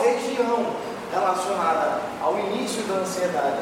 [0.00, 0.66] região
[1.12, 3.60] relacionada ao início da ansiedade,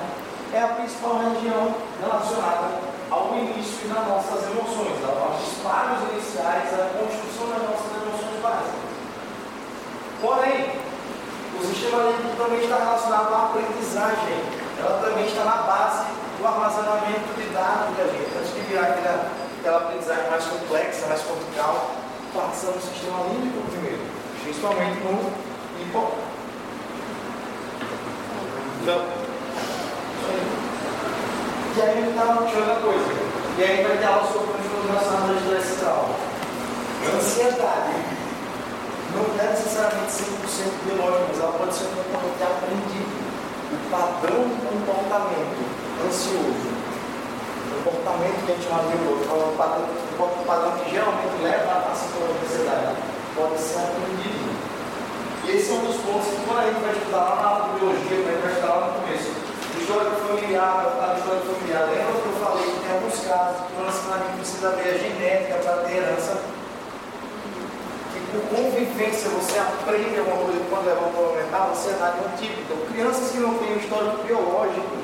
[0.53, 7.49] é a principal região relacionada ao início das nossas emoções, aos disparos iniciais, à construção
[7.49, 8.89] das nossas emoções básicas.
[10.21, 10.73] Porém,
[11.59, 14.39] o sistema límbico também está relacionado à aprendizagem,
[14.79, 16.07] ela também está na base
[16.39, 18.31] do armazenamento de dados da gente.
[18.39, 21.91] Antes de virar aquela, aquela aprendizagem mais complexa, mais cortical,
[22.35, 24.03] passa no sistema límbico primeiro,
[24.43, 25.33] principalmente no
[25.83, 26.28] hipocampo.
[28.89, 29.05] Então,
[31.77, 33.05] e aí ele está puxando a coisa.
[33.59, 36.09] E aí vai ter aula sobre transformação da central.
[37.05, 38.01] Ansiedade
[39.13, 43.13] não é necessariamente 100% biológica, mas ela pode ser um comportamento aprendido.
[43.69, 45.61] O padrão de comportamento
[46.09, 46.73] ansioso.
[47.69, 51.95] O comportamento que a gente chama de o padrão, o padrão que geralmente leva a
[51.95, 52.97] sintoma de ansiedade,
[53.37, 54.48] pode ser aprendido.
[55.49, 58.21] Esse é um dos pontos que quando a gente vai estudar lá na biologia, a
[58.21, 59.33] gente vai estudar lá no começo.
[59.81, 61.83] História familiar, de história familiar.
[61.89, 65.55] Lembra que eu falei que tem alguns casos que o lançamento precisa ver a genética
[65.65, 66.33] para ter herança?
[68.13, 72.61] Que por convivência você aprende alguma coisa quando é uma mental, ansiedade é um típico.
[72.69, 74.97] Então, crianças que não têm um histórico biológico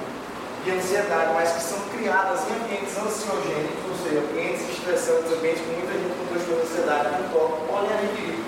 [0.60, 5.72] de ansiedade, mas que são criadas em ambientes ansiogênicos, ou seja, ambientes estressantes, ambientes com
[5.72, 8.43] muita gente com transtorno de ansiedade no corpo, podem adquirir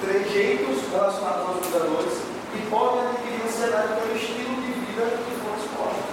[0.00, 2.14] trejeitos relacionados aos jogadores
[2.54, 6.08] e podem adquirir ansiedade pelo estilo de vida que for exposto.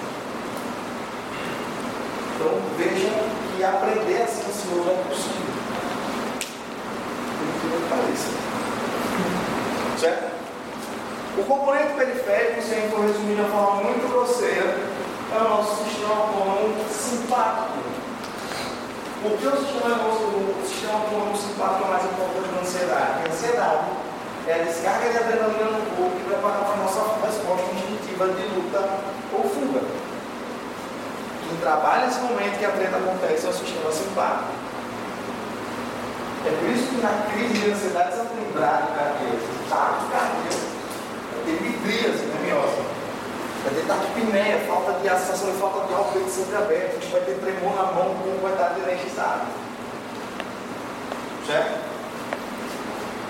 [2.35, 3.15] Então vejam
[3.55, 5.55] que aprender a ser ansioso é possível.
[7.61, 7.71] Que.
[10.01, 10.25] Certo?
[11.37, 14.77] O componente periférico, se a gente for resumir de uma forma muito grosseira,
[15.33, 17.94] é o nosso sistema autônomo simpático.
[19.25, 23.09] Por que o sistema, o sistema autônomo simpático é mais importante que a ansiedade?
[23.17, 23.85] Porque a ansiedade
[24.45, 28.45] é a descarga de adrenalina no corpo que prepara para a nossa resposta instintiva de
[28.53, 28.85] luta
[29.33, 29.81] ou fuga.
[31.41, 34.53] Quem trabalha nesse momento que a treta acontece é o sistema simpático.
[36.45, 40.53] É por isso que na crise de ansiedade você tem bradicardia, taquicardia,
[41.45, 43.04] tem vidríase, né, miose.
[43.65, 46.97] Vai ter taquipneia, falta de a sensação de falta de ar, o peito sempre aberto,
[46.97, 49.41] a gente vai ter tremor na mão com vai estar energizado.
[51.47, 51.95] Certo?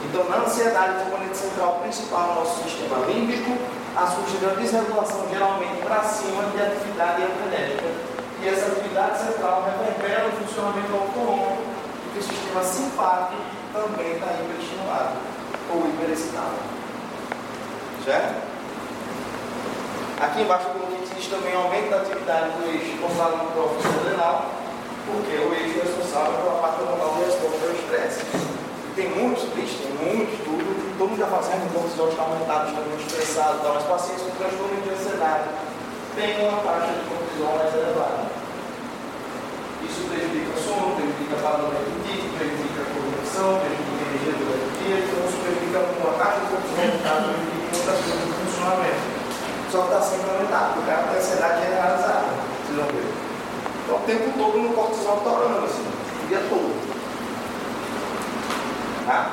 [0.03, 3.57] Então, na ansiedade, o componente central principal é o nosso sistema límbico
[3.95, 7.88] a surgir da desregulação geralmente para cima de atividade antenética.
[8.41, 13.41] E essa atividade central reverbera o funcionamento e que o sistema simpático
[13.71, 15.15] também está hiperestimulado
[15.73, 16.59] ou hiperexcitado.
[18.03, 18.54] Certo?
[20.19, 24.45] Aqui embaixo eu existe também aumento da atividade do eixo no próprio adrenal,
[25.06, 28.56] porque o eixo é responsável pela parte hormonal de resposta ao estresse
[28.95, 30.63] tem muitos, bicho, tem muitos tudo,
[30.97, 34.31] todo mundo já fazendo, os olhos estão aumentados, estão muito estressados, então, mas pacientes com
[34.39, 35.51] transtorno de ansiedade
[36.15, 38.23] têm uma taxa de cortisol mais elevada.
[39.83, 44.47] Isso prejudica o sono, prejudica a palavra apetite, prejudica a cognição, prejudica a energia do
[44.79, 47.12] dia, então isso prejudica a taxa de cortisol, prejudica
[47.67, 49.14] muitas coisas do funcionamento.
[49.75, 52.31] Só está sempre aumentado, o cara tem ansiedade generalizada,
[52.63, 53.12] vocês vão ver.
[53.83, 56.72] Então o tempo todo no cortisol torando, assim, o dia todo.
[59.06, 59.31] Tá?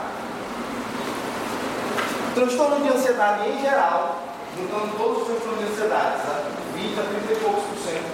[2.34, 4.18] Transtorno de ansiedade em geral,
[4.58, 6.42] juntando todos os transtornos de ansiedade, tá?
[6.74, 8.10] 20 a 30 e poucos por cento,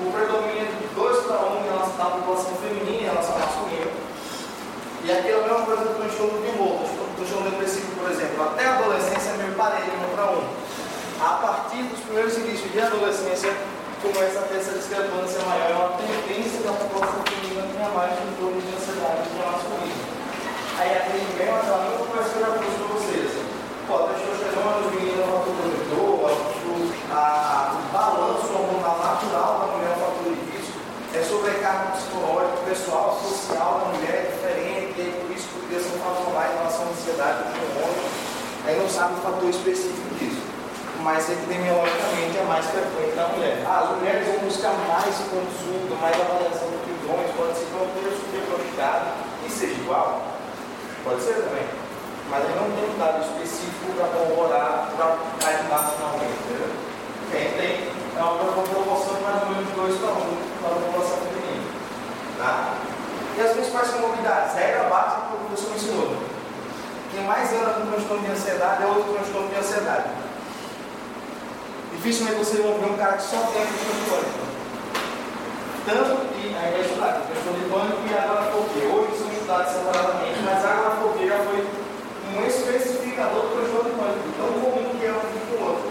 [0.00, 3.38] o predomínio é de 2 para 1 em relação à população feminina em relação à
[3.40, 3.92] masculina.
[5.04, 6.80] E aqui é a mesma coisa do transtorno de humor.
[7.14, 10.67] Transtorno depressivo, por exemplo, até a adolescência é meio parelho, 1 para 1.
[11.18, 13.50] A partir dos primeiros indícios de adolescência,
[14.00, 18.62] começa a ter essa discrepância maior, é uma tendência da população feminina tenha mais transtorno
[18.62, 19.58] de ansiedade do que a.
[20.78, 23.34] Aí aquele bem mais aluno começa a fazer para vocês.
[23.90, 26.38] Pô, a testosterona do menino é um fator protetor,
[26.78, 30.78] o balanço hormonal natural da mulher é um fator risco,
[31.18, 35.82] é sobrecarga psicológica, pessoal, social da mulher é diferente, e aí por isso que poderia
[35.82, 38.06] ser um fator mais em relação à ansiedade do hormônio.
[38.70, 40.47] Aí não sabe o fator específico disso.
[41.02, 43.62] Mas epidemiologicamente é mais frequente na mulher.
[43.66, 47.86] Ah, as mulheres vão buscar mais consulta, mais avaliação de prisões, pode ser que não
[47.86, 49.06] diagnosticado
[49.46, 50.22] e seja igual.
[51.04, 51.66] Pode ser também.
[52.28, 56.70] Mas ele não tem um dado específico para corroborar, para ajudar finalmente, entendeu?
[57.30, 61.18] Quem tem é uma proporção de mais ou menos 2 para 1 para a população
[61.24, 61.70] feminina.
[62.36, 62.74] Tá?
[63.36, 64.54] E as principais comorbidades?
[64.54, 66.16] Regra básica que o professor ensinou.
[67.12, 70.27] Quem mais anda com transtorno de ansiedade é outro transtorno de ansiedade.
[71.98, 74.38] Dificilmente você vai ver um cara que só tem transtorno de pânico.
[75.82, 78.86] Tanto que, aí vai estudar, transtorno de pânico e agorafobia.
[78.86, 84.46] Hoje são estudados separadamente, mas a agorafobia foi um especificador do transtorno de pânico, tão
[84.62, 85.90] comum que é um com o outro.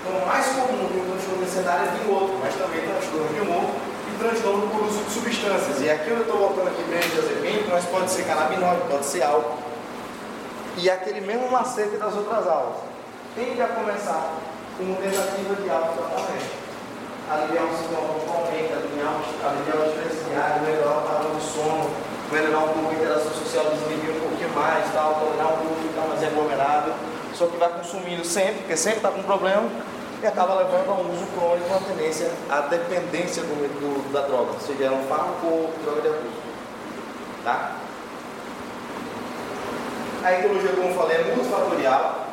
[0.00, 3.40] Então, mais comum que o transtorno de ansiedade é de outro, mas também transtorno de
[3.44, 5.76] humor e transtorno por uso de substâncias.
[5.84, 9.22] E aqui eu estou voltando aqui bem de azevento, mas pode ser canabinoide, pode ser
[9.28, 9.60] álcool.
[10.78, 12.85] E aquele mesmo macete das outras aulas.
[13.36, 14.32] Tende a começar
[14.76, 16.66] com uma tentativa de autotratamento
[17.28, 21.90] aliviar o sintoma pontualmente, aliviar, o estresse diário, melhorar o padrão de sono,
[22.30, 26.06] melhorar um pouco a interação social, desinibir um pouquinho mais, tal, tolerar um pouco, ficar
[26.06, 26.92] mais aglomerado.
[27.34, 29.68] Só que vai consumindo sempre, porque sempre está com problema,
[30.22, 34.52] e acaba levando a um uso crônico, uma tendência à dependência do, do, da droga,
[34.60, 36.46] seja um fármaco ou droga de abuso.
[37.44, 37.76] Tá?
[40.22, 42.25] A etiologia, como eu falei, é multifatorial.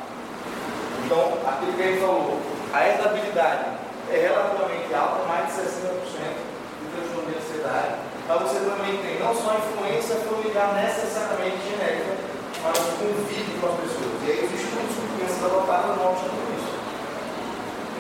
[1.05, 2.39] Então, aquilo que ele falou,
[2.73, 3.65] a estabilidade
[4.11, 7.95] é relativamente alta, mais de 60% de transtorno de ansiedade.
[8.27, 12.15] Mas você também tem não só a influência familiar necessariamente genética,
[12.63, 14.15] mas o convívio com as pessoas.
[14.23, 16.73] E aí os estudos com crianças adotadas mostram tudo isso.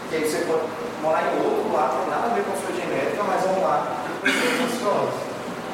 [0.09, 0.63] Que aí você pode
[1.01, 3.61] morar em outro lado, tem nada a ver com a sua genética, mas é um
[3.61, 4.29] lado que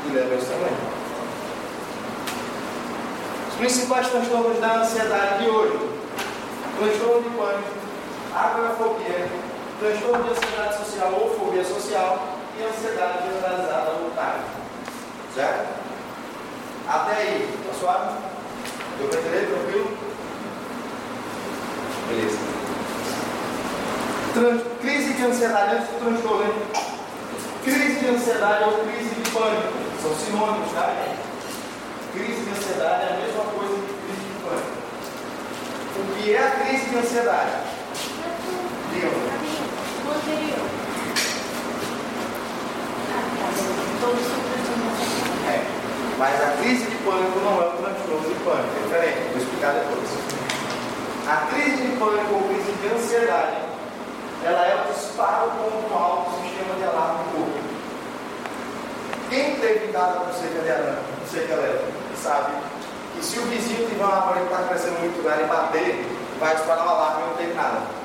[0.09, 0.73] e leva isso também.
[3.49, 5.77] Os principais transtornos da ansiedade de hoje:
[6.79, 7.69] transtorno de pânico,
[8.33, 9.27] agorafobia,
[9.79, 14.41] transtorno de ansiedade social ou fobia social e ansiedade generalizada voluntária.
[15.35, 15.67] Certo?
[16.87, 18.17] Até aí, tá suave?
[18.97, 19.47] Deu para entender?
[19.47, 19.97] Tranquilo?
[22.07, 22.39] Beleza.
[24.79, 26.53] Crise de ansiedade antes do transtorno, hein?
[27.63, 29.73] Crise de ansiedade ou crise de pânico.
[30.01, 30.95] São sinônimos, tá?
[32.13, 34.78] Crise de ansiedade é a mesma coisa que crise de pânico.
[35.99, 37.51] O que é a crise de ansiedade?
[38.93, 39.29] Diga-me.
[45.49, 45.65] É,
[46.17, 49.73] mas a crise de pânico não é o transtorno de pânico, é diferente, vou explicar
[49.73, 50.09] depois.
[51.27, 53.57] A crise de pânico ou crise de ansiedade,
[54.45, 57.59] ela é o disparo pontual do sistema de alarme do corpo.
[59.29, 60.97] Quem teve casa com cerca de arame,
[61.29, 62.53] cerca elétrica, sabe
[63.19, 66.05] que se o vizinho tiver uma árvore que está crescendo muito grande e bater,
[66.39, 67.99] vai disparar o alarme e não tem nada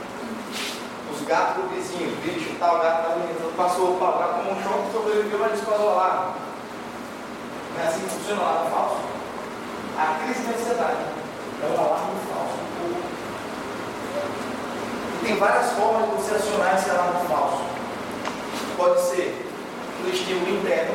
[1.15, 4.63] os gatos do vizinho, bicho, tal, gato da menina, passou o pau, gato tomou um
[4.63, 6.35] choque, sobreviveu, mas disparou lá.
[7.75, 8.97] Não é assim que funciona o alarme falso?
[9.97, 11.05] A crise de ansiedade
[11.63, 12.65] é um alarme falso.
[15.23, 17.63] tem várias formas de você acionar esse alarme falso.
[18.77, 19.47] Pode ser
[20.03, 20.95] no estímulo interno,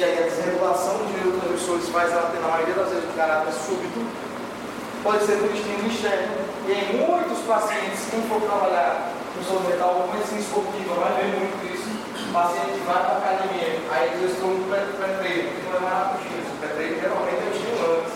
[0.00, 3.52] e aí a desregulação de neurotransmissores faz ela ter, na maioria das vezes, um caráter
[3.52, 4.00] súbito.
[5.04, 10.00] Pode ser por estímulo externo, e em muitos pacientes, quem for trabalhar no saúde mental,
[10.00, 11.92] ou medicina esportiva, vai ver muito isso.
[12.16, 15.92] O paciente vai para a academia, aí eles estão no pré-treino, que não é mais
[15.92, 18.12] na coxinha, o pré-treino geralmente é o estímulo antes.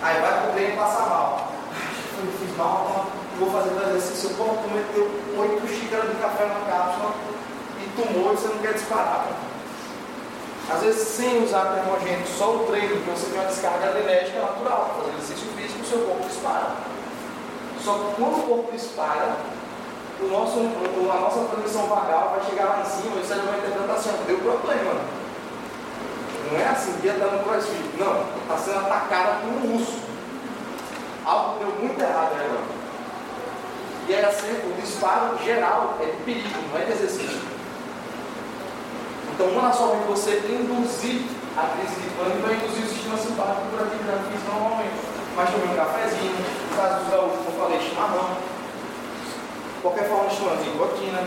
[0.00, 1.52] Aí vai para o treino e passa mal.
[2.16, 3.18] Fiz mal, tá?
[3.38, 5.04] vou fazer o exercício, eu tu meteu
[5.36, 7.12] 8 xícaras de café na cápsula
[7.76, 9.28] e tomou e você não quer disparar.
[10.70, 15.16] Às vezes, sem usar termogênico, só o treino, você tem uma descarga adrenérgica natural, fazer
[15.16, 16.76] exercício físico, o seu corpo dispara.
[17.82, 19.36] Só que quando o corpo dispara,
[20.20, 23.96] o nosso, a nossa transmissão vagal vai chegar lá em cima e cérebro vai interpretar
[23.96, 25.00] assim, deu problema.
[26.50, 27.96] Não é assim, dia está no crossfit.
[27.98, 29.98] Não, está sendo atacada por um urso.
[31.24, 32.78] Algo deu muito errado agora.
[34.08, 37.47] E era sempre o disparo geral é de perigo, não é de exercício.
[39.38, 41.22] Então, não é somente você induzir
[41.54, 44.98] a crise de pânico, vai induzir o sistema simpático por atividade física normalmente.
[45.36, 48.34] Mas também um cafezinho, no caso dos gaúchos, como falei, chimarrão,
[49.80, 51.22] qualquer forma de estimulante, nicotina,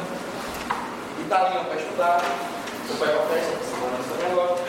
[1.24, 2.20] italinho para estudar,
[2.84, 4.60] você pega a festa, você também agora.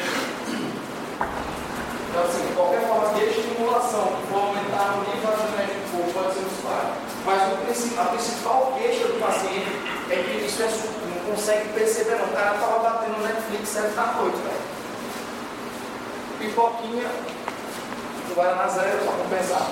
[1.18, 6.34] Então, assim, qualquer forma de estimulação que for aumentar o nível de do corpo pode
[6.38, 6.94] ser disparo.
[7.26, 11.01] Mas a principal queixa do paciente é que isso é, não
[11.32, 12.26] consegue perceber, não.
[12.26, 14.72] O cara estava batendo no Netflix 7 da noite, velho.
[16.38, 17.08] Pipoquinha,
[18.34, 19.70] Guaraná zero, para compensar.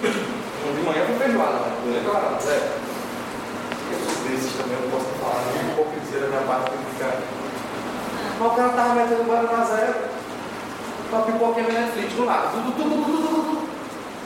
[0.00, 2.02] De manhã com feijoada, né?
[2.02, 2.64] É Guaraná zero.
[3.92, 7.20] Eu sou desses também, não posso falar, nem hipocrisia da minha parte que ficar.
[8.38, 9.94] Mas o cara estava metendo Guaraná zero,
[11.12, 12.48] uma pipoquinha no Netflix, do nada.
[12.48, 13.68] Tudo, tudo, tudo.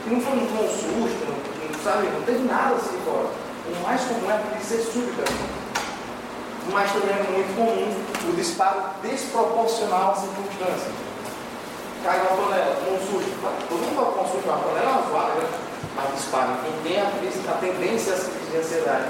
[0.07, 2.07] E não foi um, susto, não sabe?
[2.07, 3.29] Não teve nada assim fora.
[3.67, 5.58] O mais comum é a crise súbita.
[6.71, 10.91] Mas também é muito comum o disparo desproporcional à circunstância.
[12.03, 13.67] Cai uma panela, com um.
[13.67, 15.47] Todo mundo consultar uma panela, é uma vaga,
[15.95, 16.59] mas dispara.
[16.63, 19.05] Quem tem a, crise, a tendência a crise de ansiedade,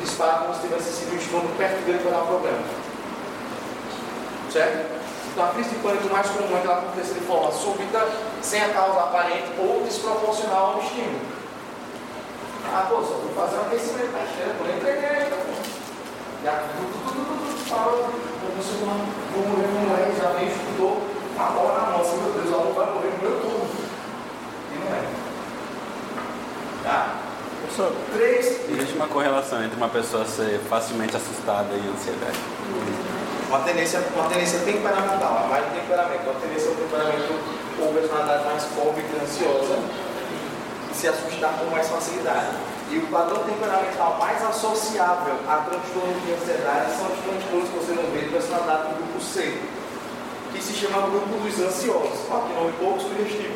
[0.00, 2.58] dispara como se tivesse sido um estímulo perto dele para dar um problema.
[4.52, 4.96] Certo?
[5.32, 8.08] Então a crise de pânico mais comum é que ela aconteça de forma súbita,
[8.42, 11.20] sem a causa aparente ou desproporcional ao estímulo.
[12.72, 15.75] Ah, pô, só vou fazer um aquecimento, tá nem treinar tá.
[16.44, 18.10] Já tudo, tudo, tudo, parou.
[18.56, 18.78] Professor,
[19.34, 21.02] vou morrer, vou morrer, já vem, estudou,
[21.34, 23.68] uma bola na assim, meu Deus, o aluno vai morrer no meu turno.
[24.72, 25.02] E não é.
[26.84, 27.16] Tá?
[27.62, 28.70] Professor, três.
[28.70, 32.38] Existe uma correlação entre uma pessoa ser facilmente assustada e ansiedade.
[33.48, 37.32] Uma tendência, uma tendência temperamental, mais de temperamento, uma tendência ao temperamento
[37.80, 39.78] ou personalidade mais fóbica e ansiosa
[40.92, 42.56] se assustar com mais facilidade.
[42.88, 47.92] E o padrão temperamental mais associável a transtornos de ansiedade são os transtornos que você
[47.92, 49.60] não vê personalidade do grupo C,
[50.52, 52.20] que se chama grupo dos ansiosos.
[52.30, 53.54] Olha que nome pouco sugestivo.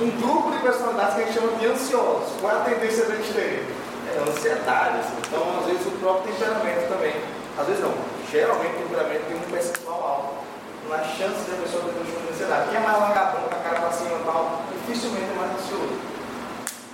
[0.00, 2.32] Um grupo de personalidades que a gente chama de ansiosos.
[2.40, 3.60] Qual é a tendência deles terem?
[3.60, 4.98] É ansiedade.
[5.00, 5.16] Assim.
[5.28, 7.14] Então, às vezes, o próprio temperamento também.
[7.58, 7.94] Às vezes não.
[8.30, 10.46] Geralmente o temperamento tem um percentual alto
[10.88, 12.68] na chance de a pessoa ter transtorno de ansiedade.
[12.70, 16.15] Quem é mais largadão, com a cara para cima e tal, dificilmente é mais ansioso.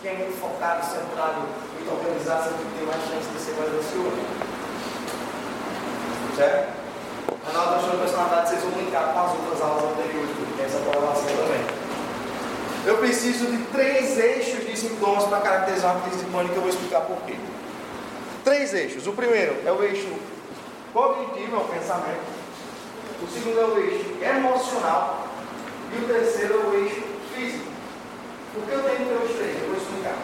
[0.02, 1.46] Quem é muito focado, centrado,
[1.78, 4.18] muito organizado, sempre tem mais chance de ser mais ansioso.
[6.34, 6.82] Certo?
[7.52, 10.78] Na hora da personalidade, vocês vão brincar com as outras aulas anteriores, porque tem essa
[10.80, 11.64] correlação também.
[12.84, 16.70] Eu preciso de três eixos de sintomas para caracterizar uma crise de pânico, eu vou
[16.70, 17.36] explicar por quê.
[18.42, 19.06] Três eixos.
[19.06, 20.12] O primeiro é o eixo
[20.92, 22.26] cognitivo, é o pensamento.
[23.22, 25.28] O segundo é o eixo emocional.
[25.92, 27.02] E o terceiro é o eixo
[27.36, 27.71] físico.
[28.52, 29.62] Por que eu tenho que ter os três?
[29.62, 30.16] Eu vou explicar.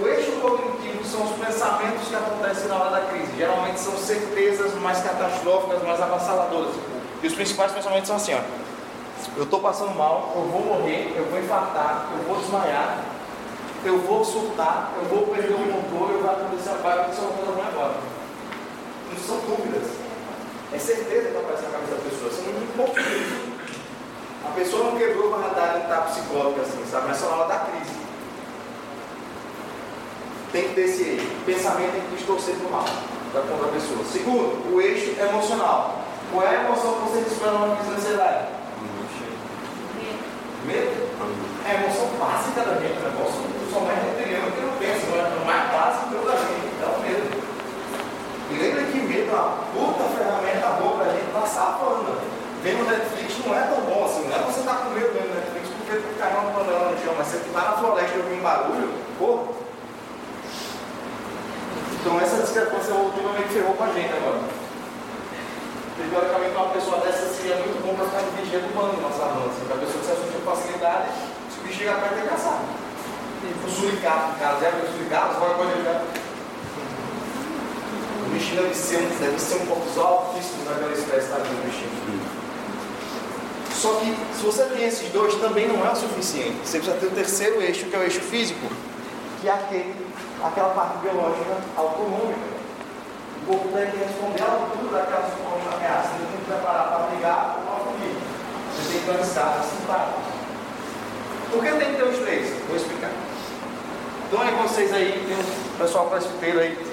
[0.00, 3.36] O eixo cognitivo são os pensamentos que acontecem na hora da crise.
[3.36, 6.74] Geralmente são certezas mais catastróficas, mais avassaladoras.
[7.20, 8.40] E os principais pensamentos são assim, ó.
[9.36, 13.04] Eu estou passando mal, eu vou morrer, eu vou infartar, eu vou desmaiar,
[13.84, 17.66] eu vou surtar, eu vou perder o controle, vai acontecer, vai acontecer uma coisa ruim
[17.66, 17.94] agora.
[19.10, 19.90] Não são dúvidas.
[20.72, 22.30] É certeza que aparece na cabeça da pessoa.
[22.30, 23.49] São muito poucos
[24.44, 27.08] A pessoa não quebrou para dar um estar psicólogo assim, sabe?
[27.08, 28.00] Mas só na hora da crise.
[30.52, 31.02] Tem que ter esse.
[31.42, 32.84] O pensamento tem que distorcer para o mal,
[33.32, 34.04] para contra a pessoa.
[34.04, 36.00] Segundo, o eixo emocional.
[36.32, 38.46] Qual é a emoção que você dispara numa crise de ansiedade?
[40.64, 41.10] Medo.
[41.66, 43.10] É a emoção básica da gente, né?
[43.70, 46.70] Sou mais reptiliano que não penso, não é mais básico da gente.
[46.80, 47.26] É o medo.
[48.50, 52.18] E lembra que medo é uma puta ferramenta boa pra gente passar a pano.
[52.62, 55.12] Ver no Netflix não é tão bom assim, não é você estar tá com medo
[55.12, 58.34] vendo Netflix porque caiu uma panela no chão, mas você tá na floresta e ouvir
[58.34, 59.48] um barulho, pô,
[62.00, 64.40] Então essa discrepância ultimamente ferrou com a gente agora.
[66.00, 69.60] Teoricamente uma pessoa dessa seria muito bom para ficar no vigia do banco nossa lança.
[69.68, 71.08] Para a pessoa que se assusta com facilidade,
[71.52, 72.64] se o bicho chegar perto é caçado.
[73.40, 75.40] O suricato, cara, já viu o suricato?
[75.40, 76.02] Vai poder jogar.
[78.24, 82.29] O bichinho deve ser, deve ser um cortisol altíssimo naquela espécie tá, do bichinho.
[83.72, 86.56] Só que se você tem esses dois, também não é o suficiente.
[86.64, 88.66] Você precisa ter o terceiro eixo, que é o eixo físico,
[89.40, 89.94] que é aquele,
[90.42, 92.60] aquela parte biológica autonômica.
[93.42, 95.32] O corpo tem que responder a tudo daquelas
[95.74, 96.12] ameaças.
[96.16, 98.16] Ele tem que preparar para brigar ou para fugir.
[98.76, 100.08] Você tem que lançar assim para.
[101.50, 102.52] Por que tem que ter os três?
[102.68, 103.10] Vou explicar.
[104.28, 106.89] Então aí vocês aí, tem um pessoal crossfiteiro aí.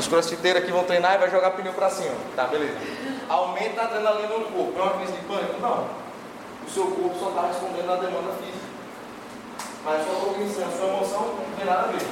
[0.00, 2.16] Os crossfiteiros aqui vão treinar e vai jogar pneu para cima.
[2.34, 2.74] Tá, beleza
[3.30, 4.74] aumenta a adrenalina no corpo.
[4.76, 5.60] É uma crise de pânico?
[5.62, 5.86] Não.
[6.66, 8.66] O seu corpo só está respondendo à demanda física.
[9.84, 12.02] Mas a sua cognição, a sua emoção não tem nada a ver.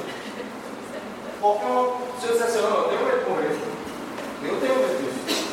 [1.41, 1.65] Porque
[2.19, 3.53] se eu disser assim, não, eu tenho medo de morrer.
[4.47, 5.49] Eu tenho medo disso.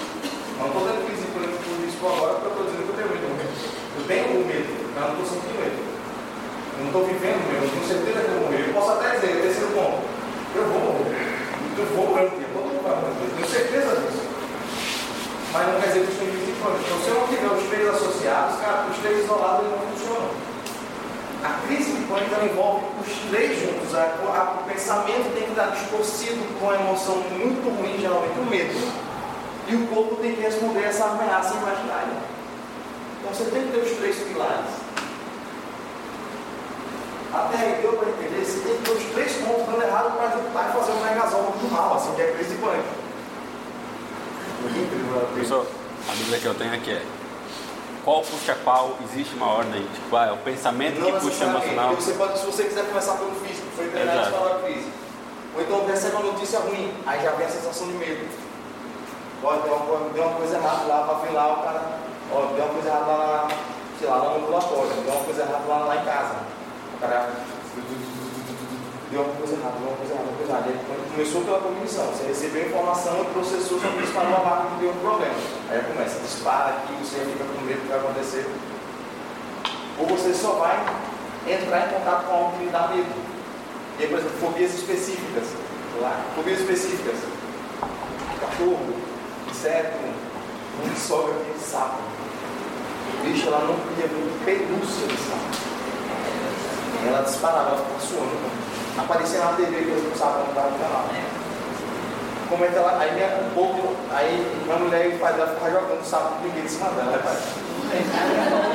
[0.59, 2.97] Não estou dando crise de pânico por isso agora, porque eu estou dizendo que eu
[2.97, 3.51] tenho medo de morrer.
[3.99, 5.79] Eu tenho um medo, mas não estou sentindo medo.
[5.83, 8.63] Eu não estou vivendo medo, eu tenho certeza que eu vou morrer.
[8.71, 9.99] Eu posso até dizer, terceiro ponto,
[10.55, 11.46] eu vou morrer.
[11.79, 13.13] Eu vou morrer, todo mundo vai morrer.
[13.23, 14.37] Eu tenho certeza disso
[15.57, 17.89] mas não quer dizer que os três ficam Então, se eu não tiver os três
[17.89, 20.31] associados, cara, os três isolados não funcionam.
[21.43, 23.95] A crise de pânico envolve os três juntos.
[23.95, 28.45] A, a, o pensamento tem que estar distorcido com a emoção muito ruim, geralmente o
[28.45, 28.93] medo.
[29.69, 32.17] E o corpo tem que responder a essa ameaça imaginária.
[33.21, 34.86] Então você tem que ter os três pilares.
[37.37, 40.31] Até aí deu para entender, você tem que ter os três pontos dando errado para
[40.31, 42.89] juntar e fazer um megazol do mal, assim, que é a crise de pânico.
[45.33, 45.67] Professor,
[46.09, 47.03] a dúvida que eu tenho aqui é
[48.07, 48.95] qual puxa qual?
[49.03, 49.83] Existe uma ordem?
[49.83, 51.93] Tipo, ah, é o pensamento não que puxa emocional?
[51.97, 54.93] Você pode, se você quiser começar pelo físico, foi treinar a história da crise.
[55.57, 58.29] Ou então percebe uma notícia ruim, aí já vem a sensação de medo.
[59.43, 61.83] Ó, deu uma, deu uma coisa errada lá, para ver lá o cara,
[62.33, 63.49] ó, deu uma coisa errada lá,
[63.99, 66.35] sei lá, lá no ambulatório, deu uma coisa errada lá, lá em casa.
[66.97, 67.31] O cara
[69.11, 70.71] deu uma coisa errada, deu uma coisa errada, uma coisa errada.
[70.71, 74.91] Aí, começou pela cognição, você recebeu informação e processou, só disparou a marca que deu
[74.91, 75.35] um problema.
[75.69, 78.47] Aí começa, dispara aqui, você fica com medo do que vai acontecer.
[79.99, 80.85] Ou você só vai
[81.47, 83.13] entrar em contato com algo que lhe dá medo.
[83.99, 85.45] E aí, por exemplo, fobias específicas.
[86.01, 87.17] Lá, fobias específicas.
[88.41, 88.95] Cachorro,
[89.51, 89.99] inseto,
[90.83, 91.99] um de sogra aqui de sapo.
[93.23, 95.66] Bicho, ela não queria ver pelúcia de sapo.
[97.07, 98.67] Ela disparava, ela ficava suando
[98.99, 101.05] aparecer na TV que eu não sabia não estava no canal.
[102.49, 102.99] Como é que ela.
[102.99, 106.49] Aí minha, um pouco, aí minha mulher e o pai dela ficavam jogando sapo de
[106.49, 107.37] ninguém em cima dela, né, pai?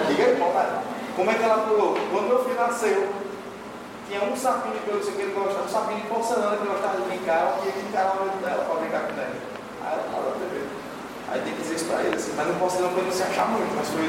[0.07, 0.69] Diga aí, pai.
[1.15, 1.97] Como é que ela pulou?
[2.11, 3.09] Quando meu filho nasceu,
[4.07, 6.97] tinha um sapinho de pelúcia que ele gostava, um sapinho de porcelana que ele gostava
[6.97, 9.39] de brincar, e ele encarava o olho dela para brincar com ele.
[9.81, 10.67] Aí ela falou na TV.
[11.31, 13.15] Aí tem que dizer isso para ele assim, mas não posso dizer para ele não
[13.15, 14.03] se achar muito, mas foi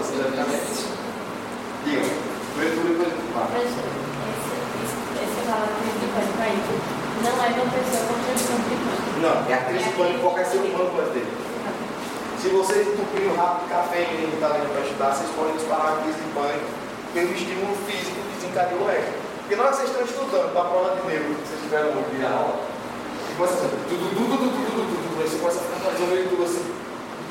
[0.00, 0.86] assim,
[1.84, 2.35] Diga, tudo depois fala crise de pânico aí,
[7.22, 8.76] não é uma pessoa de.
[9.20, 11.26] Não, é a crise pânico qualquer ser humano pode ter.
[12.40, 15.92] Se vocês entupirem o rato de café e menino está para estudar, vocês podem disparar
[15.92, 16.64] uma crise de pânico
[17.12, 19.12] pelo estímulo físico que desencadeou o resto.
[19.40, 21.92] Porque na hora que vocês estão estudando para a prova de negro, que vocês tiveram
[21.92, 26.28] de aula, e começa a fazer tudo, tudo, tudo, tudo, tudo, tudo, você começa a
[26.28, 26.64] tudo assim.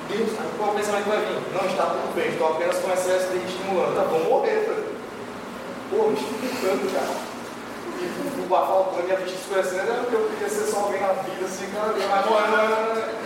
[0.06, 1.42] Deus, qual o pensamento vai vir?
[1.50, 3.96] Não, está tudo bem, estou apenas com excesso de estimulando.
[3.98, 4.70] Tá, vou morrer,
[5.90, 7.36] Pô, me estimulando, cara
[8.46, 11.14] o bar faltando e a gente escurecendo, era porque eu queria ser só alguém na
[11.14, 13.26] vida, assim, cara, mas morando.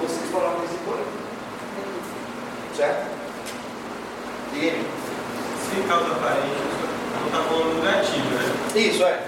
[0.00, 1.04] Vocês foram uma coisa.
[2.76, 3.06] Certo?
[4.52, 4.88] E ele?
[5.64, 6.62] Se causa aparente,
[7.20, 8.80] não está falando do gatilho, né?
[8.80, 9.26] Isso, é.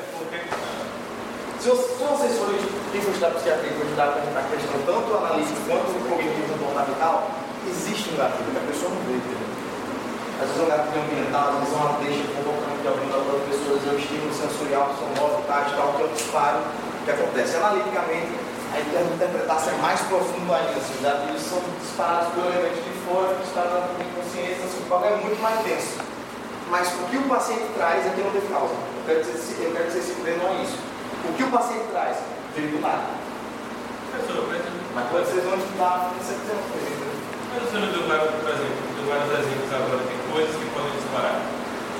[1.60, 2.56] Se, vocês forem
[2.94, 7.30] estudar psiquiatria e estudar a questão tanto analítica quanto cognitivo comportamental,
[7.68, 9.49] existe um gatilho que a pessoa não vê, entendeu?
[10.40, 13.44] Às vezes um gatilho ambiental, às vezes é uma deixa de comportamento de alguma das
[13.52, 16.60] pessoas, é um estímulo sensorial, sonoro, tátil, tal, que o disparo
[17.04, 17.56] que acontece.
[17.60, 18.32] Analiticamente,
[18.72, 20.80] a interpretação é mais profunda ainda.
[20.80, 25.16] Assim, os gatilhos são disparados por elementos de fora, disparados na inconsciência, assim, o problema
[25.16, 26.00] é muito mais denso.
[26.70, 28.72] Mas o que o paciente traz é que não teve causa.
[28.72, 30.78] Eu quero dizer, eu quero dizer se não é isso.
[31.28, 32.16] O que o paciente traz?
[32.56, 33.12] Veio do nada.
[34.94, 36.90] Mas quando vocês vão estudar, você tem uma coisa.
[37.52, 41.42] Mas você não deu vários, por exemplo, vários exemplos agora, tem coisas que podem disparar.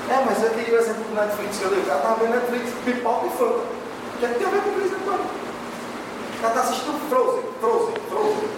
[0.07, 1.79] É, mas eu tenho o exemplo do Netflix que eu dei.
[1.79, 3.59] O cara tava vendo Netflix, pipoca e fanta.
[3.59, 5.21] O que tem a ver com isso agora?
[5.21, 8.49] O cara tá assistindo Frozen, Frozen, Frozen.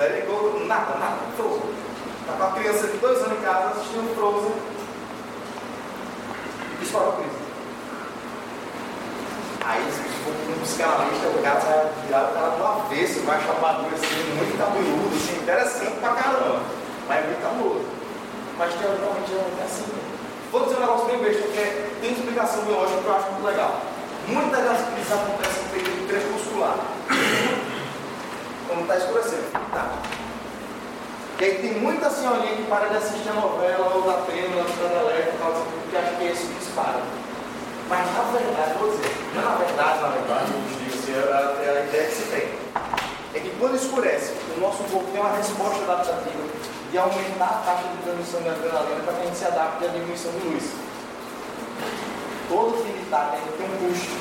[0.00, 1.74] It go, nada, nada, Frozen.
[2.26, 4.52] Tá com a criança de dois anos em casa assistindo Frozen.
[6.72, 7.44] E disparou a crise.
[9.64, 10.14] Aí esse
[10.48, 14.36] não psicanalista, o cara vai virar o cara do avesso, vai achar o bagulho assim,
[14.36, 16.83] muito cabeludo, assim, interessante pra caramba.
[17.08, 17.26] Mas é
[17.58, 17.84] muito.
[18.58, 19.84] Mas teoricamente é assim.
[20.50, 21.62] Vou dizer um negócio bem besta, porque
[22.00, 23.80] tem explicação biológica que eu acho muito legal.
[24.28, 26.76] Muitas das crises acontecem no período crepuscular.
[28.68, 29.50] Quando está escurecendo.
[29.72, 29.90] Tá?
[31.40, 35.00] E aí tem muita senhorinha que para de assistir a novela ou da pena, da
[35.00, 35.32] alerta,
[35.82, 37.02] porque acha que é isso que dispara.
[37.88, 42.06] Mas na verdade, vou dizer, não é na verdade, na verdade, é é a ideia
[42.06, 42.48] que se tem.
[43.34, 46.44] É que quando escurece, o nosso corpo tem uma resposta adaptativa
[46.94, 49.88] de aumentar a taxa de transmissão de adrenalina para que a gente se adapte à
[49.88, 50.62] diminuição de luz.
[52.48, 54.14] Todo fim de taca tem um push.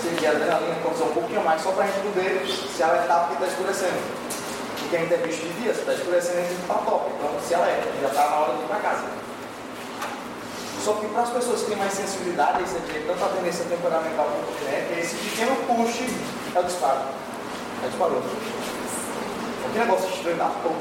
[0.00, 3.52] Seja adrenalina, cortisol um pouquinho mais, só para a gente poder se alertar porque está
[3.52, 4.00] escurecendo.
[4.80, 7.12] Porque a gente é bicho de dia, se está escurecendo, a gente está top.
[7.12, 9.04] Então se alerta, já está na hora de ir para casa.
[10.82, 14.24] Só que para as pessoas que têm mais sensibilidade, isso aqui, tanto a tendência temperamental
[14.24, 16.00] quanto a genética, esse pequeno push
[16.56, 17.02] é o disparo.
[17.82, 18.22] É o disparou.
[19.70, 20.74] Que negócio estranho da porra,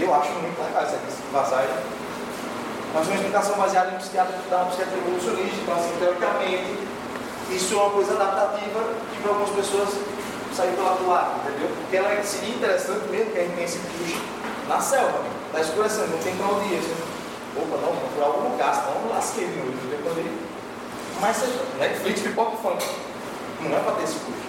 [0.00, 1.76] Eu acho muito legal essa aqui, passagem.
[2.94, 6.88] Mas uma explicação baseada em psiquiatra, da psiquiatria evolucionista, então assim, teoricamente,
[7.50, 8.80] isso é uma coisa adaptativa
[9.12, 9.88] que para algumas pessoas
[10.56, 11.68] sair pela toalha, entendeu?
[11.76, 14.16] Porque ela seria interessante mesmo que a gente tenha esse push
[14.68, 16.82] na selva, está escurecendo, não tem para onde ir.
[17.56, 19.98] Opa, não, vou procurar algum lugar, senão eu lasquei de novo, entendeu?
[20.02, 20.48] Quando ele...
[21.20, 22.84] Mas seja, Netflix, pipoca e funk.
[23.60, 24.46] Não é para ter esse push.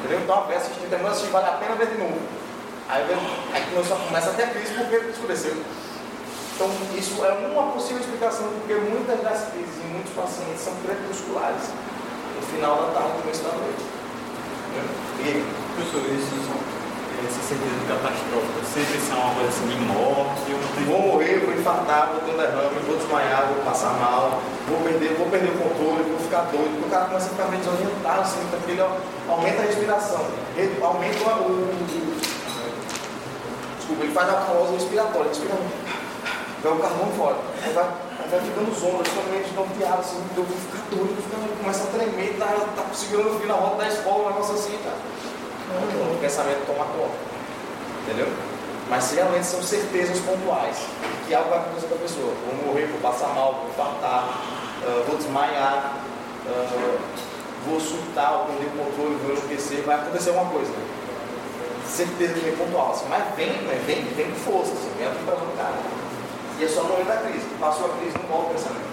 [0.00, 0.20] Entendeu?
[0.20, 2.18] Então a peça assistir, terminou assistir, vale a pena ver de novo.
[2.92, 3.08] Aí,
[3.54, 5.56] aí começou, começa até a crise porque escureceu.
[6.54, 11.72] Então, isso é uma possível explicação porque muitas das crises em muitos pacientes são crepusculares.
[12.36, 13.80] No final da tarde, no começo da noite.
[15.24, 15.40] E,
[15.72, 16.72] professor, isso são
[17.24, 20.52] essa certeza catastrófica sempre são uma coisa assim de morte?
[20.52, 24.80] Não Vou morrer, vou infartar, vou ter um derrame, vou desmaiar, vou passar mal, vou
[24.80, 26.84] perder, vou perder o controle, vou ficar doido.
[26.84, 30.26] O cara começa a ficar meio desorientado, assim, porque ele aumenta a respiração,
[30.82, 32.21] aumenta o.
[33.92, 35.54] Desculpa, ele faz a pausa respiratória, respira
[36.62, 37.36] vai o carvão fora.
[37.62, 41.36] Aí vai, aí vai ficando zona, fica meio desnorteado, assim, eu vou ficar doido, fica,
[41.60, 44.78] começa a tremer, tá, tá segurando o fio na roda da escola, um negócio assim,
[44.82, 44.96] cara.
[45.68, 47.16] Não, o pensamento toma conta.
[48.04, 48.28] Entendeu?
[48.88, 50.76] Mas realmente são certezas pontuais
[51.26, 52.32] que algo vai acontecer com a pessoa.
[52.46, 54.40] Vou morrer, vou passar mal, vou infartar,
[54.84, 55.96] uh, vou desmaiar,
[56.46, 56.98] uh,
[57.66, 60.72] vou surtar, vou perder o controle, vou enlouquecer, vai acontecer alguma coisa.
[61.92, 62.92] Certeza que é pontual.
[62.92, 63.52] Assim, mas vem,
[63.86, 65.76] vem, vem com força, assim, vem o cara.
[66.58, 67.46] E é só no momento da crise.
[67.60, 68.92] Passou a crise, não volta o pensamento.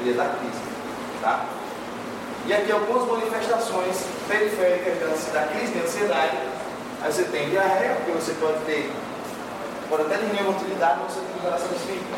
[0.00, 0.60] Ele é da crise.
[1.22, 1.46] Tá?
[2.46, 6.38] E aqui algumas manifestações periféricas da crise de ansiedade.
[7.02, 8.90] Aí você tem diarreia, porque você pode ter,
[9.88, 12.16] pode até diminuir a motilidade, mas você tem alteração física,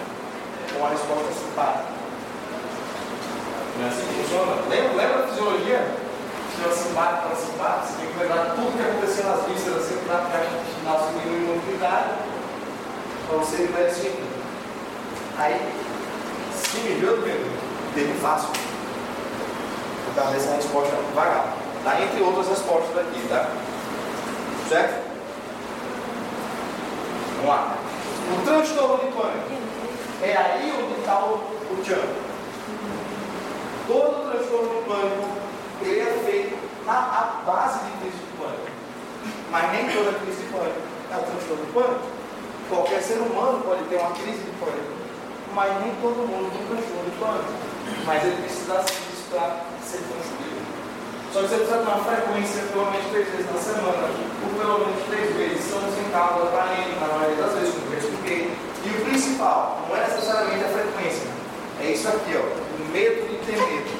[0.73, 1.85] com a resposta simpática.
[3.77, 4.63] Não é assim que funciona?
[4.71, 6.00] Lembra, lembra da fisiologia?
[6.61, 11.51] Você tem que lembrar tudo que aconteceu nas vísceras, sempre na caixa intestinal, você diminui
[11.51, 12.11] a motilidade,
[13.27, 14.13] para você liberar esse
[15.39, 15.73] Aí,
[16.55, 17.17] se me viu,
[17.95, 18.51] teve fácil
[20.05, 21.49] por causa dessa resposta vagal.
[21.83, 22.01] Tá?
[22.03, 23.51] Entre outras respostas aqui, tá?
[24.69, 25.03] Certo?
[27.37, 27.77] Vamos lá.
[28.37, 29.61] O transtorno de pânico.
[30.23, 32.03] É aí onde está o, o tchan.
[33.87, 35.50] Todo transtorno de pânico
[35.85, 38.71] ele é feito na base de crise de pânico.
[39.51, 42.07] Mas nem toda crise de pânico é o transtorno de pânico.
[42.69, 44.95] Qualquer ser humano pode ter uma crise de pânico,
[45.55, 47.53] mas nem todo mundo tem um transtorno de pânico.
[48.07, 50.61] Mas ele precisa disso para ser construído.
[51.33, 54.09] Só que você precisa ter uma frequência pelo menos três vezes na semana,
[54.43, 55.65] por pelo menos três vezes.
[55.67, 58.51] Estamos em causa para ele, na maioria das vezes, como eu expliquei.
[58.83, 61.29] E o principal, não é necessariamente a frequência,
[61.81, 64.00] é isso aqui, ó, o medo de ter medo.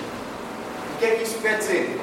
[1.01, 1.99] Que é que isso quer dizer?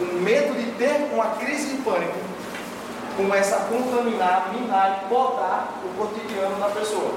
[0.00, 2.18] O medo de ter uma crise de pânico
[3.16, 7.14] começa a contaminar, minar e podar o cotidiano da pessoa.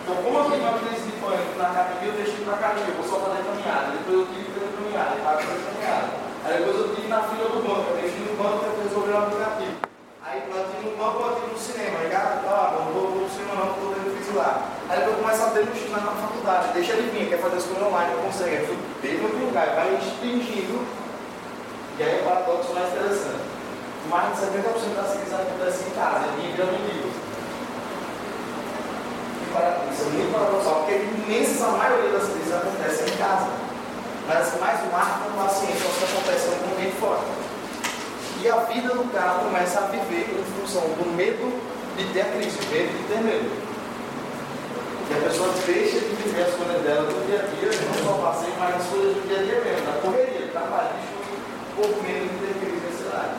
[0.00, 2.88] Então, como eu tenho uma crise de pânico na academia, eu deixo ir para academia,
[2.88, 6.08] eu vou só fazer caminhada, depois eu que fazer caminhada, eu pago fazer caminhada.
[6.40, 9.18] Aí depois eu tive na fila do banco, eu deixo no banco para resolver o
[9.18, 9.76] aplicativo.
[10.24, 13.28] Aí eu tive no banco, eu tive no cinema, cara, ah, não vou, vou no
[13.28, 13.99] cinema não, estou
[14.88, 17.86] Aí eu começo a ter no na, faculdade, deixa ele vir, quer fazer as coisas
[17.86, 20.86] online, consegue, aí bem no lugar, vai restringindo,
[21.98, 23.50] e aí é o paradoxo mais interessante.
[24.08, 27.30] Mais de 70% das crises acontecem em casa, em vira livro
[29.50, 33.48] isso é muito paradoxal, porque a imensa maioria das crises acontecem em casa.
[34.28, 37.20] Mas mais marcam o paciente são as que acontecem no ambiente fora.
[38.40, 41.52] E a vida do cara começa a viver em função do medo
[41.96, 43.69] de ter a crise, medo de ter medo
[45.20, 48.54] a pessoa deixa de viver as coisas dela do dia a dia, não só passeio,
[48.58, 52.24] mas as coisas do dia a dia mesmo, da correria, do trabalho, um pouco menos
[52.24, 53.36] de interferir nesse horário.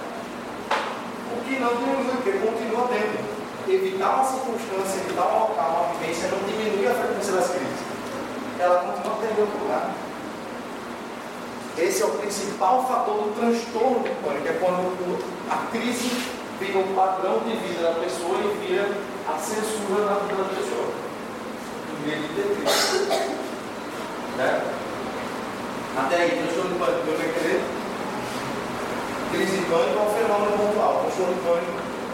[1.33, 3.41] O que não diminui, porque continua tendo.
[3.67, 7.81] Evitar uma circunstância, evitar um local, uma vivência, não diminui a frequência das crises.
[8.59, 9.89] Ela continua tendo outro lugar.
[11.77, 15.17] Esse é o principal fator do transtorno do pânico, é quando
[15.49, 16.13] a crise
[16.59, 18.85] vira um padrão de vida da pessoa e vira
[19.25, 21.10] a censura na vida da pessoa.
[24.37, 24.61] Né?
[25.97, 27.61] Até aí, transtorno pânico, deu para entender?
[29.31, 31.01] Crise de pânico é um fenômeno pontual.
[31.01, 31.71] Transtorno de pânico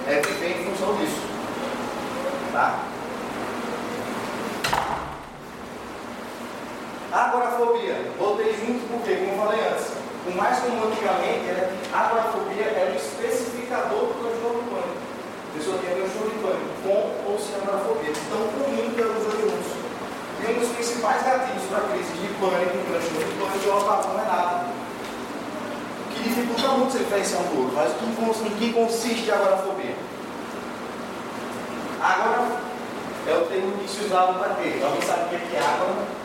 [0.08, 1.22] é viver em função disso.
[2.52, 2.80] Tá?
[7.14, 8.12] Agorafobia.
[8.20, 9.94] Botei junto porque, como eu falei antes,
[10.28, 15.00] o mais comum antigamente era que agorafobia era o especificador do transtorno pânico.
[15.00, 18.12] A pessoa tinha transtorno pânico com ou sem agorafobia.
[18.30, 19.77] Tão comum que era os dois juntos.
[20.40, 23.78] E um dos principais gatilhos para a crise de pânico, transtorno de pânico, é o
[23.78, 24.66] apagão renado.
[26.06, 27.76] O que dificulta muito essa um do outro.
[27.76, 27.94] Mas
[28.46, 29.96] em que consiste a agorafobia?
[32.02, 32.60] Água
[33.28, 34.80] é o termo que se usava para quê?
[34.84, 36.18] Alguém sabe o que é água?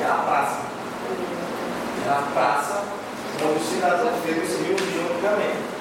[0.00, 0.60] É a praça.
[2.06, 2.82] É a praça
[3.42, 5.79] onde os cidadãos negros se reuniam antigamente.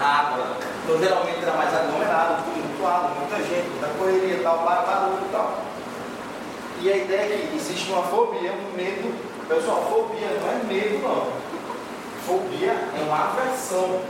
[0.00, 5.62] Água, então geralmente era mais aglomerado, tumultuado, muita gente, muita correria, tal, barulho e tal.
[6.80, 9.14] E a ideia é que existe uma fobia, um medo.
[9.48, 11.26] Pessoal, fobia não é medo, não.
[12.26, 14.00] Fobia é uma aversão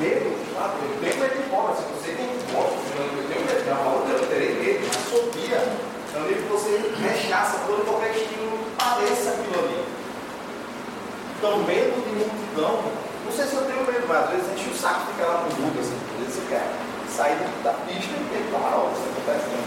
[0.00, 4.26] medo, ah, eu medo de cobra, se você tem morte, eu tenho medo, não, eu
[4.26, 9.64] terei medo, mas fobia é um medo que você rechaça todo qualquer estímulo pareça aquilo
[9.64, 9.84] ali.
[11.38, 12.84] Então, medo de multidão,
[13.24, 15.56] não sei se eu tenho medo, mas às vezes enche o saco ficar lá no
[15.56, 16.66] Google, assim, às vezes você quer
[17.08, 19.64] sair da pista e tem que tomar hora, isso acontece né?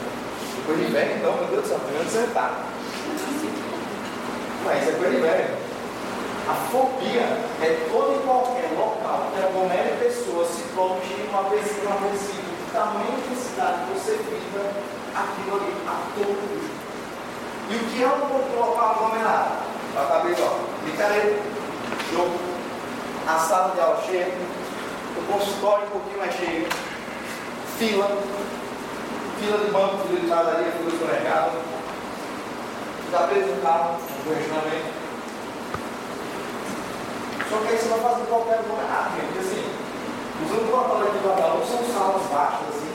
[0.57, 2.63] Depois de velho, então, meu Deus do céu, primeiro tá.
[4.65, 5.67] Mas isso é coisa de velho.
[6.47, 7.27] A fobia
[7.61, 12.71] é todo e qualquer local que aglomere pessoas, se prolongue uma pessoa, uma pessoa de
[12.71, 14.59] tamanho de cidade que você fica
[15.15, 16.67] aquilo ali a todo.
[17.69, 19.51] E o que é um local aglomerado?
[19.93, 21.39] Para caber, ó, picareta,
[22.13, 22.56] jogo,
[23.27, 24.33] a sala de aula cheia,
[25.17, 26.65] o consultório um pouquinho mais cheio,
[27.77, 28.07] fila,
[29.39, 31.51] fila de banco, fila de padaria, fila de supermercado,
[33.05, 34.97] está preso no carro, no.
[37.49, 39.65] Só que aí você vai fazer qualquer lugar, porque assim,
[40.45, 42.87] os ambulatórios aqui do Abaú são salas baixas, assim,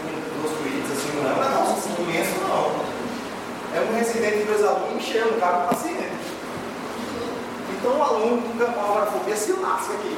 [0.49, 2.92] suítes, assim, não é um negócio assim, imenso, não.
[3.75, 6.22] É um residente de dois alunos enchendo o carro do paciente.
[7.83, 10.16] Então o aluno com agorafobia se lasca aqui.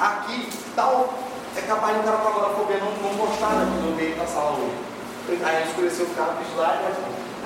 [0.00, 1.14] Aqui, tal,
[1.56, 4.58] é capaz de um cara com agorafobia não, não gostar daqui do meio da sala
[4.58, 5.44] hoje.
[5.44, 6.96] Aí escureceu o carro do slide, mas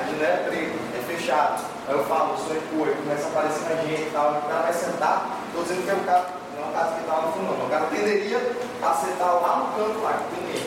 [0.00, 1.64] a janela é preta, é fechado.
[1.86, 4.72] Aí eu falo, sou empurra, começa a aparecer mais gente e tal, o cara vai
[4.72, 7.58] sentar, estou dizendo que é um cara, não é um caso que está no fundo,
[7.58, 7.66] não.
[7.66, 8.38] O cara tenderia
[8.80, 10.66] a sentar lá no canto lá, tem ninguém.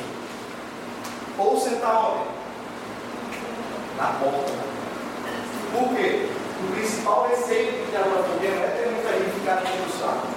[1.39, 2.29] Ou sentar onde?
[3.97, 4.53] Na porta.
[5.73, 6.34] Por quê?
[6.59, 10.27] O principal receio de dialogafobia não é ter muita gente ficar no do saco.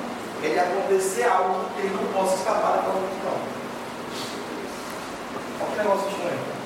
[0.43, 3.39] É de acontecer algo que ele não possa escapar daquela multidão.
[5.61, 6.59] Olha que negócio estranho.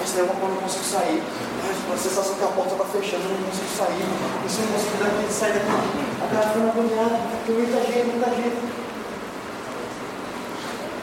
[0.00, 1.22] Nossa, é uma coisa, eu não consigo sair.
[1.60, 4.00] Ai, a sensação que a porta está fechando, eu não consigo sair.
[4.00, 8.06] E se eu não consigo daqui, sair daqui, a cara fica agoniada, tem muita gente,
[8.16, 8.80] muita gente.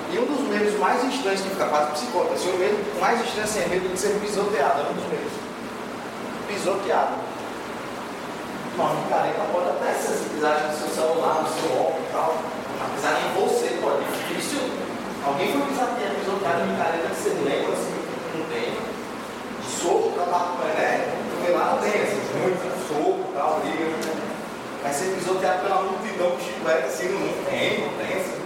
[0.10, 3.44] E um dos medos mais estranhos que fica quase psicólogo, assim, o medo mais estranho
[3.44, 5.34] assim, é medo de ser pisoteado, é um dos medos.
[6.48, 7.27] Pisoteado.
[8.78, 12.38] Uma micareta pode até ser se pisar no seu celular, no seu óculos e tal.
[12.78, 14.06] Apesar em você, pode.
[14.06, 14.70] É difícil.
[15.26, 17.98] Alguém foi pisoteado, pisoteado em micareta que você lembra assim,
[18.38, 18.78] não tem.
[18.78, 21.10] De soco, para dar né?
[21.10, 23.98] Porque lá não tem, assim, muito soco, tal, briga.
[24.84, 28.38] Mas ser pisoteado pela multidão de chiclete, assim, não tem, não tem, assim.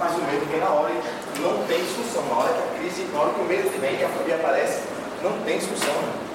[0.00, 0.94] Mas o medo vem na hora
[1.44, 2.24] não tem discussão.
[2.24, 4.80] Na hora que a crise, na hora que o medo vem, que a fobia aparece,
[5.22, 5.92] não tem discussão.
[5.92, 6.27] Não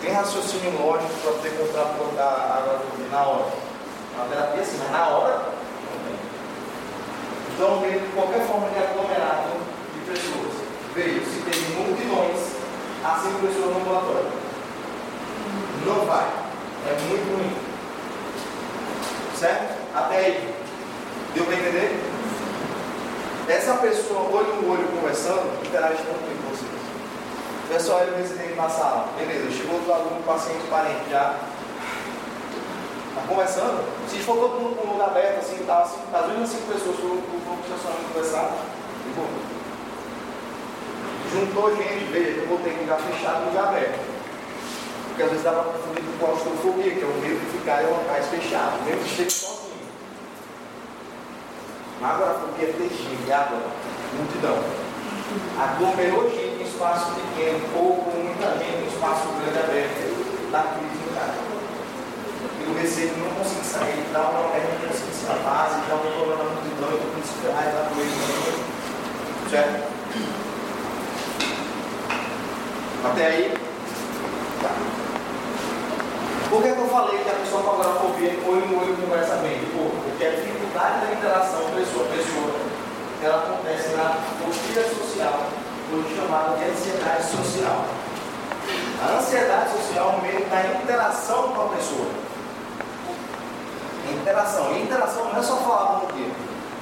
[0.00, 3.52] tem raciocínio lógico para poder comprar colocar água na hora.
[4.16, 6.16] Na terapia, sim, mas na hora, não tem.
[7.54, 9.50] Então, de qualquer forma de aglomerado
[9.94, 10.52] de pessoas
[10.94, 12.60] veio se tem multidões
[13.04, 14.30] a cinco pessoas no ambulatório.
[15.86, 16.28] Não vai.
[16.86, 17.56] É muito ruim.
[19.38, 19.74] Certo?
[19.94, 20.54] Até aí.
[21.34, 22.00] Deu para entender?
[23.48, 26.12] Essa pessoa, olho no olho, conversando, interage com
[26.50, 26.69] vocês.
[27.70, 29.08] Pessoal, ele residente na sala.
[29.16, 31.36] Beleza, chegou outro aluno, paciente, parente já.
[33.08, 33.84] Está conversando.
[34.08, 36.98] Se for todo mundo com um lugar aberto, assim, tá, assim, tá vendo cinco pessoas,
[36.98, 38.50] o grupo estacionamento conversar,
[39.06, 39.50] de boa
[41.30, 44.00] juntou gente, veja que eu botei um lugar fechado e lugar aberto.
[45.08, 47.86] Porque às vezes dá para confundir com claustrofobia, que é o medo de ficar em
[47.86, 49.70] locais fechados, mesmo que esteja sozinho.
[52.02, 53.70] Agorafobia é terrível, e agora?
[54.16, 54.58] Multidão.
[55.60, 60.00] Aglomerou gente em espaço pequeno, pouco, muita gente em espaço grande aberto,
[61.14, 61.34] cara.
[62.58, 66.44] E o receio não consegue sair, dá uma perna, consegue se base, dá um problema
[66.44, 68.24] multidão, e tudo isso ferrar e dá doença.
[69.50, 69.76] Certo?
[73.04, 73.54] Até aí?
[74.62, 74.70] Tá.
[76.48, 79.60] Por que, que eu falei que a pessoa com agorafobia olho no olho conversa bem?
[79.68, 82.80] Porque a dificuldade da interação pessoa-pessoa
[83.22, 85.44] ela acontece na postura social,
[85.92, 87.84] hoje chamada de ansiedade social.
[89.02, 92.06] A ansiedade social é o meio da interação com a pessoa.
[94.12, 94.72] Interação.
[94.72, 96.30] E interação não é só falar bom dia.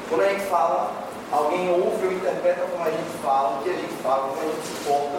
[0.09, 0.92] Quando a gente fala,
[1.33, 4.44] alguém ouve ou interpreta como a gente fala, o que a gente fala, como a
[4.44, 5.18] gente se porta,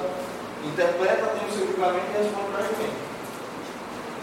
[0.66, 2.98] interpreta, tem o seu julgamento e responde para gente.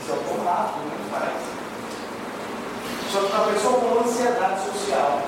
[0.00, 1.56] Isso é o formato, muito mais.
[3.10, 5.22] Só que a pessoa com ansiedade social,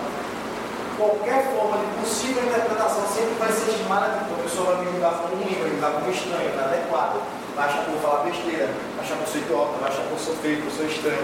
[0.98, 5.14] qualquer forma de possível interpretação sempre vai ser estimada de a pessoa vai me julgar
[5.22, 7.22] como ruim, vai me julgar como estranho, inadequado,
[7.54, 10.02] vai achar que eu vou falar besteira, vai achar que eu sou idiota, vai achar
[10.02, 11.22] que eu sou feio, que eu sou estranho,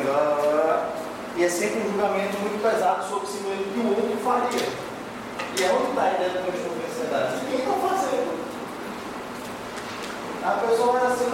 [1.37, 4.70] e é sempre um julgamento muito pesado sobre si mesmo que o outro faria.
[5.58, 7.42] E é onde está a ideia do transtorno de ansiedade?
[7.42, 8.30] Ninguém está fazendo.
[10.44, 11.26] A pessoa vai assim,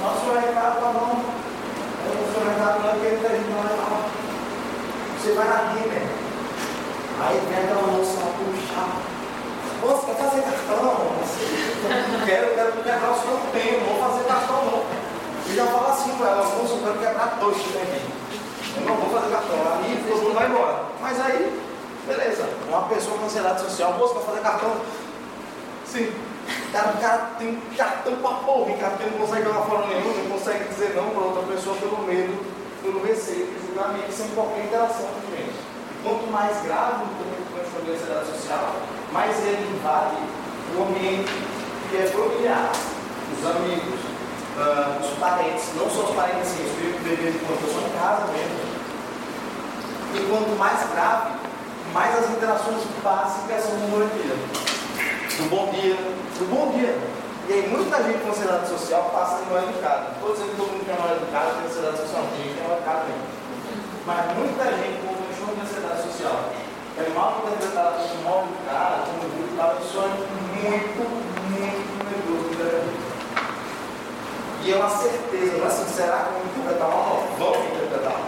[0.00, 1.20] nosso recado tá bom.
[1.20, 4.12] O seu recado não é porque ele está não é.
[5.20, 6.21] Você vai na Rimer.
[7.24, 9.12] Aí vem aquela moça lá, puxa.
[9.80, 10.96] Moça, quer fazer cartão?
[12.26, 14.84] quero, quero quebrar o seu tempo, não vou fazer cartão não.
[15.46, 18.02] E já fala assim com ela, moça, eu quero quebrar dois aqui.
[18.76, 19.56] Eu não vou fazer cartão.
[19.72, 20.84] Aí todo mundo vai embora.
[21.00, 21.62] Mas aí,
[22.08, 22.48] beleza.
[22.68, 24.72] Uma pessoa com ansiedade social, moça, quer fazer cartão?
[25.86, 26.12] Sim.
[26.72, 30.38] Cara, o cara tem cartão pra porra, o cara não consegue jogar fora nenhum, não
[30.38, 32.44] consegue dizer não para outra pessoa pelo medo,
[32.82, 35.21] pelo receio, pelo julgamento, sem qualquer interação.
[36.02, 38.76] Quanto mais grave o transtorno de ansiedade social,
[39.12, 40.16] mais ele invade
[40.76, 41.32] o ambiente
[41.90, 44.00] que é familiar, os amigos,
[44.56, 48.26] uh, os parentes, não só os parentes, assim, os filhos, quando eu sou em casa
[48.32, 48.72] mesmo.
[50.14, 51.30] E quanto mais grave,
[51.92, 54.34] mais as interações básicas são moradia
[55.38, 56.98] do bom dia, do bom dia.
[57.48, 60.12] E aí muita gente com ansiedade social passa de mal educado.
[60.14, 62.60] Estou dizendo que todo mundo que é mal educado tem ansiedade social, tem gente que
[62.60, 63.26] é mal educado mesmo.
[64.06, 65.11] Mas muita gente com
[65.42, 66.52] transtorno de ansiedade social
[66.98, 70.08] é mal interpretada como mal educado, como educado, isso é
[70.62, 71.02] muito,
[71.50, 73.02] muito medroso.
[74.62, 77.24] E é uma certeza, não é assim, será que eu vou interpretar mal?
[77.38, 78.20] Não, vamos interpretar.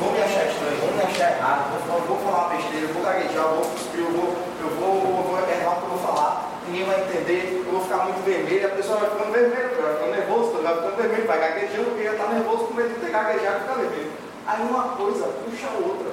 [0.00, 3.44] Vão me achar estranho, vão me achar errado, vou, vou falar uma besteira, vou gaguejar,
[3.44, 6.86] vou cuspir, eu vou, eu vou, vou, vou errar o que eu vou falar, ninguém
[6.86, 10.62] vai entender, eu vou ficar muito vermelho, a pessoa vai ficando vermelha, vai ficando nervoso,
[10.62, 13.60] vai ficando vermelho, vai gaguejando, porque já está nervoso com medo de ter gaguejado e
[13.60, 14.21] ficar vermelho.
[14.46, 16.10] Aí uma coisa puxa a outra.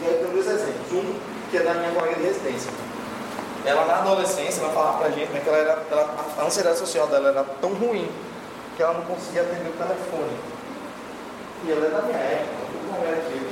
[0.00, 0.92] E aí tem dois exemplos.
[0.92, 2.70] Um, que é da minha colega de residência.
[3.64, 7.06] Ela na adolescência, ela falava pra gente né, que ela era, ela, a ansiedade social
[7.08, 8.08] dela era tão ruim
[8.76, 10.36] que ela não conseguia atender o telefone.
[11.64, 13.50] E ela é da minha época, tudo não era aquilo.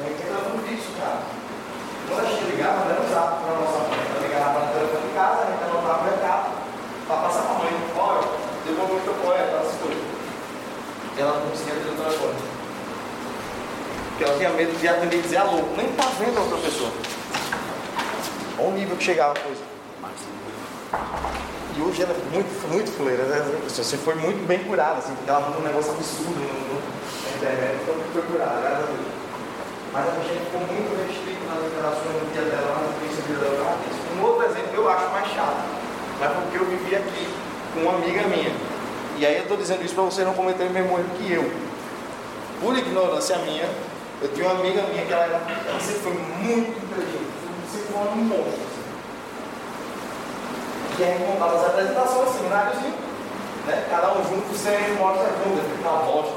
[0.00, 1.20] A gente entrava no vício, cara.
[2.08, 3.98] Quando a gente ligava, usado para a nossa mãe.
[4.10, 6.46] Ela ligava para o telefone de casa, a gente anotava o recado,
[7.06, 7.74] para passar para a mãe.
[7.98, 8.28] Olha,
[8.64, 9.87] deu uma muito poeta, essas coisas.
[11.18, 12.34] Ela não atender o telefone.
[14.08, 15.62] Porque ela tinha medo de atender e dizer alô.
[15.76, 16.90] Nem tá vendo a outra pessoa.
[18.58, 19.62] Olha o nível que chegava a coisa.
[21.76, 23.24] E hoje ela é muito, muito fuleira.
[23.24, 23.60] Né?
[23.68, 27.94] Você foi muito bem curada, assim, porque ela mandou um negócio absurdo na internet, então
[28.12, 29.18] foi curada, graças a Deus.
[29.92, 33.78] Mas a gente ficou muito restrito nas interações no dia dela, na vivência vida dela.
[34.18, 35.62] Um outro exemplo eu acho mais chato,
[36.20, 37.28] mas porque eu vivi aqui
[37.74, 38.77] com uma amiga minha.
[39.18, 41.50] E aí eu estou dizendo isso para você não cometer o mesmo erro que eu.
[42.60, 43.68] Por ignorância minha,
[44.22, 47.26] eu tinha uma amiga minha que ela, era, ela sempre foi muito inteligente,
[47.66, 48.68] sempre foi um monstro.
[50.98, 52.94] E aí montava as apresentações, semináriozinho,
[53.66, 53.86] né?
[53.90, 56.34] Cada um junto, sem mostra junto, fica uma bosta.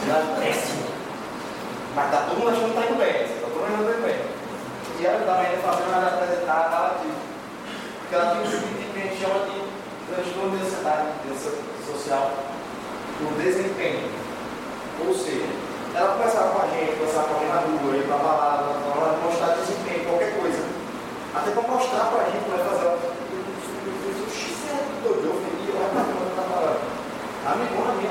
[0.00, 0.86] Cidade péssima.
[1.94, 3.98] Mas tá todo mundo achando que tá indo bem, tá todo mundo achando que tá
[3.98, 4.20] indo bem.
[5.00, 7.12] E ela também fazendo ela apresentar ela de.
[8.00, 9.75] Porque ela tem um subtítulo que a gente chama de
[10.08, 11.08] transtorno de ansiedade
[11.84, 12.30] social
[13.18, 14.08] por desempenho.
[15.06, 15.46] Ou seja,
[15.94, 19.20] ela conversava com a gente, conversava com a gente na rua, ia pra balada, ela
[19.22, 20.62] mostrar desempenho, qualquer coisa.
[21.34, 22.86] Até para mostrar pra gente como é fazer.
[25.06, 26.80] Eu fui eu tá falando.
[27.46, 28.10] Amigona minha.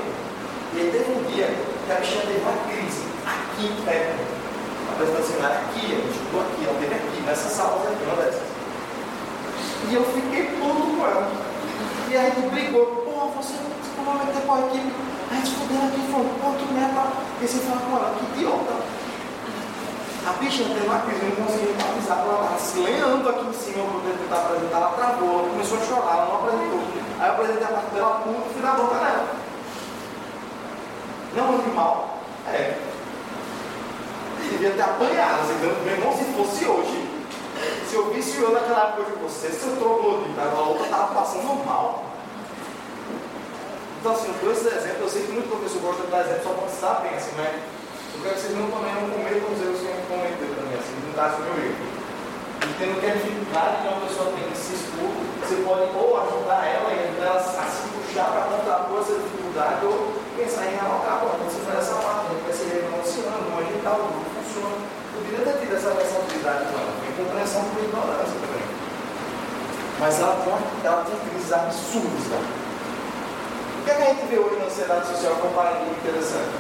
[0.74, 4.20] E aí teve um dia que a bichinha teve uma crise aqui perto.
[4.90, 8.42] A apresentação seminário aqui, a gente estudou aqui, ela teve aqui, nessa sala uma dessas.
[9.90, 11.55] E eu fiquei todo com ela.
[12.08, 13.54] E a gente brigou, pô, você
[13.98, 14.80] não vai meter pau aqui.
[15.32, 17.04] A gente fudendo aqui, falou, pô, que merda.
[17.42, 18.74] E você fala ela, que idiota.
[20.26, 23.84] A bicha teve uma crise, não conseguia avisar, ela estava se lenhando aqui em cima
[23.86, 26.80] para poder tentar apresentar, ela travou, ela começou a chorar, ela não apresentou.
[27.20, 29.28] Aí eu apresentei a parte dela, puto, fui na boca dela.
[31.36, 32.18] Não, animal.
[32.48, 32.78] É.
[34.50, 37.15] Devia ter apanhado, assim, meu irmão, se fosse hoje,
[37.88, 42.06] se eu visse eu naquela época de você, seu troglodita, a outra estava passando mal.
[44.00, 46.44] Então, assim, eu dou esse exemplo, eu sei que muito professor gosta de dar exemplo
[46.44, 47.64] só para vocês bem, assim, né?
[48.14, 50.94] Eu quero que vocês não também não cometam os erros que eu cometeu também, assim,
[51.02, 51.86] não dá meu erro.
[52.66, 55.10] Entendo que a dificuldade que uma pessoa tem de se expor,
[55.42, 59.86] você pode ou ajudar ela e ajudar ela a se puxar para contrapor essa dificuldade,
[59.86, 63.94] ou pensar em realocar, pô, então você faz essa parte, vai se renegociando, vamos ajeitar
[63.96, 64.78] o grupo, funciona.
[65.16, 68.68] Eu queria ter tido essa responsabilidade com ela, tem compreensão por ignorância também.
[70.00, 70.54] Mas ela tem,
[70.84, 72.40] ela tem crises absurdas, né?
[73.80, 76.52] O que, é que a gente vê hoje na sociedade social com um paradigma interessante?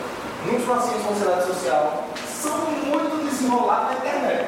[0.45, 4.47] Muitos pacientes com ansiedade social são muito desenrolados na internet.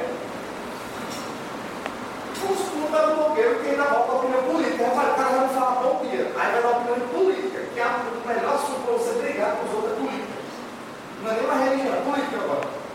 [2.38, 4.84] Os puta do blogueiro que ainda volta a opinião política.
[4.86, 6.32] Aí o cara vai falar bom dia.
[6.38, 9.74] Aí vai dar opinião política, que é o melhor assunto para você brigar com os
[9.74, 10.38] outros é política.
[11.24, 12.87] Não é nem uma religião, é política agora.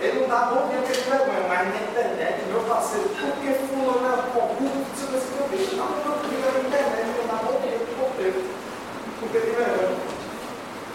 [0.00, 3.52] Ele não dá bom dia porque ele vergonha, mas na internet, meu parceiro, por que
[3.68, 5.76] fulano é corrupto, você pensa que eu vejo?
[5.76, 8.40] Não, não, porque na internet não dá bom dia porque corrupto.
[9.20, 10.00] Porque tem vergonha.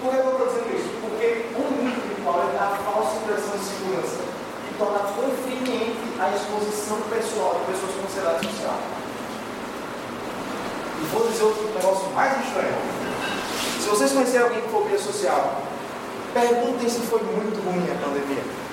[0.01, 0.89] Por que eu estou dizendo isso?
[1.05, 6.97] Porque o mundo espiritual é a falsa impressão de segurança e torna conveniente a exposição
[7.05, 8.79] pessoal de pessoas com ansiedade social.
[10.97, 12.73] E vou dizer outro negócio mais estranho.
[13.77, 15.61] Se vocês conhecerem alguém com fobia social,
[16.33, 18.64] perguntem se foi muito ruim a pandemia.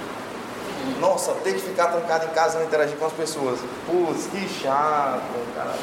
[1.00, 3.58] Nossa, ter que ficar trancado em casa e não interagir com as pessoas.
[3.86, 5.22] Putz, que chato,
[5.54, 5.74] cara.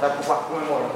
[0.00, 0.94] Vai pro quarto comemorando.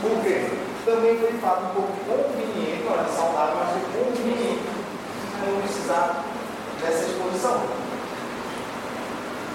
[0.00, 0.50] Por quê?
[0.84, 4.76] Também foi fato um pouco conveniente, era saudável, mas foi conveniente
[5.44, 6.24] não precisar
[6.80, 7.60] dessa exposição.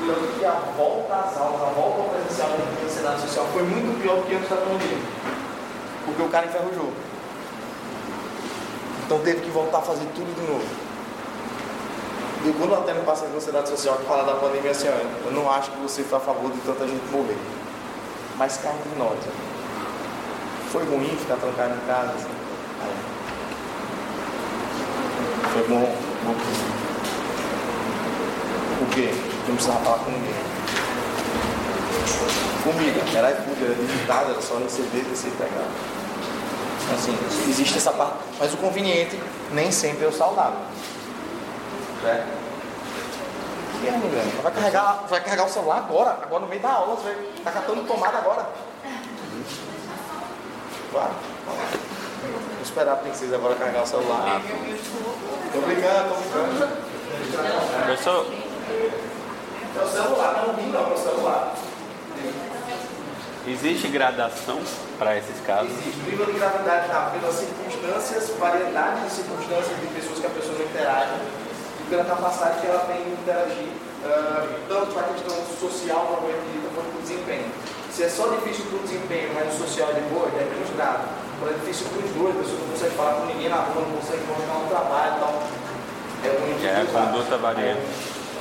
[0.06, 4.02] Tanto que a volta às aulas, a volta ao presencial da ansiedade social foi muito
[4.02, 4.98] pior do que antes da pandemia.
[6.06, 6.92] Porque o cara enferrujou.
[9.06, 10.91] Então teve que voltar a fazer tudo de novo.
[12.44, 15.52] E quando até no paciente de ansiedade social que fala da pandemia assim, eu não
[15.52, 17.38] acho que você está a favor de tanta gente morrer.
[18.38, 19.18] Mas cá de nós.
[20.72, 22.14] Foi ruim ficar trancado em casa?
[22.14, 22.42] Assim?
[25.54, 26.36] Foi bom, bom.
[28.80, 29.14] Por quê?
[29.48, 30.34] Não precisava falar com ninguém.
[32.64, 35.68] Comigo, era iFood, era digitado, era só receber, descer e pegar.
[36.94, 37.16] Assim,
[37.50, 38.16] existe essa parte.
[38.40, 39.20] Mas o conveniente
[39.52, 40.60] nem sempre é o saudável.
[42.02, 42.42] Certo?
[43.84, 44.24] E aí, mulher?
[44.44, 47.52] Vai carregar, vai carregar o celular agora, agora no meio da aula, você vai estar
[47.52, 48.48] tá catando tomada agora.
[50.92, 51.12] Claro.
[51.46, 54.42] Vou esperar a princesa agora carregar o celular.
[55.52, 56.92] Tô brincando, tô brincando.
[57.86, 58.26] Professor,
[59.76, 61.56] É o celular, não vim não, é o celular.
[63.48, 64.60] existe gradação
[65.00, 65.72] para esses casos?
[65.72, 70.58] Existe nível de gravidade tá, pelas circunstâncias, variedade de circunstâncias de pessoas que a pessoa
[70.58, 71.41] não interage
[71.92, 73.68] pela capacidade que ela tem de interagir,
[74.08, 77.52] ah, tanto para a questão social, provavelmente dita, quanto para o desempenho.
[77.92, 80.72] Se é só difícil para o desempenho, mas no social é de boa, é menos
[80.72, 81.04] grave.
[81.36, 83.84] Quando é difícil para os dois, a pessoa não consegue falar com ninguém na rua,
[83.84, 85.34] não consegue continuar no trabalho e tal.
[86.24, 87.76] É ruim de É a conduta varia.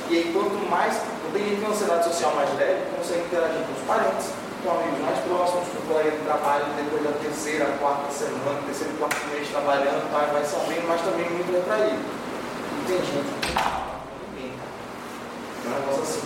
[0.07, 0.95] E aí, quanto mais,
[1.35, 4.27] tem gente que tem uma ansiedade social mais leve, consegue interagir com os parentes,
[4.63, 8.95] com amigos mais próximos, com o colega de trabalho, depois da terceira, quarta semana, terceiro,
[8.95, 11.99] quarto mês trabalhando, vai, vai sabendo, mas também muito retraído.
[12.81, 14.57] E tem gente que não fala com ninguém.
[14.57, 16.25] É um negócio assim,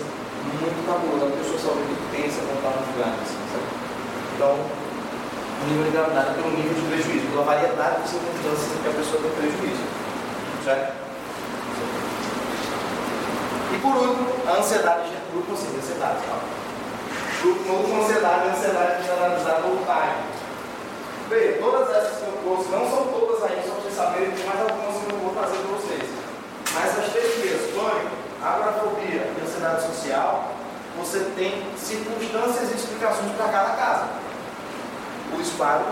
[0.56, 1.28] muito cabuloso.
[1.28, 3.68] A pessoa só vê que pensa quando está assim, sabe?
[4.36, 8.96] Então, o nível de gravidade pelo nível de prejuízo, pela variedade de circunstâncias que a
[8.96, 9.84] pessoa tem prejuízo.
[10.64, 10.96] Certo?
[13.74, 16.24] E por último, a ansiedade, grupo assim, de ansiedade.
[16.24, 16.40] Tá?
[17.42, 20.24] Grupo, no último, ansiedade, ansiedade generalizada no time.
[21.28, 24.46] Veja, todas essas que eu trouxe, não são todas aí, só para vocês saberem, tem
[24.46, 26.25] mais algumas que eu vou trazer para vocês.
[26.76, 30.52] Mas as três primeiras, pânico, agorafobia e ansiedade social,
[30.98, 34.06] você tem circunstâncias e explicações para cada caso.
[35.36, 35.86] O esparo,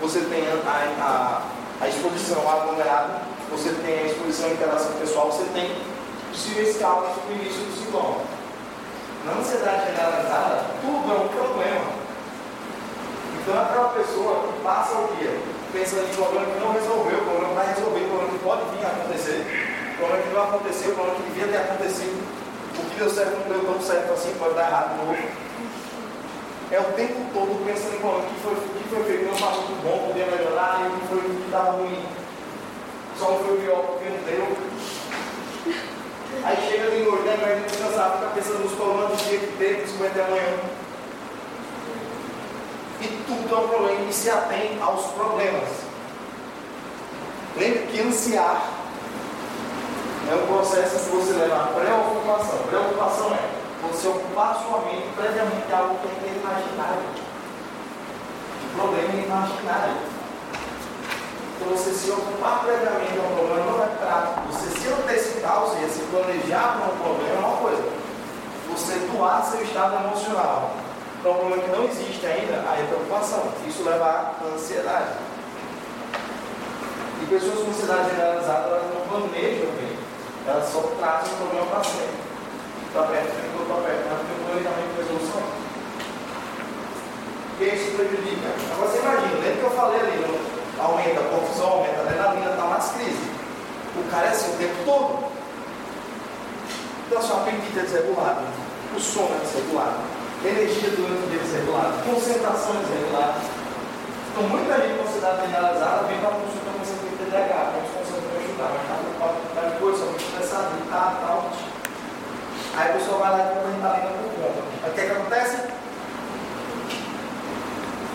[0.00, 1.42] você tem a, a,
[1.82, 3.12] a exposição ao aglomerado,
[3.50, 5.70] você tem a exposição à interação pessoal, você tem
[6.30, 8.22] possíveis causas no início do sintoma.
[9.26, 12.04] Na ansiedade generalizada, tudo é um problema.
[13.40, 15.38] Então, aquela pessoa que passa o dia
[15.72, 19.63] pensando em problema que não resolveu, problema vai resolver, problema que pode vir a acontecer,
[19.94, 22.18] o problema que não aconteceu, o problema que devia ter acontecido,
[22.76, 25.28] o que deu certo não deu tão certo assim, pode dar errado de novo.
[26.72, 29.34] é o tempo todo pensando em problema, o que foi, o que foi feito, não
[29.34, 32.04] estava muito bom, podia melhorar, e o que foi o que estava ruim.
[33.18, 34.56] Só não foi pior porque não deu.
[36.42, 39.82] Aí chega de noite, né, vai descansar, fica pensando nos problemas do dia que teve,
[39.82, 40.58] dos que vai ter amanhã.
[43.00, 45.68] E tudo é um problema e se atém aos problemas.
[47.56, 48.83] Lembre que ansiar
[50.30, 52.58] é um processo que você leva a preocupação.
[52.68, 57.02] Preocupação é você ocupar sua mente previamente algo que é imaginário.
[58.64, 59.96] O problema é imaginário.
[61.56, 64.40] Então você se ocupar previamente a um problema não é prático.
[64.50, 67.84] Você se antecipar, ou seja, se planejar para um problema é uma coisa.
[68.72, 70.72] Você doar seu estado emocional
[71.22, 73.44] para um problema que não existe ainda, aí é preocupação.
[73.66, 75.12] Isso leva à ansiedade.
[77.22, 79.93] E pessoas com ansiedade generalizada, elas não planejam bem.
[80.46, 82.20] Elas só trazem o problema para sempre.
[82.92, 85.42] Para perto, ficou para perto, mas tem um planejamento de resolução.
[87.60, 88.48] E isso prejudica.
[88.74, 90.54] Agora você imagina, lembra que eu falei ali, não?
[90.78, 93.30] aumenta a confusão, aumenta a adrenalina, está mais crise.
[93.96, 95.32] O cara é assim o tempo todo.
[97.06, 98.42] Então a sua apetite é desregulada,
[98.96, 100.00] o sono é desregulado,
[100.44, 103.40] energia durante o dia é desregulada, concentração é desregulada.
[104.32, 107.72] Então muita gente com ansiedade generalizada vem para a consulta com essa TDAH,
[108.64, 111.50] para mas está preocupado com tal coisa, muito estressado, irritado, tal.
[112.76, 114.62] Aí a pessoa vai lá e compra ritalina por conta.
[114.82, 115.56] Aí o que, é que acontece?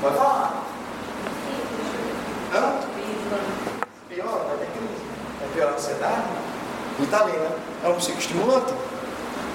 [0.01, 0.63] Pode falar.
[2.53, 2.73] Hã?
[4.09, 5.01] Pior, vai ter crise.
[5.43, 6.23] É pior a ansiedade?
[6.99, 7.51] Ritalina
[7.83, 8.73] é um psicoestimulante.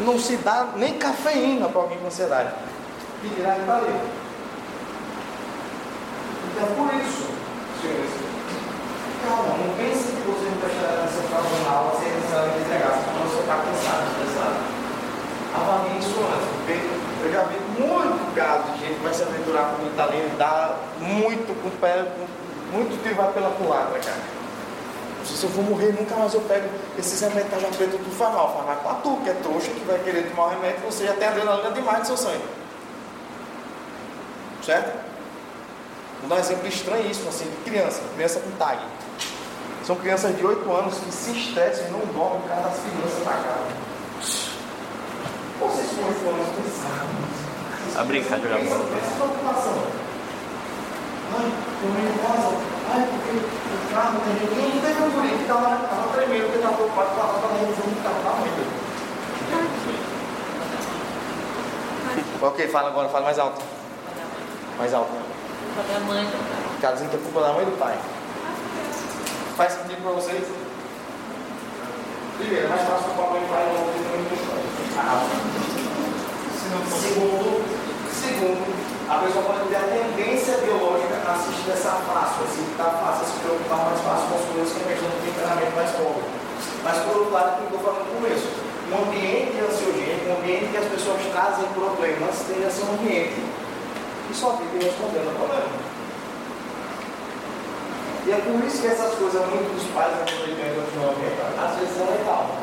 [0.00, 2.54] Não se dá nem cafeína para alguém com ansiedade.
[3.22, 4.00] Dirá Ritalina.
[6.54, 7.26] Então por isso,
[7.82, 8.33] senhores,
[9.24, 13.26] calma, não pense que você não prestará atenção para uma aula sem necessariamente entregar, senão
[13.26, 14.56] você está cansado, estressado.
[15.54, 19.74] Avalie isso antes, porque eu já vi muito caso de gente que vai se aventurar
[19.74, 22.26] com Ritalina e dá muito com o pé, com,
[22.76, 24.34] muito tiro vai pela culatra, cara.
[25.24, 26.68] Se eu for morrer, nunca mais eu pego
[26.98, 28.52] esses remédios que já feito tudo faz mal.
[28.52, 31.14] Faz mal para tu, que é trouxa, que vai querer tomar o remédio, você já
[31.14, 32.44] tem adrenalina demais no seu sangue.
[34.62, 34.92] Certo?
[36.20, 38.80] Vou dar um exemplo estranhíssimo, assim, de criança, criança com tag.
[39.86, 43.24] São crianças de 8 anos que se estressam e não dormem por causa das crianças
[43.26, 43.68] na casa.
[45.60, 47.12] Vocês com 8 anos pensaram.
[47.94, 48.88] A bola.
[48.96, 49.76] Essa preocupação.
[51.36, 52.48] Ai, eu venho em casa.
[52.94, 54.56] Ai, porque o carro tem gente.
[54.74, 55.68] Não teve um guri que estava
[56.14, 58.50] tremendo, porque estava preocupado com a roupa da revisão do carro da mãe.
[62.40, 63.62] Ok, fala agora, fala mais alto.
[64.78, 65.10] Mais alto.
[65.12, 66.62] Culpa da mãe do pai.
[66.80, 67.98] Tá dizendo que é culpa da mãe e do pai.
[69.54, 70.42] Faz sentido para vocês?
[72.38, 74.34] Primeiro, é mais fácil a o pai não ouvir muito
[74.98, 75.22] ah,
[76.98, 77.62] Segundo,
[78.10, 78.66] segundo,
[79.06, 83.28] a pessoa pode ter a tendência biológica a assistir dessa fácil, assim, está fácil a
[83.30, 86.26] se preocupar mais fácil com as coisas que a pessoa tem temperamento mais pobre.
[86.82, 88.50] Mas por outro lado, como eu falando no começo,
[88.90, 93.38] um ambiente ansiogênico, um ambiente que as pessoas trazem problemas, tende a ser um ambiente
[93.38, 95.93] que só vive respondendo ao problema.
[98.24, 102.00] E é por isso que essas coisas, muitos dos pais, quando ele continuamente, às vezes
[102.00, 102.56] é legal.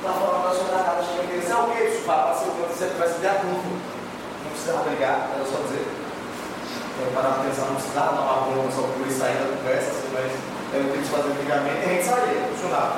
[0.00, 2.88] Está falando da sua casa, que dizer, é o que isso para ser quando você
[2.88, 3.68] tivesse de adulto.
[3.68, 5.84] Não precisava brigar, era só dizer.
[5.84, 10.08] Eu parava pensar, não precisava dar uma bomba só por isso sair da conversa, assim,
[10.08, 10.32] mas
[10.72, 12.96] eu tenho que fazer brigamento e a gente saía, funcionava.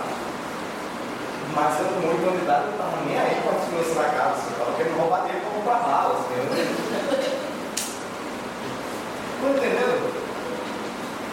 [1.51, 4.78] Mas eu muito candidato, não estava nem aí com a segurança da casa, assim, estava
[4.78, 6.22] querendo roubar dele para comprar balas.
[6.22, 6.38] Assim,
[9.34, 10.09] Estão entendendo?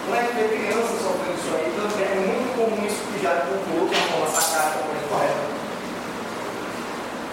[0.08, 3.90] Não é que criança sofrendo isso aí também é muito comum isso que já concluiu
[3.90, 4.80] de uma forma sacada,
[5.10, 5.44] correta.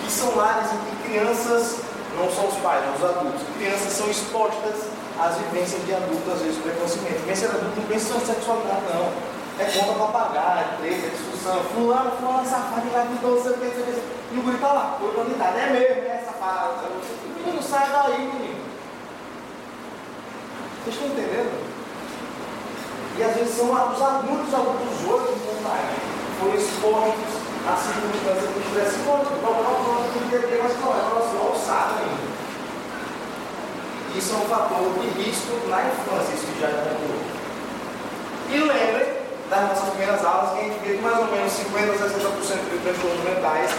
[0.03, 1.79] Que são lares em que crianças,
[2.19, 6.41] não são os pais, não os adultos, crianças são expostas às vivências de adultos, às
[6.43, 7.19] vezes precocemente.
[7.23, 9.35] Vivência de adulto não pensa em sexualidade, não.
[9.57, 11.63] É conta para pagar, é treta, é discussão.
[11.71, 14.03] Fulano, fulano, safado, engravidou, o que.
[14.35, 16.91] E o guri tá lá, foi candidato, é mesmo, é safado.
[16.91, 18.65] O menino sai daí, menino.
[20.83, 21.64] Vocês estão entendendo?
[23.17, 25.55] E às vezes são os adultos, adultos hoje que
[26.41, 29.33] foram expostos a circunstâncias que estivessem contra.
[29.33, 32.35] O problema é que ele mas não é uma alçada ainda.
[34.17, 37.35] Isso é um fator de risco na infância, isso que já é concluído.
[38.51, 41.93] E lembrem das nossas primeiras aulas que a gente vê que mais ou menos 50
[41.93, 43.71] a 60% dos transtornos mentais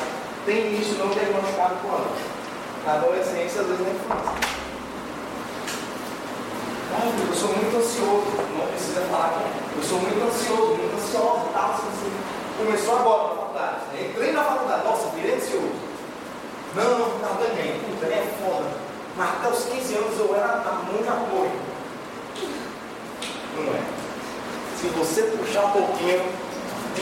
[0.46, 2.12] tem início não diagnosticado por ano.
[2.86, 4.66] Na adolescência, às vezes na infância.
[7.04, 8.26] Eu sou muito ansioso,
[8.58, 9.78] não precisa falar aqui.
[9.78, 12.12] Eu sou muito ansioso, muito ansiosa, tal, assim, assim.
[12.58, 13.76] Começou agora na faculdade.
[14.00, 15.72] Entrei na faculdade, nossa, virei ansioso.
[16.76, 17.80] Não, não, ganhei.
[17.80, 18.70] Puta, é foda.
[19.18, 21.52] Mas até os 15 anos eu era a mão de apoio.
[23.56, 23.82] Não é?
[24.80, 26.22] Se você puxar um pouquinho,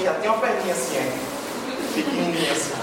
[0.04, 1.18] já tem uma perninha assim, é.
[1.96, 2.74] pequenininha assim.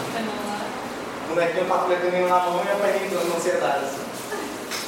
[1.24, 3.84] O bonequinho tá flecando na mão e a perninha entrando na ansiedade.
[3.84, 4.09] Assim.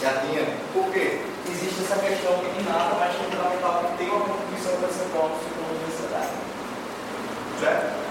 [0.02, 0.44] Já tinha.
[0.74, 1.20] Por quê?
[1.48, 5.84] Existe essa questão que nada mais fundamental que tem uma contribuição percentual no ciclo de
[5.92, 6.32] ansiedade.
[7.60, 8.02] Certo?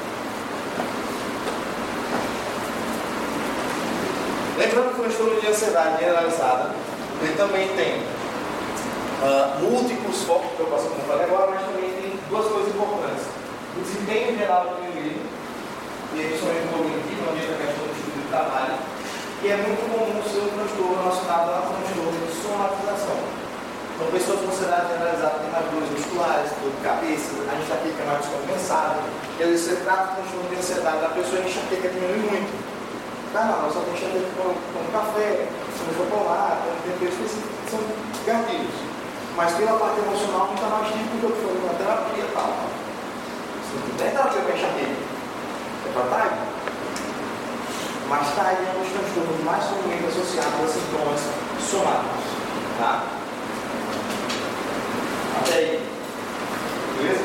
[4.57, 6.75] Lembrando que o transtorno de ansiedade generalizada,
[7.21, 7.99] ele também tem
[9.19, 13.25] uh, múltiplos focos como eu falei agora, mas também tem duas coisas importantes.
[13.75, 15.27] O desempenho geral do indivíduo,
[16.13, 18.79] e principalmente o cognitivo, onde a questão do estudo de trabalho,
[19.41, 21.80] e é muito comum ser um transtorno relacionado de
[22.61, 23.17] somatização.
[23.95, 28.19] Então, pessoas com ansiedade generalizada têm dores musculares, dor de cabeça, a enxaqueca é mais
[28.21, 28.97] descompensada,
[29.37, 32.53] e às vezes você trata o transtorno de ansiedade, a pessoa enxaqueca diminui muito.
[33.33, 37.79] Tá, não, nós só deixamos ele com, com café, com chocolate, com temperos específicos, são
[38.25, 38.77] gatilhos.
[39.37, 42.51] Mas pela parte emocional, não está mais típico do que foi uma terapia e tal.
[43.63, 46.51] Se não tem terapia para enxaqueca, é para aí.
[48.11, 51.21] Mas está aí um dos transtornos mais comumente associados a sintomas
[51.61, 52.25] somáticos.
[52.77, 53.03] Tá?
[55.39, 55.89] Até aí.
[56.97, 57.23] Beleza?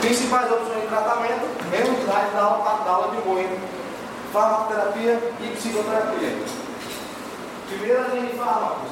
[0.00, 3.60] Principais opções de tratamento, mesmo da aula, da aula de boi,
[4.32, 6.38] farmacoterapia e psicoterapia.
[7.68, 8.90] Primeira linha de fármacos.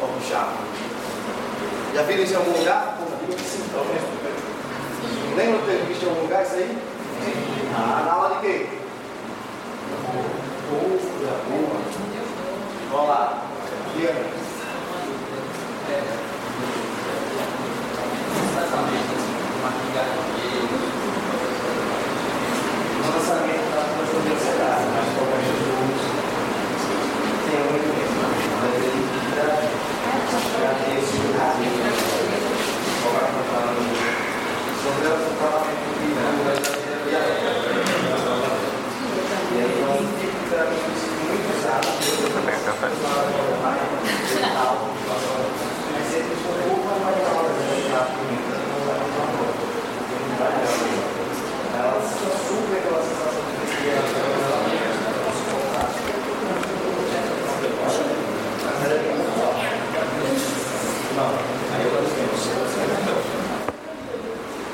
[0.00, 0.56] Oh, chato.
[1.94, 2.96] Já viram isso em algum lugar?
[3.38, 4.23] Sim, talvez.
[5.36, 6.78] Lembra de ter visto em algum lugar isso aí?
[7.76, 8.68] Ah, na aula de quê?
[12.90, 13.42] Vamos lá.
[13.96, 14.20] Diana.
[23.14, 23.80] Lançamento da
[24.18, 26.02] universidade, mas qualquer Jesus
[27.50, 28.22] tem muito mesmo.
[28.62, 29.02] Mas ele
[30.56, 31.98] agradeço a Deus.
[33.02, 34.03] Como é que
[34.84, 36.20] sobre o tratamento de vida.
[39.50, 40.60] E aí, então, fica
[41.24, 41.88] muito usado.
[45.92, 47.32] Mas sempre foi um pouco mais legal.
[51.76, 51.98] Ela
[52.46, 53.88] supre aquela sensação de que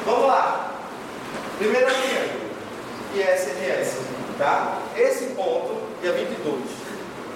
[0.07, 0.71] Vamos lá.
[1.59, 2.25] Primeira linha,
[3.13, 3.99] que é SMS.
[4.39, 4.79] Tá?
[4.97, 6.61] Esse ponto, dia 22.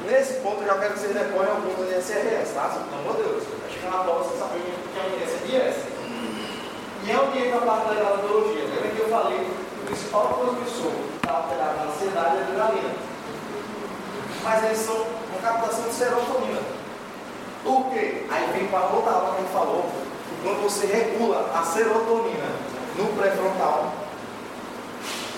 [0.07, 2.69] Nesse ponto eu já quero que vocês deponham alguns SRS, tá?
[2.69, 3.45] Pelo amor de Deus.
[3.67, 5.77] Acho que na prova você sabe que é SRS.
[7.05, 8.65] E é o que entra a parte da galatologia.
[8.65, 12.95] Lembra que eu falei que o principal transmissor está alterado na ansiedade é a adrenalina.
[14.43, 16.61] Mas eles são uma captação de serotonina.
[17.63, 18.27] Por quê?
[18.31, 19.91] Aí vem para outra aula que a gente falou,
[20.43, 22.49] quando você regula a serotonina
[22.97, 23.93] no pré-frontal,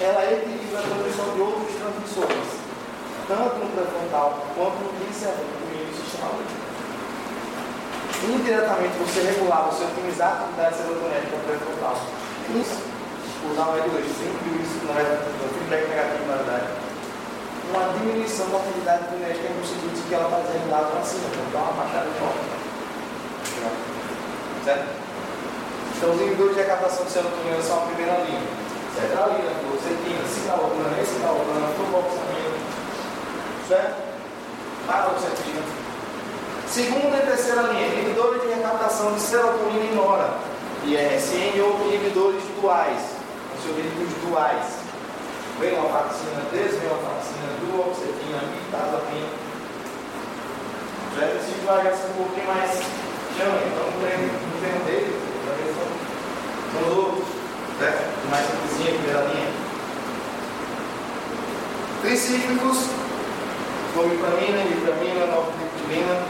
[0.01, 2.66] ela equilibra a transmissão de outros transmissores,
[3.29, 5.35] tanto no pré-frontal quanto no sistema
[8.25, 11.97] indiretamente você regular, você otimizar a atividade serotonética pré-frontal.
[13.47, 15.05] Usar um L2, sempre isso não é
[15.55, 16.67] feedback negativo na verdade.
[17.71, 21.47] Uma diminuição da atividade genética no sentido de que ela está lado para cima, então
[21.53, 22.43] dá uma baixada de volta.
[24.65, 24.87] Certo?
[25.97, 28.43] Então os inibidores de captação de serotonina são a primeira linha.
[28.95, 32.36] Cetralina, fluoxetina, citalopram, escitalopram, fluvoxamina.
[33.69, 34.03] Certo?
[34.87, 35.63] Paroxetina.
[36.69, 40.39] Segunda e terceira linha, inibidores de recaptação de serotonina e nora,
[40.85, 43.01] IRSN ou inibidores duais,
[43.57, 44.65] ansiolíticos duais.
[45.59, 49.29] Vem uma vacina des, vem uma vacina duoxetina, mirtazapina.
[51.17, 53.07] Já esses duais são um pouquinho mais
[53.37, 55.15] chama, então não tem, um deles,
[55.77, 55.89] são,
[56.73, 57.29] são os outros,
[57.81, 57.93] né?
[58.31, 59.49] mais simplesinha, primeira linha.
[62.03, 63.06] Tricíclicos,
[63.97, 66.21] fomipamina, vitramina, nortriptilina,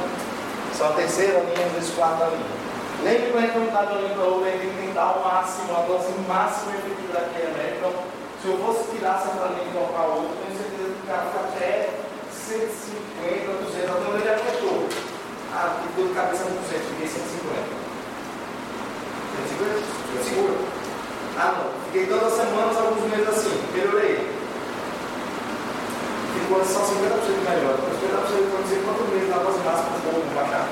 [0.72, 2.54] são a terceira linha, vezes quarta linha.
[3.02, 5.24] Lembre que a gente não está de para outra, a gente tem que tentar o
[5.26, 7.76] máximo, a dose máxima efetiva daquele remédio.
[7.78, 7.92] Então,
[8.40, 11.42] se eu fosse tirar essa linha e colocar outra, tenho certeza que o cara fica
[11.42, 11.90] até
[12.30, 14.86] 150, 200, até onde ele aguentou.
[15.50, 17.66] Ah, que dor de cabeça com 200, fiquei 150.
[19.50, 20.22] 150?
[20.22, 20.54] Segura.
[21.36, 21.66] Ah, não.
[21.90, 24.45] Fiquei todas as semanas, alguns meses assim, melhorei
[26.40, 27.76] ficou só 50% melhor.
[27.76, 30.68] Depois 50% quando você quanto meses na dose máxima for baixar.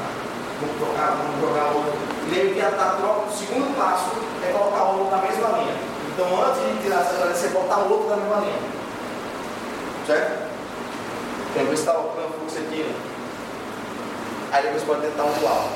[0.61, 1.99] Vamos trocar, vamos jogar outro.
[2.29, 4.11] E ele que a troca, o segundo passo
[4.43, 5.77] é colocar o outro na mesma linha.
[6.15, 8.61] Então, antes de tirar essa você botar um outro da mesma linha.
[10.07, 10.33] Certo?
[11.51, 12.95] Então, você está colocando fluoxetina.
[14.53, 15.69] Aí depois pode tentar um dual.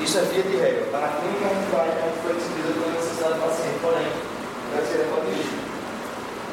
[0.00, 0.84] Isso é via de regra.
[0.84, 4.08] Está na clínica, a gente vai, a foi decidido pela necessidade do paciente, porém,
[4.72, 5.68] vai ser dirigir.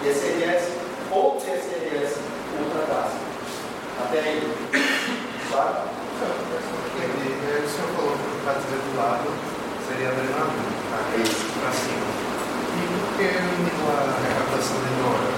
[0.01, 0.71] ISRS
[1.11, 2.19] ou TSRS
[2.59, 3.17] ultra classe.
[4.15, 4.39] Até aí.
[5.51, 5.75] Claro?
[5.75, 6.07] O
[7.67, 9.27] senhor falou que para dizer do lado
[9.83, 11.03] seria adrenalina, tá?
[11.19, 12.07] Isso, para cima.
[12.79, 15.35] E por que eliminou a recaptação de nora?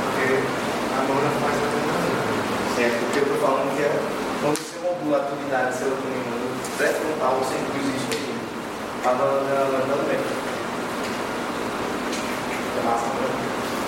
[0.00, 0.48] Porque
[0.96, 2.24] a nora faz adrenalina.
[2.72, 4.00] Certo, porque eu estou falando que é
[4.40, 8.32] quando você modula a atividade de serotonina no pré-frontal, você induz isso aqui.
[9.04, 10.24] A noradrenalina também.
[12.64, 13.28] É massa, né?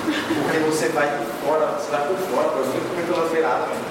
[0.04, 1.08] Porque você vai
[1.44, 3.84] fora, você vai por fora, por exemplo, comer pelas beiradas mesmo.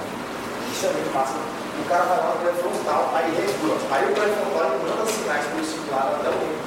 [0.73, 1.37] Isso é muito massa.
[1.37, 3.77] O cara vai lá no pré-frontal, aí regula.
[3.93, 6.57] Aí o pré-frontal ele manda sinais por esse lado até o rim.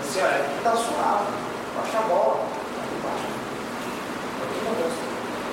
[0.00, 1.32] Assim, olha, aqui tá suave,
[1.76, 3.28] baixa a bola, aqui baixa.
[4.44, 5.02] Aqui não gosta.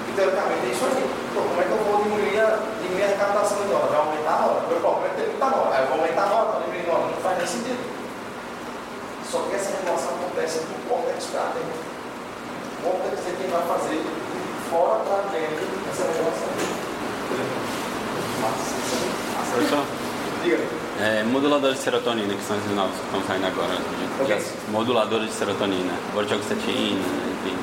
[0.04, 1.04] E teoricamente é isso aí.
[1.34, 3.88] Pô, como é que eu vou diminuir a, diminuir a recaptação de hora?
[3.88, 4.68] Vai aumentar a hora.
[4.68, 5.72] Meu problema é ter muita hora.
[5.74, 7.08] Aí eu vou aumentar a hora para diminuir a hora.
[7.08, 7.84] Não faz nem sentido.
[9.32, 11.74] Só que essa regulação acontece no córtex pratério.
[11.74, 14.23] O córtex é quem vai fazer
[14.74, 15.62] fora para dentro
[15.92, 16.50] essa regulação.
[19.54, 20.64] É Diga.
[21.00, 23.78] é, moduladores de serotonina, que são os novos que estão saindo agora.
[24.20, 24.38] O quê?
[24.70, 27.56] Moduladores de serotonina, vortioxetina, enfim.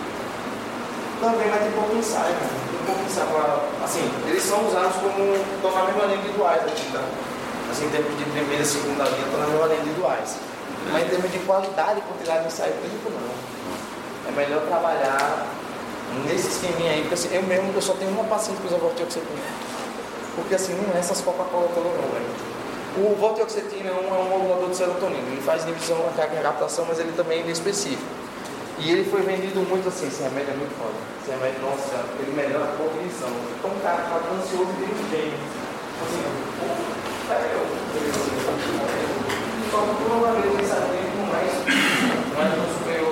[1.20, 2.48] Também, mas tem pouco ensaio, né?
[2.70, 5.34] Tem pouco ensaio pra, Assim, eles são usados como.
[5.34, 7.02] estão na mesma linha de duais aqui, tá?
[7.70, 10.36] Assim, em termos de primeira e segunda linha, estão na mesma linha de duais.
[10.92, 13.30] Mas em termos de qualidade e quantidade de ensaio clínico, não.
[14.28, 15.46] É melhor trabalhar
[16.26, 19.42] nesse esqueminha aí, porque assim, eu mesmo eu só tenho uma paciente que usa vortioxetina.
[20.34, 22.26] Porque assim, não é essas Coca-Cola todas não, velho.
[22.96, 25.28] O vortioxetina é um, é um modulador de serotonina.
[25.30, 28.02] Ele faz inibição na carga de captação, mas ele também é específico.
[28.78, 30.96] E ele foi vendido muito assim, esse remédio é muito foda.
[31.22, 33.28] Esse remédio, nossa, ele melhora a cognição.
[33.58, 35.38] Então um cara tá ansioso e um gênio.
[36.00, 36.22] Assim,
[36.58, 36.66] pô,
[37.28, 37.60] velho,
[39.70, 41.44] só que provavelmente esse atento não é
[42.34, 43.00] não é superior.
[43.00, 43.09] Então,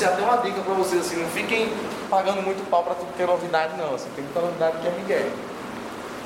[0.00, 1.70] isso até uma dica pra vocês, assim, não fiquem
[2.08, 3.94] pagando muito pau pra tudo que é novidade, não.
[3.94, 5.28] Assim, tem muita novidade que é Miguel.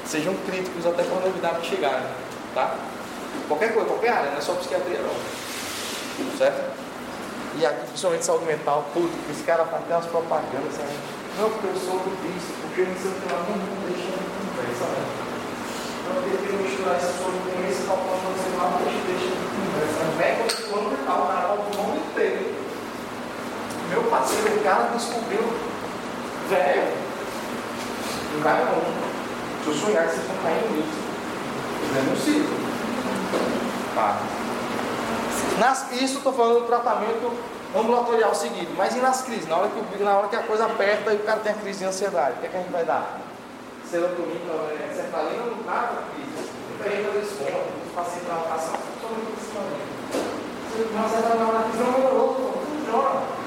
[0.06, 2.00] Sejam críticos até quando a novidade chegar,
[2.54, 2.76] tá?
[3.48, 6.38] Qualquer coisa, qualquer área, não é só psiquiatria não.
[6.38, 6.70] Certo?
[7.58, 10.94] E aqui, principalmente saúde mental, tudo, esse cara faz até umas propagandas, sabe?
[11.38, 14.06] Não, porque eu sou budista, porque eu não sei o que lá, não, não de
[14.38, 15.02] conversa, né?
[16.14, 20.46] Não tem que misturar esse sono com esse calculando você lá, deixa, deixa de conversa.
[20.46, 21.83] De plano mental, o cara volta o mundo inteiro.
[23.90, 25.42] Meu parceiro, o cara descobriu,
[26.48, 26.92] velho,
[28.34, 29.04] não vai não.
[29.62, 31.04] Se eu sonhar que vocês estão caindo nisso,
[31.94, 32.64] denuncio.
[33.94, 34.18] Tá.
[35.58, 37.32] Nas, isso estou falando do tratamento
[37.74, 39.48] ambulatorial seguido, mas e nas crises?
[39.48, 41.80] Na hora que, na hora que a coisa aperta e o cara tem a crise
[41.80, 43.20] de ansiedade, o que, é que a gente vai dar?
[43.88, 44.92] Serotonina, né?
[44.94, 46.50] sertralina não trata a crise.
[46.68, 49.94] Muita gente vezes conta, os pacientes na locação, totalmente principalmente.
[50.94, 53.43] Mas ela na hora que não melhorou, não.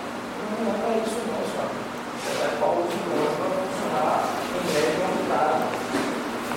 [0.60, 1.38] Não, não é isso não.
[2.18, 2.98] Você vai para o uso
[3.38, 4.20] para funcionar
[4.54, 5.66] em médio longo prazo.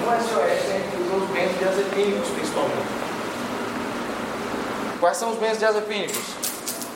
[0.00, 2.90] No SOS a gente usa os benzodiazepínicos principalmente.
[5.00, 6.18] Quais são os benzodiazepínicos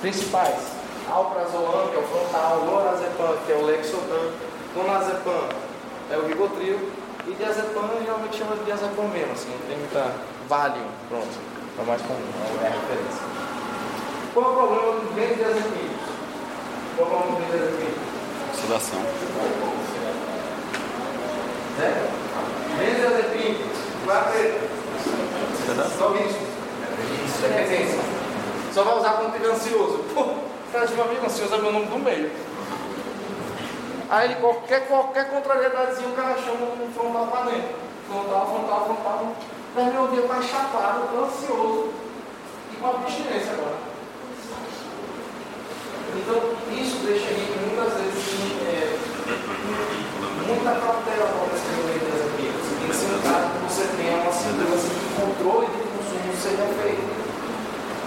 [0.01, 0.75] principais?
[1.11, 4.31] Alprazolam, que é o frontal, lorazepam, que é o lexotan,
[4.73, 5.49] clonazepam,
[6.11, 6.79] é o ribotril,
[7.27, 10.13] e diazepam geralmente chama de diazepam mesmo, assim, não tem muita
[10.49, 11.29] Valium, pronto,
[11.79, 12.21] é mais comum,
[12.63, 13.25] é a referência.
[14.33, 15.95] Qual é o problema dos benzodiazepínicos?
[15.95, 16.04] Qual
[16.99, 18.03] é o problema dos benzodiazepínicos?
[18.61, 19.01] Sedação.
[21.79, 22.11] Né?
[22.79, 24.61] Benzodiazepínicos, qual é a treta?
[25.67, 25.99] Sedação.
[25.99, 26.55] Só isso.
[27.43, 27.99] Dependência.
[28.73, 29.99] Só vai usar quando estiver ansioso.
[30.15, 30.35] Pô,
[30.73, 32.31] cara de meu amigo, ansioso é meu nome do meio.
[34.11, 37.75] Aí ele, qualquer, qualquer contrariedadezinha, o cara chama um frontal pra dentro.
[38.09, 39.33] Frontal, frontal, frontal.
[39.75, 41.91] Mas meu dia tá chapado, ansioso.
[42.73, 43.84] E com abstinência agora.
[46.25, 46.41] Então,
[46.73, 48.97] isso deixa a gente muitas vezes é,
[50.49, 52.65] muita cautela para esse movimento das ambientes.
[52.81, 56.65] Tem que ser um cara que você tenha uma segurança de controle de consumo seja
[56.81, 57.05] feito.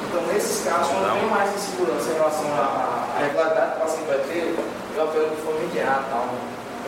[0.09, 4.17] Então, nesses casos, quando tem mais insegurança em relação à, regularidade que o paciente vai
[4.25, 4.57] ter,
[4.97, 6.25] eu apelo de familiar, tal,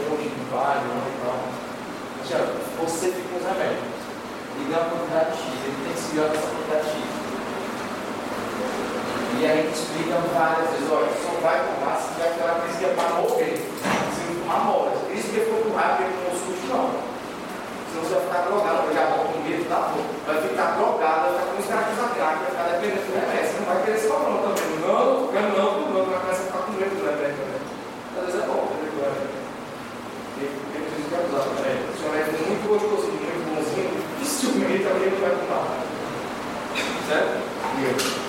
[0.02, 1.38] emoji de vale, e tal.
[2.42, 3.86] Ó, você fica com os remédios.
[4.58, 7.30] E dá uma quantidade X, ele tem que seguir essa quantidade X.
[9.40, 12.92] E aí explicam várias vezes, olha, só vai tomar se tiver aquela crise que é
[12.92, 15.16] para morrer, se não tomar morre.
[15.16, 16.92] Isso que ficou com raiva porque tomou susto não.
[17.88, 20.04] Senão você vai ficar drogado, eu já estou com medo da dor.
[20.28, 23.48] Vai ficar drogado, vai ficar com escraviza craque, vai ficar dependendo do remédio.
[23.48, 24.76] Você não vai querer se não também.
[24.84, 27.64] Não, eu não, eu não, vai começar a ficar com medo do remédio também.
[27.64, 29.40] Às vezes é bom ter medo do remédio.
[30.36, 31.80] Porque a gente quer usar também.
[31.96, 35.32] Se o remédio é muito gostoso, muito bonzinho, e se o primeiro também não vai
[35.32, 35.80] tomar.
[37.08, 37.40] Certo?
[37.80, 38.29] E eu.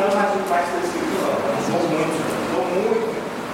[0.00, 1.36] não mais um o mais específico, não.
[1.36, 3.04] Nós somos muito, mudou muito,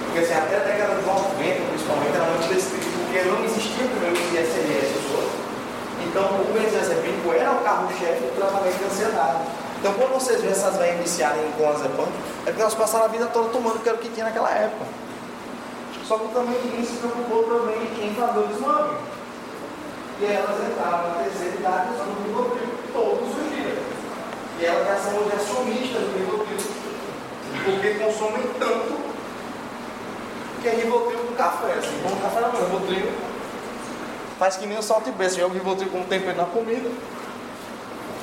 [0.07, 4.15] porque assim, até a década de 90, principalmente, era muito descrito, porque não existia primeiro
[4.15, 5.31] o ISLS todo.
[6.07, 9.39] Então, o benzodiazepínico era o carro-chefe do tratamento de ansiedade.
[9.79, 12.07] Então, quando vocês veem essas veias iniciarem com em clonazepam,
[12.45, 14.49] é porque elas passaram a vida toda tomando o que era o que tinha naquela
[14.49, 14.85] época.
[16.07, 18.95] Só que também ninguém se preocupou também em fazer o desmame.
[20.19, 23.86] E elas entraram na terceira idade usando o todos os dias.
[24.59, 26.57] E elas já são hoje acionistas do Rivotril,
[27.63, 28.97] porque consomem tanto
[30.61, 31.73] que é Rivotril com café.
[31.73, 33.11] Assim, vamos café não, Rivotril
[34.39, 36.89] faz que nem o salto e besta, joga o Rivotril como tempero na comida.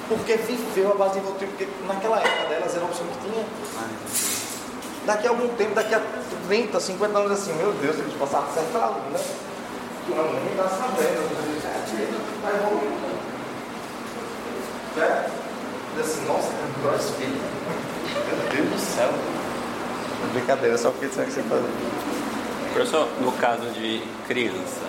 [0.09, 3.45] Porque viveu a base de Rivotril, porque naquela época delas era a opção que tinha.
[5.07, 6.01] Daqui a algum tempo, daqui a
[6.49, 9.19] 30, 50 anos assim, meu Deus, eles passaram certa aluna,
[10.07, 12.93] que uma mãe está sabendo, vai evoluir.
[14.95, 15.44] Certo?
[15.97, 16.51] Diz assim, nossa,
[16.83, 17.29] crossfit.
[17.29, 19.11] Meu Deus do céu.
[20.33, 21.69] Brincadeira, só porque isso que você fazer.
[22.73, 24.81] Professor, no caso de criança,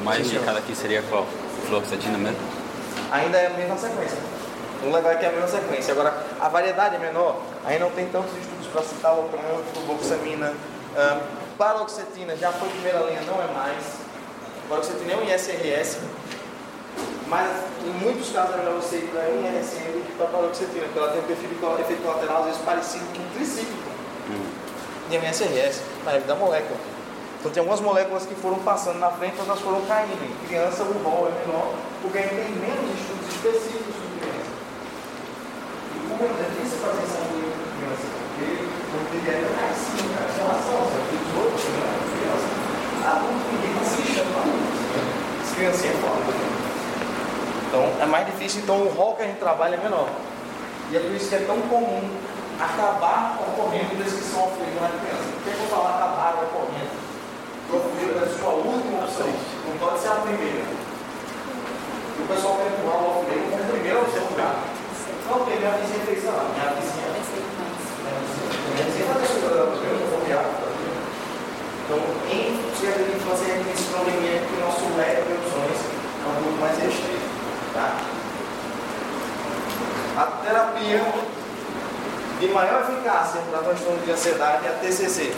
[0.00, 1.26] o mais Sim, indicado aqui seria qual?
[1.66, 2.58] Fluoxetina mesmo?
[3.10, 4.18] ainda é a mesma sequência.
[4.82, 5.92] O é que é a mesma sequência.
[5.92, 11.56] Agora, a variedade é menor, aí não tem tantos estudos para citar loprano, fluvoxamina, um,
[11.56, 13.84] paroxetina, já foi primeira linha, não é mais.
[14.68, 15.98] Paroxetina é um ISRS,
[17.28, 17.50] mas
[17.84, 21.12] em muitos casos é melhor você ir para IRSM do que para paroxetina, porque ela
[21.12, 23.88] tem um perfil efeito colateral às vezes parecido com um tricíclico
[25.08, 26.78] de MSRS, na época da molécula.
[27.40, 30.18] Então tem algumas moléculas que foram passando na frente, elas foram caindo.
[30.20, 31.72] Em criança o rol é menor,
[32.02, 34.52] porque a gente tem menos estudos específicos sobre criança.
[35.94, 37.38] E como é difícil fazer essa com
[37.78, 41.88] criança, porque o critério é assim, cara, em relação aos outros outros, né?
[42.18, 42.48] Criança.
[43.06, 44.42] Adulto ninguém assiste, não.
[45.40, 46.57] As criancinhas é foda.
[47.68, 50.08] Então é mais difícil, então o rol que a gente trabalha é menor.
[50.90, 52.00] E é por isso que é tão comum
[52.56, 55.28] acabar ocorrendo prescrição off-label na criança.
[55.36, 56.96] Por que eu vou falar acabar ocorrendo?
[57.68, 60.64] Procura a sua última opção, não pode ser a primeira.
[60.64, 64.50] E o pessoal quer empurrar o off-label como primeira opção já.
[65.28, 67.12] Não, porque minha vizinha fez lá, minha vizinha.
[68.72, 70.56] Minha vizinha faz isso, eu não vou viajar.
[71.84, 72.00] Então,
[72.32, 75.80] em psiquiatria de infância, a gente tem esse probleminha que o nosso leque de opções
[75.84, 77.27] é um pouco mais restrito.
[77.78, 77.94] Tá?
[80.16, 81.00] A terapia
[82.40, 85.32] de maior eficácia para transtorno de ansiedade é a TCC.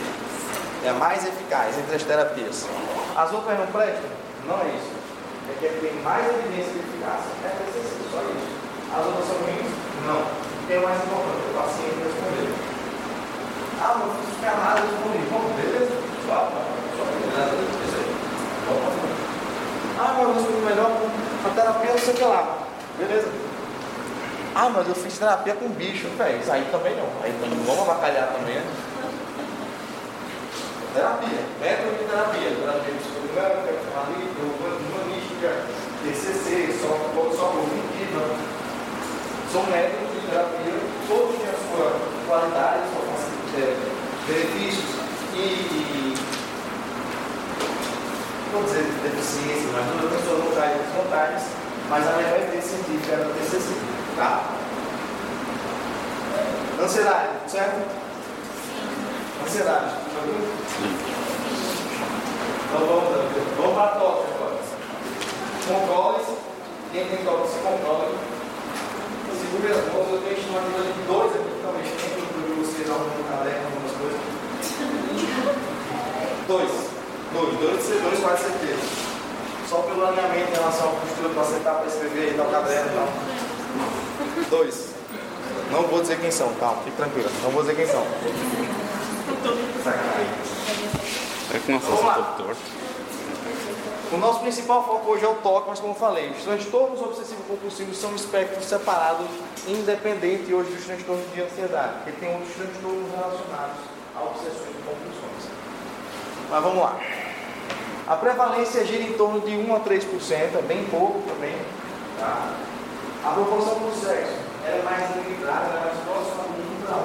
[0.83, 2.65] É a mais eficaz entre as terapias.
[3.15, 4.09] As outras não prestam?
[4.47, 4.89] Não é isso.
[5.51, 7.29] É que tem mais evidência de eficácia.
[7.43, 8.49] É a TCC, só isso.
[8.89, 9.69] As outras são ruins?
[10.07, 10.25] Não.
[10.67, 11.45] É mais importante?
[11.45, 12.49] O paciente responder.
[13.83, 15.29] Ah, eu fiz canais, eu respondi.
[15.29, 15.93] Bom, beleza.
[16.25, 16.49] Só,
[16.97, 17.61] só beleza.
[18.65, 19.11] Vamos lá.
[19.99, 20.89] Ah, mas eu respondi melhor
[21.47, 22.57] a terapia, não sei o que lá.
[22.97, 23.29] Beleza.
[24.53, 26.39] Ah, mas eu fiz terapia com bicho, velho.
[26.39, 27.07] Isso aí também não.
[27.23, 28.65] Aí não vamos avacalhar também, né?
[30.93, 33.71] Terapia, método de terapia, terapia psicológica,
[34.91, 35.49] humanística,
[36.03, 36.91] TCC, só,
[37.35, 38.21] só cognitiva.
[39.51, 40.75] São métodos de terapia,
[41.07, 41.95] todos têm a sua
[42.27, 42.83] qualidade,
[44.27, 45.01] benefícios
[45.35, 46.40] e, não
[48.51, 51.43] vou dizer deficiência, mas toda pessoa não traz desvantagens,
[51.89, 53.73] mas a melhor evidência científica é do TCC,
[54.17, 54.43] tá?
[56.81, 57.87] Ansiedade, certo?
[59.43, 60.51] Ansiedade, tá vendo?
[62.65, 63.09] Então vamos,
[63.57, 64.57] vamos para a toque agora.
[65.67, 66.35] Controle-se.
[66.91, 68.15] Quem tem toque se controle.
[69.39, 70.07] Segure as mãos.
[70.11, 74.19] Eu tenho estimativa de dois aqui talvez tenham, inclusive vocês no caderno, algumas coisas.
[76.47, 76.90] Dois.
[77.33, 77.57] Dois.
[77.59, 78.81] Dois dois, quase certeza.
[79.69, 82.91] Só pelo alinhamento em relação à postura para sentar, para escrever e dar o caderno
[82.91, 84.49] e tal.
[84.49, 84.89] Dois.
[85.71, 87.29] Não vou dizer quem são, calma, fique tranquila.
[87.43, 88.05] Não vou dizer quem são.
[91.53, 92.13] É que não Vamos fosse lá.
[92.15, 92.61] todo torto.
[94.11, 97.45] O nosso principal foco hoje é o toque, mas como eu falei, os transtornos obsessivos
[97.47, 99.25] compulsivos são espectros separados,
[99.65, 103.77] independente hoje dos transtornos de ansiedade, porque tem outros transtornos relacionados
[104.17, 105.43] a obsessões e compulsões.
[106.49, 106.99] Mas vamos lá.
[108.11, 111.55] A prevalência gira em torno de 1 a 3%, é bem pouco também.
[112.19, 112.55] Tá?
[113.23, 114.33] A proporção do sexo
[114.65, 117.03] ela é mais equilibrada, ela é mais próxima do 1 para 1,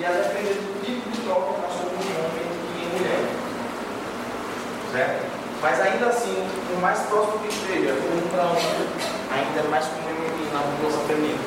[0.00, 2.42] e a depender do tipo de troca nós somos em homem
[2.74, 3.22] e mulher.
[4.90, 5.30] Certo?
[5.62, 6.34] Mas ainda assim,
[6.74, 8.48] o mais próximo que esteja, do 1 para 1,
[9.38, 10.02] ainda é mais comum
[10.52, 11.38] na população feminina.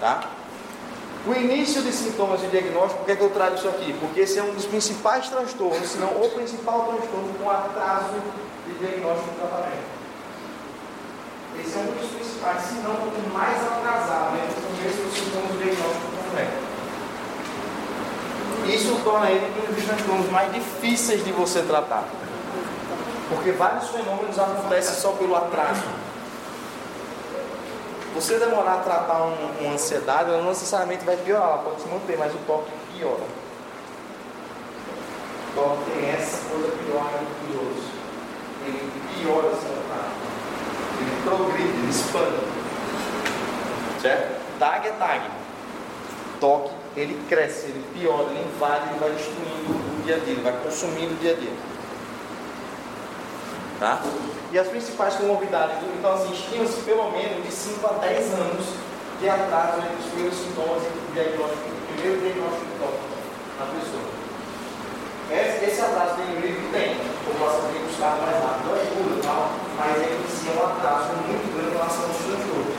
[0.00, 0.24] Tá?
[1.24, 3.92] O início de sintomas de diagnóstico, por que, é que eu trago isso aqui?
[4.00, 8.14] Porque esse é um dos principais transtornos, se não o principal transtorno com atraso
[8.66, 10.02] de diagnóstico e tratamento.
[11.60, 14.48] Esse é um dos principais, se não o mais atrasado, né?
[14.48, 16.72] no começo dos sintomas de diagnóstico do tratamento.
[18.66, 22.04] Isso torna ele um dos transtornos mais difíceis de você tratar.
[23.28, 25.84] Porque vários fenômenos acontecem só pelo atraso.
[28.14, 31.88] Você demorar a tratar um- uma ansiedade, ela não necessariamente vai piorar, ela pode se
[31.88, 33.22] manter, mas o toque piora.
[35.48, 37.84] O toque tem essa coisa pior que outros.
[38.66, 40.12] Ele piora essa vontade.
[41.00, 42.62] Ele progride, ele expande.
[44.00, 44.58] Certo?
[44.58, 45.30] Tag é tag.
[46.38, 50.42] Toque, ele cresce, ele piora, ele invade, ele vai destruindo o dia a dia, ele
[50.42, 51.52] vai consumindo o dia a dia.
[53.82, 53.98] Tá?
[54.52, 58.66] E as principais comorbidades, então assim, estima-se pelo menos de 5 a 10 anos
[59.18, 63.02] de atraso entre os primeiros sintomas e o diagnóstico, o primeiro diagnóstico toque
[63.58, 64.06] na pessoa.
[65.34, 69.96] Esse, atraso tem livre tem, a população tem buscado mais rápido, ajuda e tal, mas
[69.98, 72.78] ele em si é um atraso muito grande em relação aos transtornos.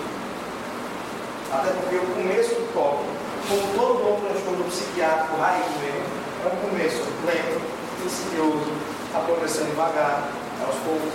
[1.52, 3.04] Até porque o começo do toque,
[3.52, 7.60] como todo bom transtorno psiquiátrico raiz mesmo, é um começo lento,
[8.08, 8.72] insidioso,
[9.12, 11.14] a progressão devagar, aos poucos,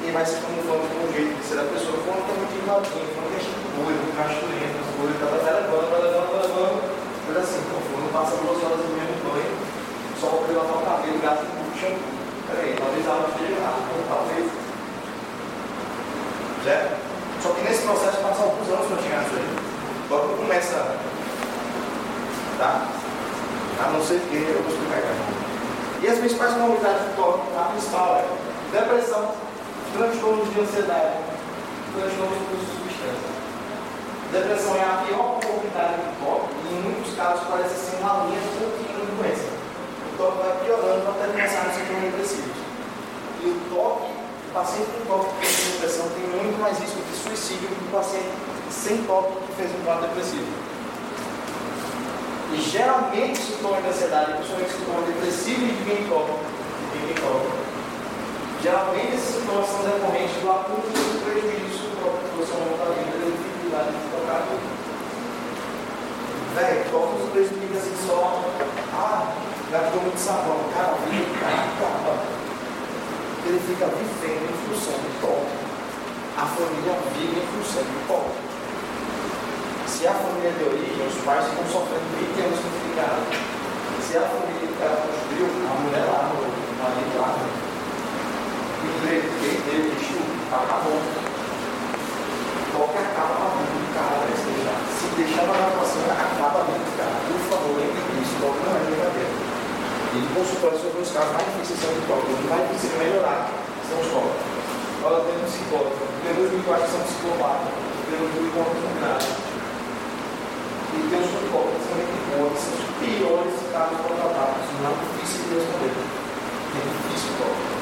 [0.00, 1.96] e vai se camuflando com o jeito de ser da pessoa.
[2.04, 6.00] Quando está muito invadinho, quando é tipo doido, casturento, as coisas, ela vai levando, vai
[6.00, 6.76] levando, vai levando,
[7.28, 9.52] mas assim, conforme passa duas horas no mesmo banho,
[10.20, 12.20] só para lavar o cabelo, gasto um shampoo.
[12.50, 14.46] Peraí, talvez a água esteja errada, ou talvez.
[16.64, 16.90] Certo?
[17.42, 19.48] Só que nesse processo passa alguns anos para chegar nisso aí.
[20.10, 20.96] Logo começa.
[22.58, 22.88] Tá?
[23.80, 25.14] A não ser que eu vou explicar.
[26.02, 29.34] E as principais comunidades do toque, a principal é depressão,
[29.92, 31.18] transtornos de ansiedade,
[31.92, 33.30] transtornos de substância.
[34.30, 38.40] Depressão é a pior comorbidade do toque e em muitos casos parece ser uma linha
[38.54, 39.50] contínua de doença.
[40.06, 42.58] O toque vai piorando até começar nos sintomas depressivos.
[43.42, 47.16] E o toque, o paciente com toque que tem depressão tem muito mais risco de
[47.16, 48.30] suicídio que o paciente
[48.70, 50.46] sem toque que fez um quadro depressivo.
[52.54, 56.32] E geralmente os sintomas de ansiedade, principalmente sintomas depressivos de quem toca,
[56.92, 57.59] de quem toca,
[58.62, 63.88] geralmente esses sintomas são decorrentes do acúmulo do prejuízo que o próprio profissional da dificuldade
[63.96, 64.68] de tocar tudo.
[66.54, 68.44] Velho, toca os prejuízos assim só,
[68.92, 69.32] ah,
[69.72, 72.40] gastou muito sabão, cara, vida do cara.
[73.46, 75.56] Ele fica vivendo em função do toque.
[76.36, 78.50] A família vive em função do toque.
[79.88, 83.24] Se a família é de origem, os pais ficam sofrendo 20 anos ligado.
[84.04, 87.69] Se a família que ela construiu, a mulher lá, o marido lá, né?
[89.00, 90.20] Emprego que ele deu, o bicho,
[90.52, 91.00] acabou.
[92.70, 94.32] Qualquer acaba a vida do cara, né?
[94.36, 94.78] se deixar.
[94.92, 97.16] Se deixar na gravação, acaba do cara.
[97.24, 99.32] Por favor, lembre disso, não é brincadeira.
[100.10, 102.04] E consultório sobre os casos mais difíceis são de.
[102.04, 103.48] Os mais difíceis de melhorar
[103.88, 104.44] são os toques.
[105.00, 107.72] Olha, tem um psicólogo, mil que são psicopatas,
[108.04, 109.32] mil que são graves.
[110.92, 111.96] E tem os que são
[112.36, 114.68] muito são os piores casos contratados.
[114.84, 115.94] Não é difícil de responder.
[115.96, 117.79] É difícil o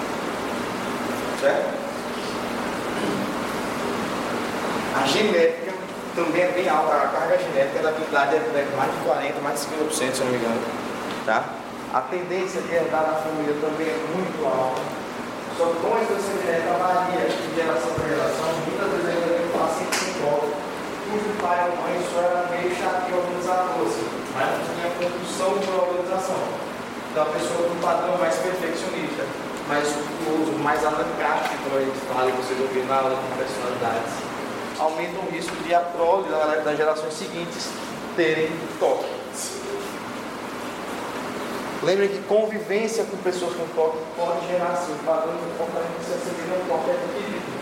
[1.41, 1.89] Certo?
[4.95, 5.73] A genética
[6.15, 6.95] também é bem alta.
[6.95, 10.39] A carga genética da habilidade é mais de 40%, mais de 50%, se não me
[10.39, 10.61] engano.
[11.25, 11.45] Tá?
[11.95, 14.81] A tendência de herdar na família também é muito alta.
[15.57, 19.47] Só que como a influência genética varia de geração para geração, muitas vezes ainda tem
[19.47, 20.69] um paciente volta
[21.09, 25.69] cujo pai ou mãe só era meio chatinho organizador, assim, mas não tinha construção de
[25.73, 26.41] organização.
[27.11, 29.25] Então a pessoa com um padrão mais perfeccionista,
[29.69, 33.37] mas o uso mais anacástico, como a gente fala, e vocês ouviram na aula de
[33.37, 34.13] personalidades,
[34.79, 36.29] aumenta o risco de a prole
[36.65, 37.69] das gerações seguintes
[38.17, 38.51] terem
[38.81, 39.19] toque.
[41.83, 46.31] Lembrem que convivência com pessoas com toque pode gerar um padrão de comportamento que você
[46.31, 47.59] vê no toque adquirido.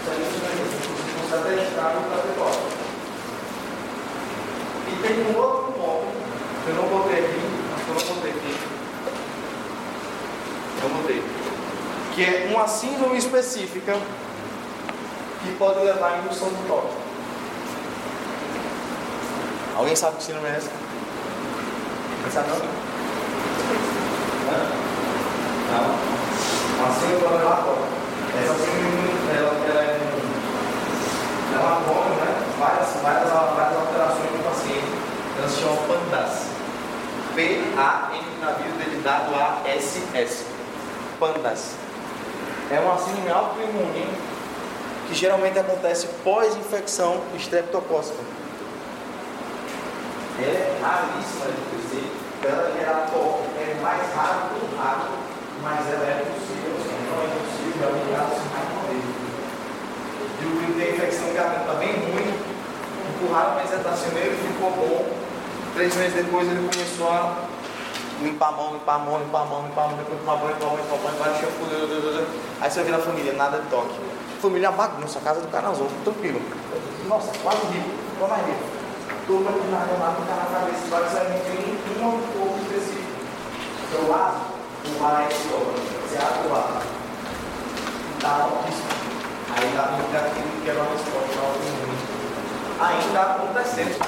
[0.00, 2.78] Isso é isso até estrago para ter toque.
[4.88, 6.06] E tem um outro nome,
[6.64, 7.40] que eu não botei aqui,
[7.88, 8.67] eu não botei aqui.
[10.82, 11.22] Eu botei.
[12.14, 13.96] Que é uma síndrome específica
[15.42, 16.94] que pode levar à indução do toque.
[19.76, 20.70] Alguém sabe que síndrome é essa?
[22.22, 22.56] Não sabe não?
[25.68, 25.98] Não.
[26.78, 27.98] Uma síndrome relatória.
[28.42, 30.08] Essa síndrome ela, ela é
[31.54, 34.92] ela come né, várias, várias, várias alterações no paciente.
[35.38, 36.46] Elas se chamam PANDAS.
[37.34, 40.57] P-A-N navio dedicado a S-S.
[41.18, 41.74] PANDAS.
[42.70, 44.06] É uma síndrome autoimune
[45.08, 48.18] que geralmente acontece pós-infecção estreptocócica.
[50.40, 52.12] É raríssima de acontecer.
[52.44, 55.10] Ela toque é mais raro do raro,
[55.62, 56.72] mas ela é possível.
[56.78, 59.04] Assim, não é possível, é assim, mais uma vez.
[60.40, 62.30] E o Will tem infecção garganta bem ruim,
[63.08, 65.10] empurraram a apresentação dele, ficou bom.
[65.74, 67.48] Três meses depois ele começou a
[68.22, 70.56] limpar a mão, limpar a mão, limpar a mão, limpar a mão, depois tomar banho,
[70.56, 72.26] tomar banho, tomar banho, vai no shampoo,
[72.60, 73.94] aí você vira a família, nada de toque.
[74.40, 76.40] Família bagunça, a casa do canalzão, tranquilo.
[77.08, 78.62] Nossa, quase rico, qual mais rico?
[79.26, 83.08] Turma de nada, lá o cara na cabeça, vai sair de um, um pouco específico.
[83.90, 84.40] Do lado,
[84.84, 86.86] o mar é esse você abre o lado.
[88.20, 88.88] Tá altíssimo.
[89.50, 91.98] Aí dá muito aquilo que era uma resposta algo ruim.
[92.80, 93.98] Ainda acontecendo.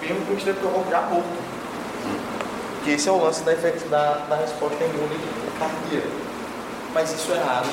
[0.00, 1.49] Mesmo com o que eu vou já pouco.
[2.84, 5.20] Que esse é o lance da, da, da resposta imune
[5.58, 6.08] cardíaca.
[6.94, 7.68] Mas isso é errado.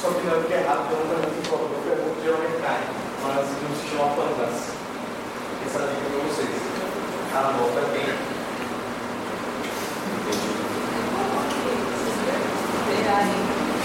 [0.00, 1.68] Só que não é porque é errado, porque eu nunca me informo.
[1.74, 2.80] Eu pergunto geralmente cai.
[3.22, 4.56] Mas não se chama pandas.
[5.66, 6.66] Essa é dica para vocês.
[7.34, 8.36] A nota é bem.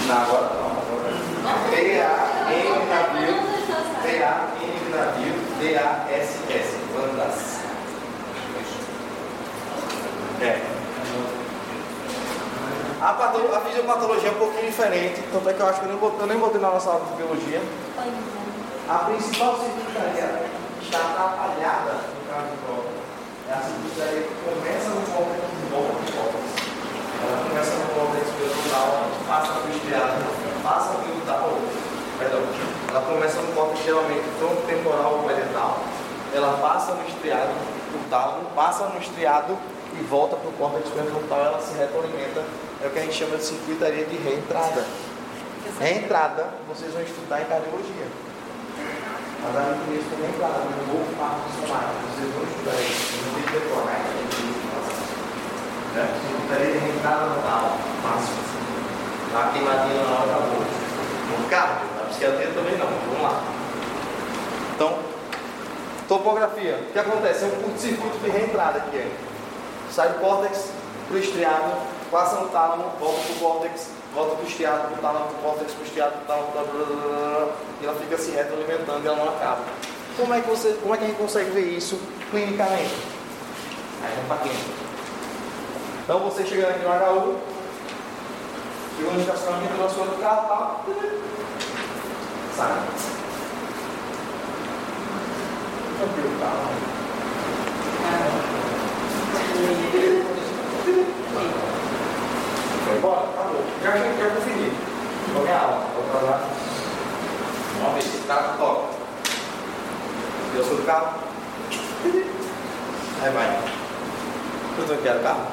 [0.08, 0.70] Não, agora não.
[0.70, 1.10] Agora.
[1.70, 3.34] D-A-N navio.
[4.02, 5.34] D-A-N navio.
[5.60, 6.76] D-A-S-S.
[6.94, 7.51] Pandas.
[10.42, 10.60] É.
[13.00, 15.90] A, patolo- a fisiopatologia é um pouquinho diferente, tanto é que eu acho que eu
[15.90, 17.60] nem botei, eu nem botei na nossa aula de biologia.
[18.88, 20.42] A principal circunstância
[20.78, 22.90] que está atrapalhada no caso de prova
[23.48, 26.46] é a circunstância que começa no córtex e volta para o córtex.
[27.22, 28.90] Ela começa no córtex frontal,
[29.28, 30.14] passa para o estriado,
[30.62, 31.58] passa para o tal,
[32.18, 32.42] perdão,
[32.90, 35.78] ela começa no córtex geralmente frontotemporal ou parietal,
[36.34, 37.50] ela passa no estriado,
[37.94, 39.58] o tálamo, passa no estriado
[39.98, 42.42] e volta para o córtex pré-frontal, ela se retroalimenta,
[42.82, 44.84] é o que a gente chama de circuitaria de reentrada.
[45.78, 48.06] Reentrada, vocês vão estudar em cardiologia.
[49.42, 53.42] Mas a isso também, claro, no novo parto somático, vocês vão estudar isso, não tem
[53.42, 54.22] que decorar, é
[55.94, 56.08] né?
[56.26, 58.34] Circuitaria de reentrada no tal, fácil.
[59.30, 60.82] Uma queimadinha na hora da boca.
[61.38, 63.42] No cardio, na psiquiatria também não, vamos lá.
[64.74, 64.98] Então,
[66.08, 66.76] topografia.
[66.88, 67.44] O que acontece?
[67.44, 68.96] É um curto-circuito de reentrada aqui.
[68.96, 69.31] hein?
[69.92, 70.70] Sai do córtex
[71.06, 71.72] para o estriado,
[72.10, 75.36] passa no tálamo, volta para o córtex, volta para o estriado, para o tálamo, para
[75.36, 77.52] o córtex, para o estriado, para o tálamo,
[77.82, 79.60] e ela fica se retroalimentando e ela não acaba.
[80.16, 82.00] Como é que, você, como é que a gente consegue ver isso
[82.30, 82.94] clinicamente?
[84.02, 84.82] Aí vamos para clínica.
[86.04, 87.36] Então você chegando aqui no HU,
[88.96, 90.84] chegou no estacionamento, lançou no carro, tal,
[92.56, 92.82] sai.
[95.98, 96.92] Tranquilo, carro.
[102.84, 103.20] Foi embora?
[103.20, 103.64] Acabou.
[103.82, 104.72] Já ia conferir.
[105.32, 105.86] Vou minha aula.
[105.94, 106.48] Vou pra lá.
[107.82, 109.02] O carro toca.
[110.54, 111.14] Eu do carro.
[113.22, 113.58] Aí vai.
[114.78, 115.46] Eu tô no carro.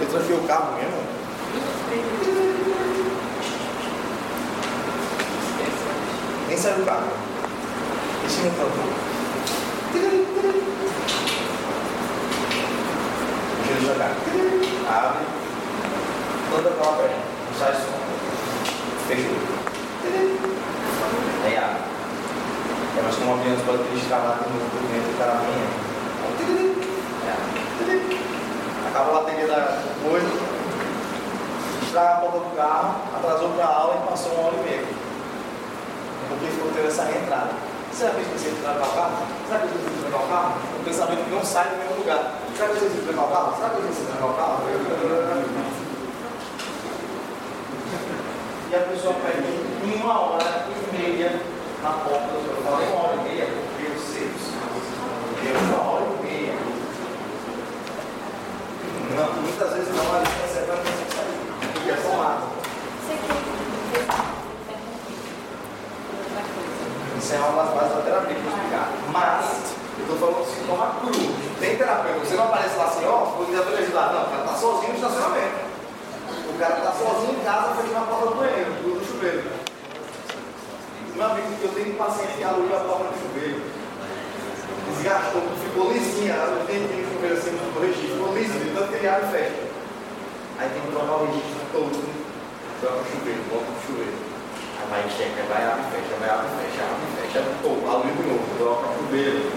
[0.00, 1.00] Eu tranquei o carro mesmo.
[6.48, 7.29] Nem saiu do carro.
[8.30, 8.86] Esse não cantou.
[13.56, 14.12] Deixa ele jogar.
[14.88, 15.26] Abre.
[16.52, 17.16] Toda a perna.
[17.16, 17.98] Não sai som.
[19.08, 19.34] Fechou.
[21.44, 21.82] Aí abre.
[22.96, 25.66] É, mas como a criança pode ter escalado no movimento do cara amanhã.
[27.26, 27.34] É.
[28.90, 30.30] Acaba a bateria da coisa.
[31.82, 34.86] Estraga a porta do carro, atrasou para a aula e passou uma hora e meia.
[36.28, 37.69] Porque ficou tendo essa reentrada.
[38.00, 39.26] Será que eu esqueci de trancar o carro?
[39.46, 40.56] Será que eu esqueci de trancar o carro?
[40.56, 42.32] O pensamento que não sai do mesmo lugar.
[42.56, 43.56] Será que eu esqueci de trancar o carro?
[43.56, 44.56] Será que eu esqueci de trancar o carro?
[48.70, 49.52] E a pessoa perde
[50.00, 51.42] uma hora e meia
[51.82, 52.56] na porta do seu.
[52.56, 54.32] Eu falei uma hora e meia, porque eu sei.
[55.44, 56.56] Deu uma hora e meia.
[59.12, 61.36] Não, muitas vezes não, a licença é para você sair.
[61.74, 62.16] Porque é só
[67.30, 68.90] Isso é uma das da terapia vou explicar.
[69.12, 69.46] Mas,
[69.94, 71.14] eu estou falando de sintoma cru.
[71.60, 74.10] Tem terapeuta, você não aparece lá assim, ó, vou tentar te ajudar.
[74.10, 75.58] Não, o cara está sozinho no estacionamento.
[76.26, 79.42] O cara está sozinho em casa, fechando a porta do banheiro, do chuveiro.
[81.14, 83.62] Meu amigo, eu tenho paciente que abriu a porta do chuveiro.
[84.90, 88.96] Desgastou, ficou lisinha, ela tem que chuveiro assim, no registro, ficou lisinho, de tanto que
[88.96, 89.62] ele abre e fecha.
[90.58, 91.94] Aí tem que trocar o registro todo,
[92.82, 94.29] troca o chuveiro, volta o chuveiro.
[94.80, 98.88] Aí vai checa, vai abre fecha, vai abre fecha, abre fecha, pô, de novo, troca
[98.88, 99.52] o chuveiro.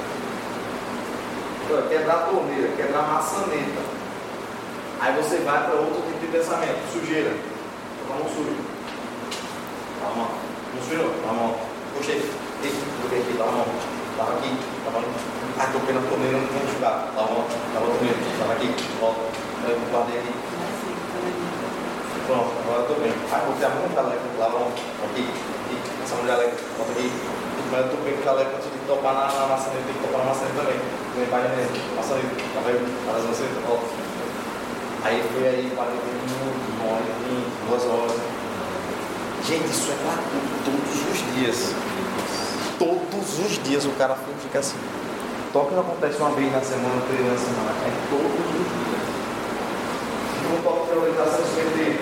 [1.67, 3.81] Pô, Quebrar a torneira, quebrar a maçaneta.
[4.99, 7.31] Aí você vai para outro tipo de pensamento, sujeira.
[7.31, 8.51] A mão suja.
[9.99, 10.27] Tá mão.
[10.75, 11.09] Não sujou?
[11.25, 11.55] Tá mão.
[11.95, 12.15] Puxei.
[12.63, 13.65] Ei, botei aqui, tá mão.
[14.17, 14.55] Tava aqui,
[14.85, 15.07] tava no.
[15.59, 16.91] Ah, tô pela torneira, não vou enxugar.
[16.91, 17.11] Tá.
[17.15, 19.21] Tava no torneira, tava aqui, volta.
[19.67, 20.52] Eu guardei aqui.
[22.25, 23.11] Pronto, agora eu tô bem.
[23.31, 24.71] Ah, botei a mão no jaleco, lá, ó.
[25.03, 25.75] Aqui, aqui.
[26.03, 27.11] Essa de jaleco, bota aqui.
[27.69, 30.03] Mas eu tô bem com o jaleco antes de topar na, na maçaneta, tem que
[30.07, 30.79] topar na maçaneta também.
[31.19, 31.67] Vem, vai, né?
[31.99, 32.87] Maçaneta, tá vendo?
[33.03, 33.87] Faz a maçaneta, volta.
[35.03, 38.15] Aí foi aí 40 minutos, uma hora e vinte, duas horas.
[39.43, 41.75] Gente, isso é gratuito todos os dias.
[42.79, 44.79] Todos os dias o cara fica assim.
[45.51, 47.71] Toque não acontece uma vez na semana, três na semana.
[47.83, 48.82] É todos os dias.
[50.53, 51.99] Não toque para orientação se meter.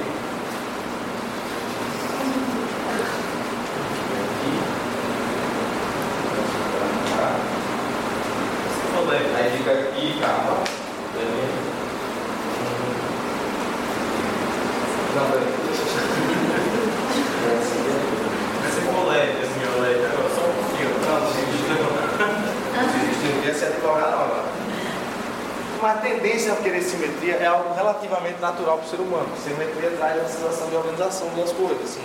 [9.36, 10.64] Aí fica aqui, calma.
[15.16, 15.48] Não, peraí.
[18.62, 20.06] Vai ser como LED, assim, o LED.
[20.06, 20.92] Agora só um pouquinho.
[23.24, 24.52] Não devia ser advogado não agora.
[25.80, 29.28] Uma tendência a querer simetria é algo relativamente natural para o ser humano.
[29.98, 31.84] Traz uma sensação de organização das coisas.
[31.84, 32.04] Assim.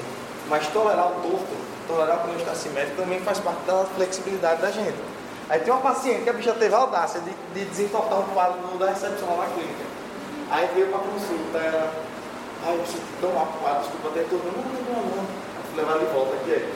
[0.49, 1.57] Mas tolerar o torto,
[1.89, 4.97] tolerar quando está simétrico, também faz parte da flexibilidade da gente.
[5.49, 8.79] Aí tem uma paciente que a bicha teve a audácia de, de desentortar um quadro
[8.79, 9.85] da recepção lá na clínica.
[10.51, 11.93] Aí veio para consulta, ela.
[12.65, 14.75] Ai, eu preciso tomar o quadro, desculpa, até todo mundo.
[14.89, 15.27] Não, não, não.
[15.71, 16.53] Fui levar de volta aqui.
[16.53, 16.75] aí.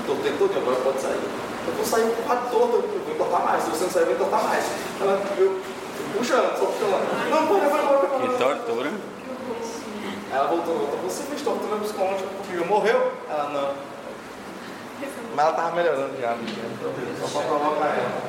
[0.00, 1.20] Estou o todo, agora pode sair.
[1.66, 3.64] Eu vou sair o quadro todo, eu vou entortar mais.
[3.64, 4.64] Se você não sair, eu vou entortar mais.
[5.00, 5.60] Ela viu,
[6.16, 7.30] puxando, só puxando.
[7.30, 8.90] Não, vai embora, Que tortura.
[10.32, 10.98] Ela voltou, voltou.
[11.04, 12.66] Você fez tortura psicológica comigo.
[12.66, 13.12] Morreu?
[13.28, 13.74] Ela não.
[15.34, 16.56] Mas ela tava melhorando já, bicho.
[17.20, 18.22] Só pra provocar ela.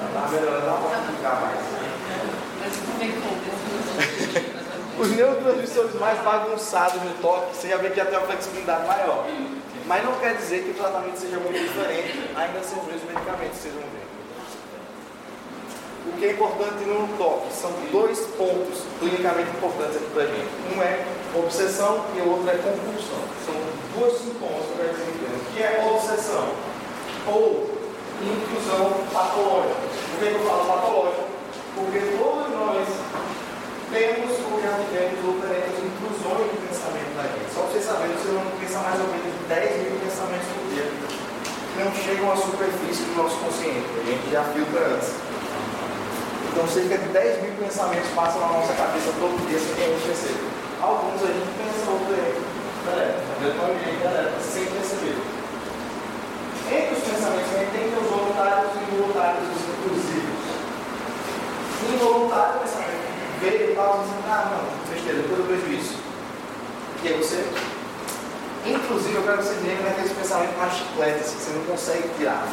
[0.00, 1.60] Ela tava melhorando, ela pode ficar mais.
[2.60, 4.54] Mas como é que foi?
[4.96, 9.26] Os neurotransmissores mais bagunçados no toque, você já vê que tem uma flexibilidade maior.
[9.86, 13.58] Mas não quer dizer que o tratamento seja muito diferente, ainda são os mesmos medicamentos,
[13.58, 14.03] vocês vão ver.
[16.06, 20.52] O que é importante no toque são dois pontos clinicamente importantes aqui pra gente.
[20.76, 21.00] Um é
[21.34, 23.24] obsessão e o outro é compulsão.
[23.46, 23.56] São
[23.96, 25.24] dois sintomas que dizer aqui.
[25.32, 26.48] O que é obsessão?
[27.26, 27.72] Ou
[28.20, 29.80] intrusão patológica.
[29.80, 31.24] Por que eu falo patológica?
[31.74, 32.88] Porque todos nós
[33.88, 37.48] temos ou já tivemos ou teremos intrusões de pensamento na gente.
[37.48, 40.64] Só para vocês saberem, o ser humano pensa mais ou menos 10 mil pensamentos por
[40.68, 40.86] dia.
[41.80, 43.88] Não chegam à superfície do nosso consciente.
[43.88, 45.10] A gente já filtra antes.
[46.54, 49.90] Então cerca de 10 mil pensamentos passam na nossa cabeça todo dia sem que a
[49.90, 50.46] gente perceba.
[50.78, 52.46] Alguns a gente pensa, outros a gente
[52.86, 53.18] deleta.
[53.26, 55.18] A grande maioria sem perceber.
[56.70, 60.46] Entre os pensamentos a gente tem os voluntários e involuntários, os inclusivos.
[61.90, 63.04] Involuntário pensamento
[63.42, 65.98] veio e tal, dizendo, ah não, besteira, depois eu vejo isso.
[67.02, 67.42] E aí você.
[68.62, 72.46] Inclusive eu quero que você lembre daqueles pensamentos mais chicletes, que você não consegue tirar.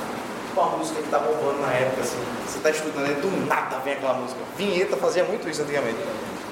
[0.53, 2.19] Uma música que tá bombando na época, assim.
[2.45, 4.39] Você tá estudando e do nada vem aquela música.
[4.57, 5.99] Vinheta fazia muito isso antigamente.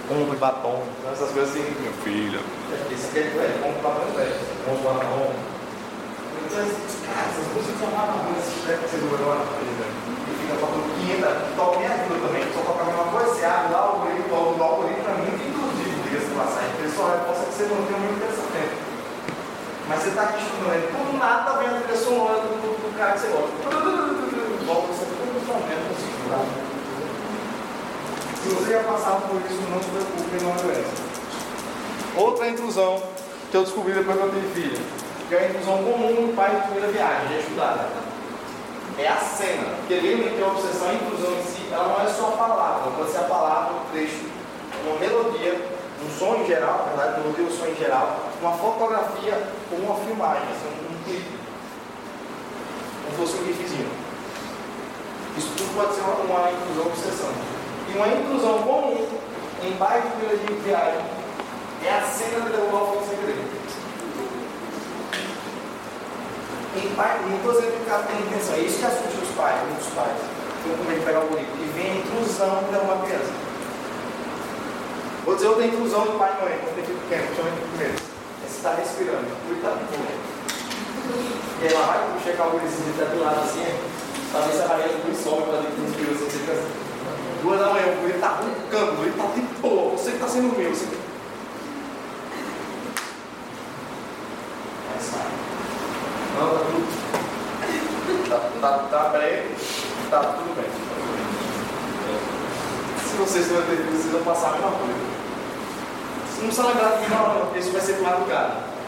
[0.09, 1.75] Ombro e batom, essas coisas assim.
[1.81, 2.39] Meu filho.
[2.91, 4.35] Isso aqui é velho, ombro e batom é velho.
[4.71, 5.59] Ombro e batom.
[6.49, 6.65] Então,
[7.05, 9.95] cara, essas músicas são maravilhosas, que você frente, velho.
[10.09, 13.69] E fica tocando 500, toca minha ajuda também, só toca a mesma coisa, você abre
[13.69, 17.63] lá o algoritmo, o algoritmo é muito inclusivo, diga-se passagem, ele só reforça que você
[17.69, 18.75] não tem o mesmo pensamento.
[19.85, 22.78] Mas você está aqui estudando, ele, por nada vem a trilha sonora do, do, do
[22.99, 23.47] cara que você gosta.
[24.67, 26.43] Volta, você fica com o momento, assim, tá?
[28.43, 31.03] Se você já passava por isso, não se preocupe, não é doença.
[32.17, 33.01] Outra intrusão
[33.49, 34.85] que eu descobri depois que eu tive filho,
[35.29, 37.87] que é a intrusão comum no pai de primeira viagem, já estudada.
[38.97, 39.75] É a cena.
[39.79, 42.91] Porque lembra que a obsessão, a intrusão em si, ela não é só a palavra,
[42.91, 44.25] pode ser a palavra, um trecho,
[44.85, 45.55] uma melodia,
[46.05, 49.95] um som em geral, na verdade, melodia ou som em geral, uma fotografia ou uma
[50.05, 51.38] filmagem, assim, um, um clipe.
[53.09, 53.89] Como fosse um gifzinho.
[55.37, 57.31] Isso tudo pode ser uma, uma intrusão ou obsessão.
[57.89, 59.07] E uma intrusão comum
[59.63, 61.01] em pai de viagem
[61.85, 63.39] é a cena de derrubar o sem querer.
[66.75, 69.35] Em pai, não estou dizendo que o cara tem intenção, é isso que assusta os
[69.35, 70.17] pais, muitos pais.
[70.61, 71.49] Ficam com medo de pegar o bonito.
[71.57, 73.33] E vem a intrusão de uma criança.
[75.25, 77.95] Vou dizer outra intrusão de pai e mãe, quando tem filho pequeno, principalmente no primeiro.
[78.45, 80.38] É se está respirando, o está de boa.
[81.61, 83.65] E ela vai checar o gurizinho, ele está do lado assim,
[84.31, 86.89] para ver se a Maria do sobe para dentro do espírito, assim, você fica assim.
[87.41, 90.57] Duas da manhã, o guri está roncando, ele está de boa, você que está sendo
[90.57, 90.69] meu.
[90.69, 90.85] Você...
[94.93, 95.27] Aí sai.
[96.37, 96.99] Não, tá tudo.
[98.29, 99.55] Tá, tá, tá breve,
[100.09, 100.69] tá tudo bem.
[103.05, 105.19] Se vocês não terem vocês vão passar a mesma coisa.
[106.39, 108.78] Não precisa lembrar de não, porque isso vai ser madrugada.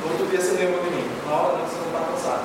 [0.00, 1.06] No outro dia você lembra de mim.
[1.26, 2.44] Na hora não, você não está cansado.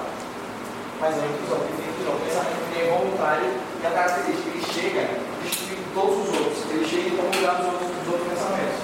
[1.00, 1.96] Mas é inclusão, porque tem.
[2.06, 3.50] Pensamento que é voluntário
[3.82, 5.10] e a característica, ele chega
[5.42, 6.58] destruindo todos os outros.
[6.70, 8.80] Ele chega e toma lugar dos outros, dos outros pensamentos.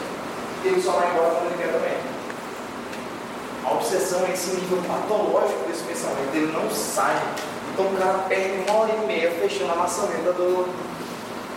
[0.63, 1.97] E ele só vai embora quando ele quer também.
[3.63, 7.15] A obsessão é esse nível patológico desse pensamento, ele não sai.
[7.73, 10.65] Então o cara perde uma hora e meia fechando a maçaneta do.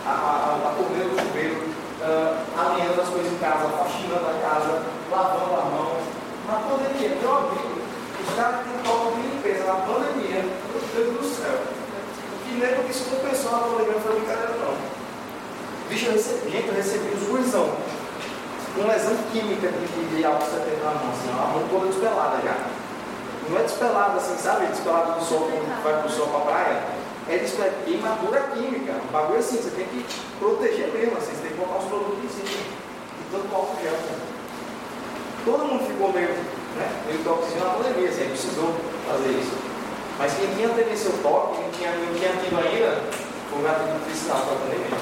[0.05, 1.75] a, a, a torneira do chuveiro
[3.45, 4.81] casa, faxinando a casa,
[5.11, 6.24] lavando a mão.
[6.47, 7.81] Na pandemia, meu amigo,
[8.21, 11.57] os caras que toque de limpeza na pandemia, meu Deus do céu.
[12.47, 14.77] E lembro que isso compensou na pandemia, não foi brincadeira não.
[15.89, 17.73] Bicho, eu recebi, gente, eu recebi os gurizão.
[18.75, 22.57] Com lesão química de, de álcool 70 na mão, assim, a mão toda despelada já.
[23.49, 24.67] Não é despelada assim, sabe?
[24.67, 26.83] Despelada do sol, quando vai pro sol pra praia.
[27.27, 28.93] É despelada, queimadura química.
[28.93, 30.05] Um bagulho assim, você tem que
[30.37, 32.63] proteger mesmo, assim, você tem que botar os produtos em cima.
[33.21, 33.93] E tanto álcool gel.
[33.93, 34.35] Né?
[35.45, 38.75] Todo mundo né, meio toquezinho na pandemia, assim, precisou
[39.07, 39.57] fazer isso.
[40.17, 43.01] Mas quem tinha teve seu toque, quem tinha, não tinha tido ainda,
[43.49, 44.97] foi o gatilho oficial para a pandemia.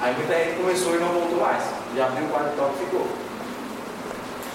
[0.00, 1.62] Aí muita gente começou e não voltou mais.
[1.96, 3.06] Já abriu o quarto toque e ficou.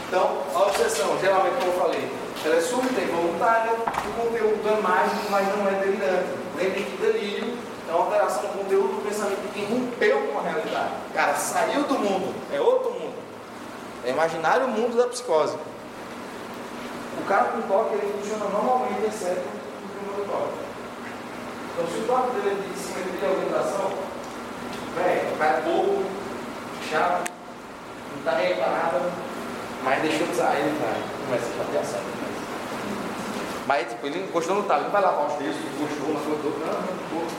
[0.08, 2.12] Então, a obsessão, geralmente, como eu falei,
[2.44, 6.30] ela é súbita e voluntária, o conteúdo é mágico, mas não é delirante.
[6.58, 7.58] Lembre que delírio
[7.88, 10.90] é uma alteração do conteúdo do pensamento que rompeu com a realidade.
[11.14, 13.16] Cara, saiu do mundo, é outro mundo.
[14.06, 15.58] É imaginário o mundo da psicose.
[17.30, 20.58] Cara com toque, ele funciona normalmente, exceto o primeiro toque.
[21.70, 23.94] Então, se o toque dele é de simetria e orientação,
[24.98, 26.04] velho, é pouco,
[26.90, 29.12] chato, não está nem parado,
[29.84, 32.02] mas deixou de sair, ele vai, começa a chateação.
[33.68, 36.66] Mas, tipo, ele encostou no talo, ele vai lavar os dedos, encostou na coisa toda,
[36.66, 37.30] não, não,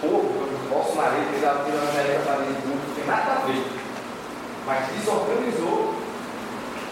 [0.00, 3.44] pouco, eu posso nariz, ele tava tirando a meleca para dentro, não tem nada a
[3.44, 3.62] ver.
[4.64, 5.94] Mas desorganizou,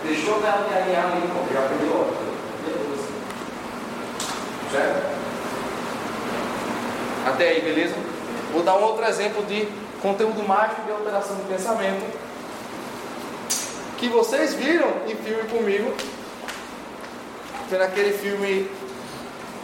[0.05, 2.32] deixou de alinhar ali, porque já perdeu a
[4.73, 5.23] Certo?
[7.27, 7.95] Até aí, beleza?
[8.53, 9.69] Vou dar um outro exemplo de
[10.01, 12.19] conteúdo mágico de alteração de pensamento
[13.99, 15.95] que vocês viram em filme comigo.
[17.69, 18.69] Foi naquele filme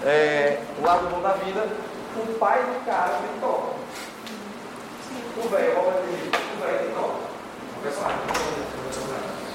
[0.05, 1.67] é, O Lado Bom da Vida,
[2.17, 3.79] o pai do cara que toca.
[5.39, 7.19] O velho, o velho que toca.
[7.77, 9.48] O personagem.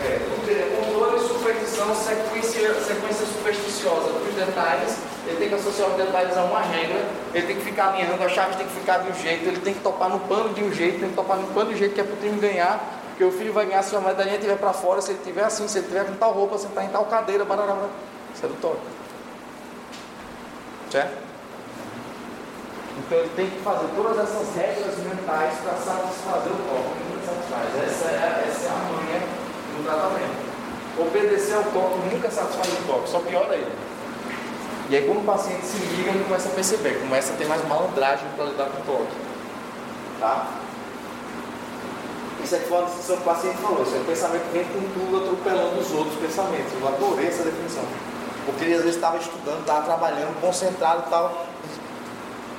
[0.00, 4.96] É, controle, superstição, sequência, sequência supersticiosa dos detalhes.
[5.26, 7.06] Ele tem que associar os detalhes a uma regra.
[7.32, 9.46] Ele tem que ficar alinhando, a chave tem que ficar de um jeito.
[9.46, 11.76] Ele tem que topar no pano de um jeito, tem que topar no pano de
[11.76, 12.80] um jeito que é para o time ganhar.
[13.08, 15.68] Porque o filho vai ganhar se a medalhinha estiver para fora, se ele estiver assim,
[15.68, 17.76] se ele estiver com tal roupa, sentar em tal cadeira, barará.
[18.34, 18.80] Isso é toque.
[20.90, 21.24] Certo?
[22.98, 27.04] Então ele tem que fazer todas essas regras mentais para satisfazer o toque.
[27.08, 27.84] Nunca satisfaz.
[27.86, 29.43] Essa é, essa é a manha
[29.84, 30.54] tratamento.
[30.98, 33.72] Obedecer ao toque nunca satisfaz o toque, só piora ele.
[34.90, 37.66] E aí quando o paciente se liga, ele começa a perceber, começa a ter mais
[37.66, 39.16] malandragem para lidar com o toque.
[40.20, 40.46] Tá?
[42.44, 45.16] Isso uma discussão que o paciente falou, isso é um pensamento que vem com tudo
[45.16, 46.72] atropelando os outros pensamentos.
[46.78, 47.82] Eu adorei essa definição.
[48.44, 51.46] Porque ele às vezes estava estudando, estava trabalhando, concentrado e tal.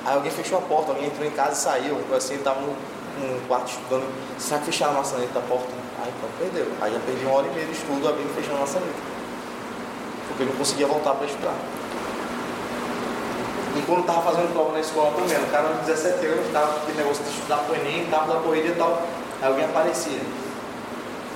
[0.04, 2.00] Aí alguém fechou a porta, alguém entrou em casa e saiu.
[2.16, 4.12] Assim, ele estava no, no, quarto estudando.
[4.38, 5.85] Será que fecharam a maçaneta da porta?
[6.02, 6.66] Aí então perdeu.
[6.80, 9.00] Aí já perdi uma hora e meia de estudo abrindo e fechando a maçaneta.
[10.28, 11.54] Porque ele não conseguia voltar para estudar.
[13.76, 16.78] E quando estava fazendo prova na escola também, o cara de 17 anos, estava com
[16.80, 19.02] aquele negócio de estudar para o Enem, estava da corrida e tal.
[19.42, 20.20] Aí alguém aparecia.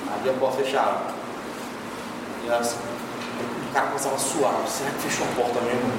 [0.08, 1.02] Aí a porta fechava.
[2.44, 2.76] E assim,
[3.68, 4.54] o cara começava a suar.
[4.66, 5.92] Será que fechou a porta mesmo?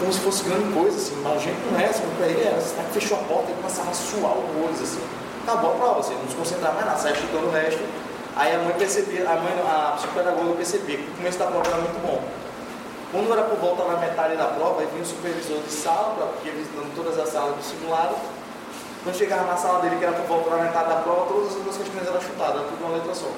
[0.00, 1.16] Como se fosse grande coisa, assim.
[1.22, 2.60] Mas a gente não é, ele era.
[2.60, 3.50] Será que fechou a porta?
[3.50, 5.00] Ele começava a suar horrores, assim.
[5.44, 7.84] Acabou a prova, assim, não se concentrava mais nada, saia chutando o resto.
[8.34, 11.76] Aí a mãe percebia, a mãe, a psicopedagoga percebia que o começo da prova era
[11.76, 12.24] muito bom.
[13.12, 16.50] Quando era por volta na metade da prova, aí vinha o supervisor de sala, porque
[16.50, 18.16] visitando todas as salas do simulado.
[19.04, 21.62] Quando chegava na sala dele, que era por volta da metade da prova, todas as
[21.62, 23.28] duas questões eram chutadas, era tudo uma letra só.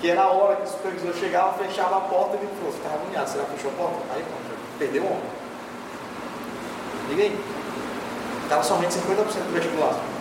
[0.00, 2.94] Que era a hora que o supervisor chegava, fechava a porta e ele falou, ficava
[2.94, 3.98] agoniado, será que fechou a porta?
[4.14, 5.30] Aí pronto, perdeu o homem.
[7.10, 7.40] Liga aí.
[8.44, 10.19] Estava somente 50% do vestibular.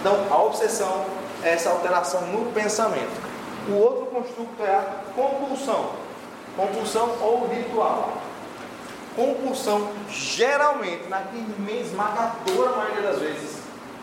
[0.00, 1.04] Então, a obsessão
[1.42, 3.20] é essa alteração no pensamento.
[3.68, 4.84] O outro construto é a
[5.14, 5.90] compulsão.
[6.56, 8.12] Compulsão ou ritual.
[9.16, 11.22] Compulsão, geralmente, na
[11.72, 13.58] esmagadora maioria das vezes,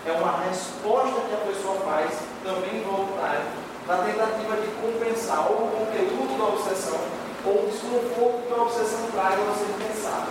[0.06, 2.12] é uma resposta que a pessoa faz,
[2.44, 3.42] também voluntária,
[3.88, 7.00] na tentativa de compensar ou o conteúdo da obsessão
[7.46, 10.28] ou o desconforto que a obsessão traz ao ser pensado.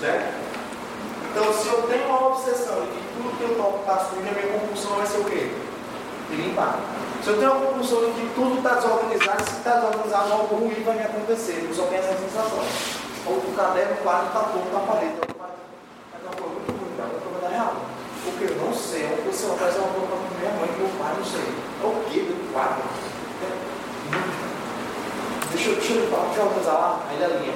[0.00, 0.55] Certo?
[1.36, 4.32] Então, se eu tenho uma obsessão de que tudo que eu toco está sujo, a
[4.32, 5.52] minha compulsão vai ser o quê?
[6.30, 6.80] De limpar.
[7.22, 10.80] Se eu tenho uma compulsão de que tudo está desorganizado, se está desorganizado, algo ruim
[10.80, 11.60] vai me acontecer.
[11.68, 12.64] Eu só tenho essa sensação.
[13.28, 15.12] Ou o caderno, o quadro está todo na parede.
[15.36, 17.84] Mas é uma coisa muito ruim, vai dar errado.
[18.24, 21.12] Porque eu não sei, é uma pessoa faz uma coisa para minha mãe, meu pai,
[21.20, 21.52] não sei.
[21.52, 22.80] É o que do quadro?
[25.52, 27.54] Deixa eu, deixa eu falar, deixa eu organizar lá, aí ele alinha.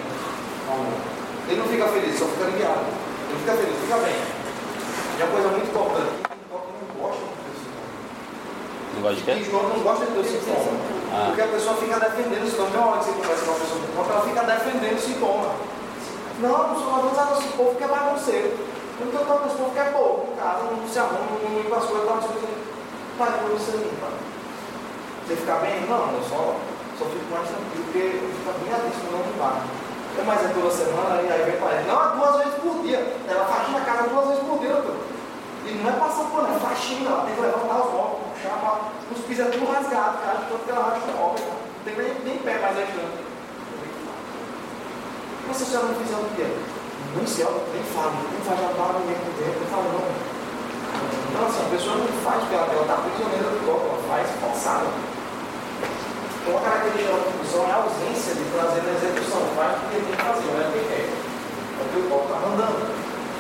[1.49, 3.00] Ele não fica feliz, só fica aliviado.
[3.31, 4.19] Ele fica feliz, fica bem.
[4.19, 6.11] E é uma coisa muito importante.
[6.27, 7.79] Quem toca não gosta de pessoa.
[8.91, 9.33] Não gosta de quê?
[9.39, 10.73] Que não gosta de ter sintoma.
[11.15, 11.25] Ah.
[11.31, 12.71] Porque a pessoa fica defendendo o sintoma.
[12.71, 15.51] Tem uma hora que você conversa com uma pessoa com ela fica defendendo o sintoma.
[16.41, 18.51] Não, não sou avançado, esse povo que é bagunceiro.
[18.99, 21.55] Eu não estou falando esse povo que é pouco, em casa, não se arruma, não
[21.55, 22.51] limpa as coisas, não coisas.
[23.17, 24.11] Pai, como você limpa?
[25.23, 25.87] Você fica bem?
[25.87, 26.59] Não, eu só,
[26.99, 28.03] só fico mais tranquilo, porque
[28.43, 29.63] fica bem disso, não limpar.
[30.21, 31.89] É mais é toda semana, e aí vem para ele.
[31.89, 33.01] Não, é duas vezes por dia.
[33.27, 34.97] Ela faxina a casa duas vezes por dia, doutor.
[35.65, 38.81] E não é passar por é faxina, ela tem que levantar os móveis, puxar, pra-
[39.13, 41.35] os pisos é tudo rasgado, cara, de tanto que ela racha o.
[41.41, 43.17] Não tem nem, nem pé mais ajudando.
[45.49, 46.47] Mas se você não fizer o quê?
[47.17, 50.31] Nem se ela nem fala, nem faz a barba, nem tempo, não fala não.
[51.33, 54.87] Não, assim, a pessoa não faz, porque ela está prisioneira do corpo, ela faz forçada.
[56.51, 59.95] Então a característica da compulsão é a ausência de prazer na execução, faz o que
[59.95, 61.07] tem que fazer, não é o que quer.
[61.07, 62.91] É o que o corpo está mandando.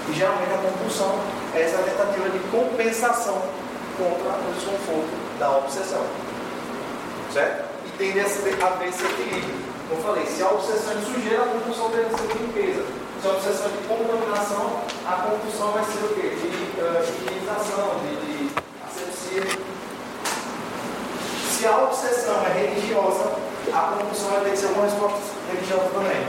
[0.06, 1.18] E geralmente a compulsão
[1.52, 3.42] é essa tentativa de compensação
[3.98, 5.10] contra o desconforto
[5.40, 6.06] da obsessão.
[7.34, 7.66] Certo?
[7.84, 9.58] E tende a haver esse equilíbrio.
[9.90, 12.86] Como eu falei, se a obsessão é de sujeira, a compulsão deve ser de limpeza.
[13.20, 16.30] Se a obsessão é de contaminação, a compulsão vai ser o quê?
[16.30, 16.46] De
[16.78, 18.50] uh, higienização, de, de
[18.86, 19.79] asepsia.
[21.60, 23.36] Se a obsessão é religiosa,
[23.70, 25.18] a compulsão vai ter que ser uma resposta
[25.52, 26.26] religiosa também.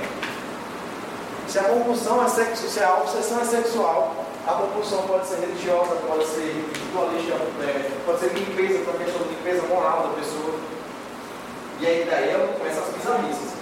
[1.47, 5.95] Se a compulsão é sexo, se a obsessão é sexual, a compulsão pode ser religiosa,
[6.05, 10.53] pode ser ritualista, é, pode ser limpeza, para questão de limpeza moral da pessoa.
[11.79, 13.53] E aí daí ela começa as bizarrices.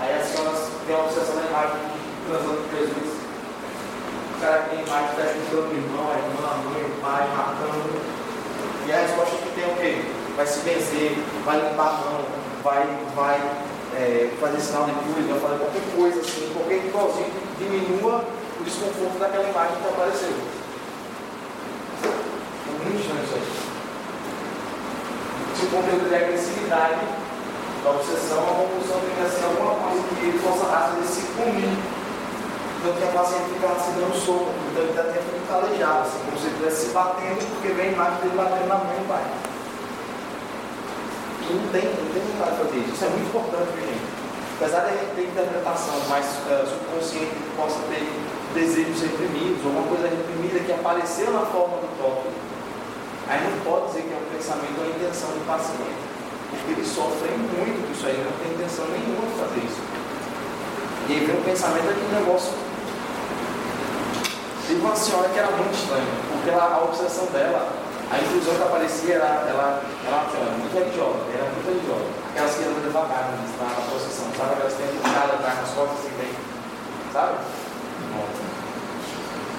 [0.00, 3.20] Aí as senhoras têm a obsessão da imagem de transando com Jesus.
[4.32, 8.00] O cara tem imagem está ajudando o irmão, a irmã, a mãe, o pai, matando.
[8.88, 10.13] E a resposta que tem é o quê?
[10.36, 12.24] Vai se benzer, vai limpar a mão,
[12.62, 13.40] vai, vai
[13.94, 18.24] é, fazer sinal de cruz, vai fazer qualquer coisa assim, qualquer ritualzinho que diminua
[18.60, 20.64] o desconforto daquela imagem que apareceu.
[22.84, 23.46] Estranho isso aí.
[25.56, 27.00] Se o conteúdo de agressividade
[27.84, 31.78] da obsessão, a compulsão tem que ser alguma coisa que ele possa vezes se punir.
[32.82, 36.00] Tanto que a paciente fica lá se dando soco, então ele está tendo muito calejado,
[36.00, 38.96] assim, como se ele estivesse se batendo, porque vem a imagem dele batendo na mãe
[38.96, 39.24] do pai.
[41.50, 42.94] Não tem, não tem vontade de fazer isso.
[42.94, 44.06] Isso é muito importante, viu, gente.
[44.54, 48.06] Apesar de a gente ter interpretação mais eh, subconsciente que possa ter
[48.54, 52.30] desejos reprimidos, ou uma coisa reprimida que apareceu na forma do toque,
[53.28, 56.00] aí não pode dizer que é um pensamento ou intenção do paciente.
[56.54, 59.82] Porque eles sofrem muito com isso aí, não tem intenção nenhuma de fazer isso.
[61.08, 62.52] E aí vem um pensamento aqui, um negócio.
[64.66, 67.68] Teve uma senhora que era muito estranha, porque ela, a obsessão dela,
[68.14, 72.06] a inclusão que aparecia era, ela, ela, era muito religiosa, era muito religiosa.
[72.30, 74.54] Aquelas que andam devagar né, na, na procissão, sabe?
[74.54, 76.30] Aquelas que têm puxada atrás nas costas assim, bem,
[77.10, 77.34] sabe?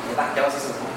[0.08, 0.88] É daquela sensação.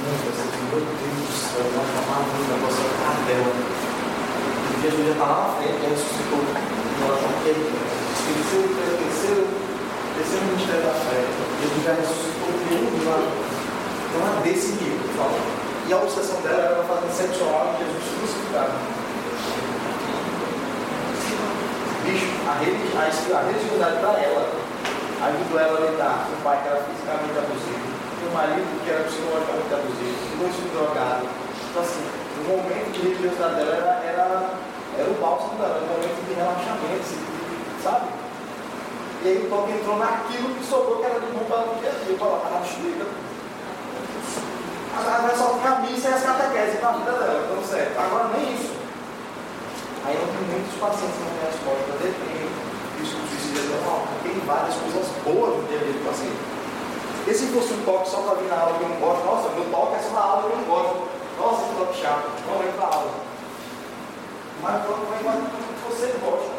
[0.00, 3.52] Muito, assim, meu Deus do céu, vai tomar muito negócio é cadela.
[3.52, 6.40] O Jesus já está lá na frente, já ressuscitou.
[6.48, 7.52] Ela está aqui,
[8.24, 9.44] terceiro, terceiro,
[10.16, 11.20] terceiro ministério da fé.
[11.60, 13.44] Jesus já ressuscitou tudo lá.
[14.14, 14.70] Então é desse
[15.14, 15.64] favor.
[15.86, 18.72] E a obsessão dela era fazer sexual e Jesus crucificado.
[22.04, 24.44] Bicho, a, religi a, a religiosidade para ela
[25.24, 27.86] ajudou ela a lidar com o pai que era fisicamente abusivo,
[28.20, 31.28] com o marido que era psicologicamente abusivo, com dois filhos drogados.
[31.70, 34.26] Então, assim, o momento de religiosidade dela era, era,
[34.98, 37.08] era o bálsamo dela, era o momento de relaxamento,
[37.82, 38.06] sabe?
[39.24, 41.80] E aí o toque entrou naquilo que sobrou, que era de bom para ela no
[41.80, 42.42] dia a dia, para ela.
[42.44, 42.60] Ela
[45.02, 47.98] vai só ficar a missa e as catequeses para a vida dela, então certo.
[47.98, 48.72] Agora nem isso.
[50.04, 52.44] Aí eu tenho muitos pacientes na minha resposta, depende
[52.98, 56.54] disso que suicídio é normal, tem várias coisas boas no dia a dia do paciente.
[57.26, 59.48] E se fosse um toque só para vir na aula que eu não gosto, nossa,
[59.48, 61.08] meu toque é só na aula que eu não gosto.
[61.40, 63.10] Nossa, que toque chato, não vem para aula.
[64.62, 66.52] Mas o toque vai embora que você gosta.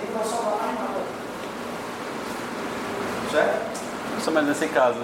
[0.00, 1.00] Ele vai sobrar mais nada.
[3.30, 3.74] Certo?
[4.24, 4.98] Só mas nesse caso,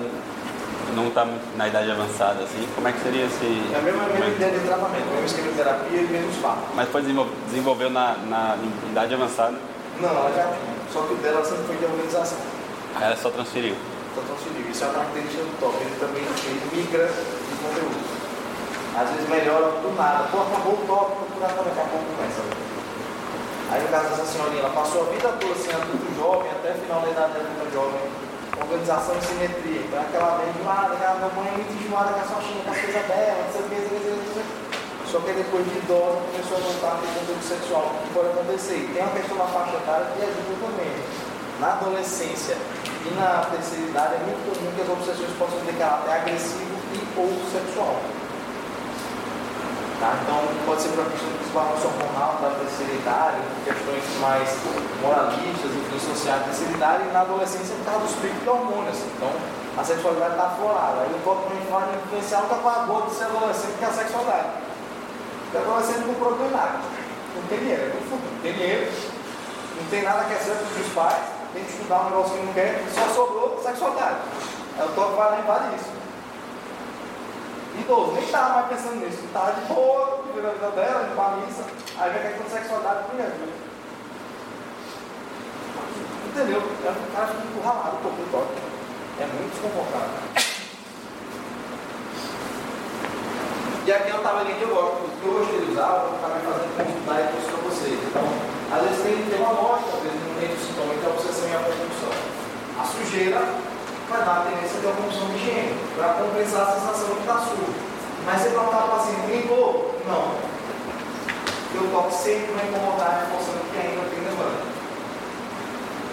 [0.95, 1.27] não está
[1.57, 3.45] na idade avançada assim, como é que seria esse.
[3.75, 6.63] É a mesma, mesma ideia de tratamento, a mesma esquema de terapia e menos papo.
[6.75, 8.57] Mas depois desenvol- desenvolveu na, na
[8.91, 9.55] idade avançada,
[10.01, 10.75] Não, ela já tinha.
[10.93, 12.39] Só que o dela sempre foi de organização.
[12.97, 13.75] aí ela só transferiu.
[14.15, 14.71] Só transferiu.
[14.71, 15.85] Isso é uma característica do toque.
[15.85, 18.01] Ele também ele migra de conteúdo.
[18.99, 20.25] Às vezes melhora do nada.
[20.33, 22.43] Pô, acabou o vou procurar também, daqui a pouco começa.
[23.71, 26.75] Aí no caso dessa senhorinha, ela passou a vida toda assim, adulto jovem, até o
[26.83, 28.01] final da idade adulta jovem.
[28.61, 29.81] Organização e simetria.
[29.81, 32.71] Então aquela vem enjoada, aquela minha mãe é muito enjoada com a sua chinha, com
[32.71, 34.71] as coisas dela, não sei o que, não sei o que, o que.
[35.11, 37.87] Só que depois de idosa começou a voltar a ter conteúdo sexual.
[37.91, 38.79] O que pode acontecer?
[38.95, 40.93] Tem uma questão na faixa etária que ajuda também.
[41.59, 42.57] Na adolescência
[43.05, 47.01] e na terceira idade é muito comum que as obsessões possam ter caráter agressivo e
[47.19, 47.99] ou sexual.
[50.01, 50.17] Tá?
[50.25, 53.37] Então, pode ser de desbalanço hormonal da terceira idade,
[53.69, 54.49] questões mais
[55.03, 58.97] moralistas, enfim, sociais da terceira idade, e na adolescência por causa dos picos de hormônios.
[58.97, 59.29] Então,
[59.77, 61.05] a sexualidade está aflorada.
[61.05, 63.93] Aí o também vai influenciar o que a gota de ser adolescente, que é a
[63.93, 64.49] sexualidade.
[65.45, 66.81] Porque adolescente não produz nada.
[67.37, 68.93] Não tem dinheiro, é não tem dinheiro,
[69.77, 72.53] não tem nada que é certo dos pais, tem que estudar um negócio que não
[72.55, 74.17] quer, só sobrou sexualidade.
[74.79, 76.00] Aí o toque vai e invade isso.
[77.89, 81.65] Nem estava mais pensando nisso, estava de boa, vivendo a vida dela, indo para missa,
[81.99, 83.51] aí vem a questão de sexualidade com Jesus.
[86.31, 86.61] Entendeu?
[86.61, 88.71] O cara fica encurralado pouco do toque.
[89.21, 90.51] É muito desconfortável.
[93.87, 96.73] E aqui é um tabelinho que eu que eu gostei de usar, eu acabei fazendo
[96.79, 97.99] consultar e trouxe para vocês.
[98.07, 98.25] Então,
[98.73, 101.49] às vezes tem, tem uma lógica, às vezes não tem sintoma, que é a obsessão
[101.49, 102.15] e a compulsão.
[102.81, 103.41] A sujeira
[104.11, 107.39] vai dar a tendência de uma compulsão de higiene, para compensar a sensação de estar
[107.47, 107.71] sujo.
[108.27, 109.95] Mas você para o paciente, limpou?
[110.07, 110.35] Não.
[111.71, 114.61] Porque o toque sempre vai incomodar, reforçando que ainda tem demanda.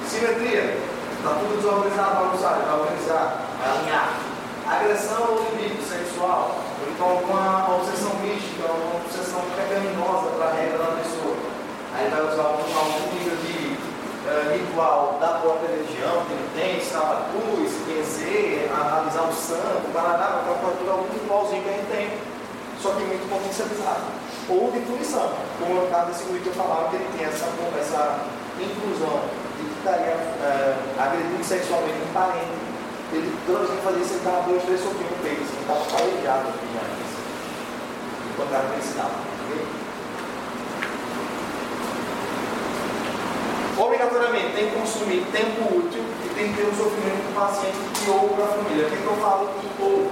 [0.06, 0.78] Simetria.
[1.18, 4.14] Está tudo desorganizado, bagunçado, vai organizar, vai alinhar.
[4.70, 10.78] Agressão ou libido sexual, ou então alguma obsessão mística, uma obsessão pecaminosa para a regra
[10.78, 11.36] da pessoa.
[11.98, 13.57] Aí vai usar algum nível de
[14.28, 21.08] uh, ritual da própria religião, penitência, estava cruz, benzer, analisar o santo, parará, vai algum
[21.14, 22.12] ritualzinho que a gente tem,
[22.82, 24.06] só que muito potencializado.
[24.50, 27.26] Ou de intuição, como é o caso desse grupo que eu falava, que ele tem
[27.26, 27.48] essa,
[27.80, 28.20] essa
[28.60, 29.28] inclusão
[29.58, 32.68] de que estaria uh, agredindo sexualmente um parente.
[33.12, 35.84] Ele, toda vez que fazia isso, ele dois, três soquinhos no peito, assim, ele estava
[35.96, 36.84] calejado aqui já.
[38.28, 39.28] Enquanto era ensinava.
[43.78, 48.10] Obrigatoriamente tem que consumir tempo útil e tem que ter o sofrimento do paciente e
[48.10, 48.90] ou para a família.
[48.90, 50.12] Por que, eu falo que ou?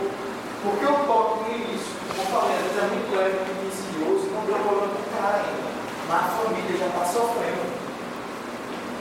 [0.61, 4.57] Porque o toque no início, como falei, vezes é muito leve, muito insidioso, não deu
[4.61, 5.69] problema com o cara ainda.
[6.05, 7.65] Mas a família já está sofrendo.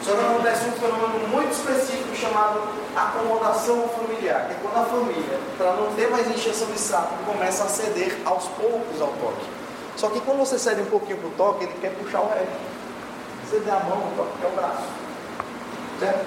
[0.01, 2.61] Só que acontece um fenômeno muito específico chamado
[2.97, 7.65] acomodação familiar, que é quando a família, para não ter mais encheção de saco, começa
[7.65, 9.45] a ceder aos poucos ao toque.
[9.97, 12.84] Só que quando você cede um pouquinho para o toque, ele quer puxar o resto.
[13.55, 14.83] Der a mão, toque quer o braço.
[16.01, 16.27] Certo?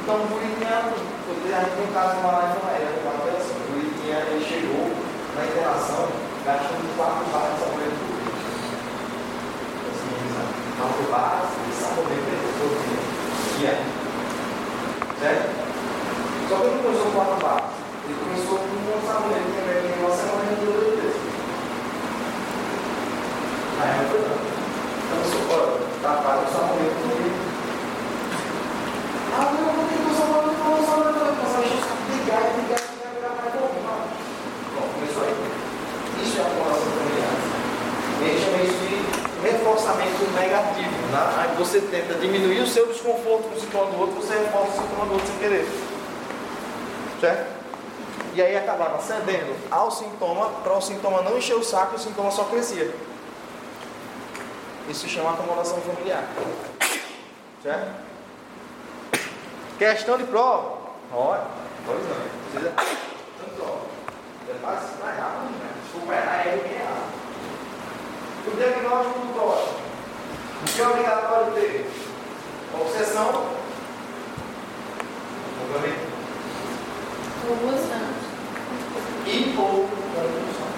[0.00, 3.68] Então o Buritinha, a gente tem um caso uma live aérea, uma vez assim, o
[3.68, 4.88] Buritinha, ele chegou
[5.36, 6.08] na internação
[6.44, 8.32] gastando quatro barras de sabonete por dia.
[9.84, 10.16] Assim,
[10.80, 12.72] quatro barras de sabonete por
[13.60, 13.74] dia.
[15.20, 15.44] Certo?
[16.48, 17.68] Só que ele começou com quatro barras.
[18.08, 21.20] Ele começou com um sabonete que tem uma semana e duas vezes.
[23.76, 24.40] Aí não foi não.
[25.04, 27.32] Eu sou fora, tá pago o sabonete comigo.
[29.32, 31.32] Ah, não, não tem que usar usar sabonete, não.
[31.40, 31.80] Mas aí eu
[32.12, 34.04] ligar, ligar, ligar, ligar, vai voltar.
[34.76, 35.34] Bom, começou aí.
[36.20, 37.32] Isso é a população familiar.
[38.20, 40.96] Gente chama isso de reforçamento negativo.
[41.08, 41.34] Né?
[41.38, 44.82] Aí você tenta diminuir o seu desconforto com o sintoma do outro, você reforça o
[44.82, 45.66] sintoma do outro sem querer.
[47.18, 47.64] Certo?
[48.34, 52.30] E aí acabava cedendo ao sintoma, para o sintoma não encher o saco, o sintoma
[52.30, 52.92] só crescia.
[54.88, 56.24] Isso se chama acomodação familiar.
[57.62, 57.90] Certo?
[59.78, 60.78] Questão de prova.
[61.12, 61.42] Olha,
[61.86, 62.16] pois não.
[62.50, 62.72] Precisa.
[63.38, 63.80] Tanto prova.
[64.48, 65.70] É mais, mais rápido, né?
[65.90, 67.14] Superar é bem rápido.
[68.46, 69.84] O diagnóstico do toque.
[70.60, 71.90] O que é obrigatório ter?
[72.78, 73.28] Obsessão.
[75.60, 76.14] Complemento.
[77.46, 78.04] Convulsão.
[79.26, 80.68] E ou compulsão.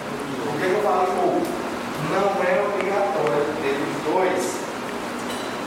[0.45, 1.67] Por que eu falo ou?
[2.09, 4.45] Não é obrigatório ter os dois.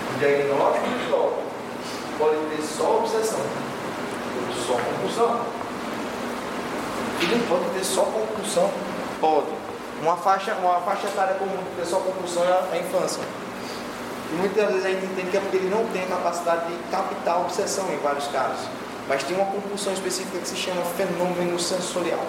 [0.07, 1.49] O diagnóstico toque
[2.17, 3.39] pode ter só obsessão,
[4.67, 5.41] só compulsão.
[7.21, 8.69] E não pode ter só compulsão?
[9.21, 9.47] Pode.
[10.01, 13.23] Uma faixa, uma faixa etária comum de ter só compulsão é a infância.
[14.31, 16.77] E muitas vezes a gente entende que é porque ele não tem a capacidade de
[16.91, 18.67] captar a obsessão em vários casos.
[19.07, 22.23] Mas tem uma compulsão específica que se chama fenômeno sensorial.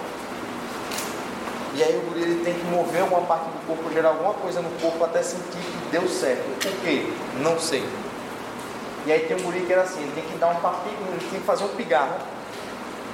[1.73, 4.61] E aí o guri ele tem que mover alguma parte do corpo, gerar alguma coisa
[4.61, 6.43] no corpo até sentir que deu certo.
[6.61, 7.07] Por quê?
[7.39, 7.83] Não sei.
[9.05, 11.29] E aí tem um guri que era assim, ele tem que dar um papico, ele
[11.31, 12.17] tem que fazer um pigarro,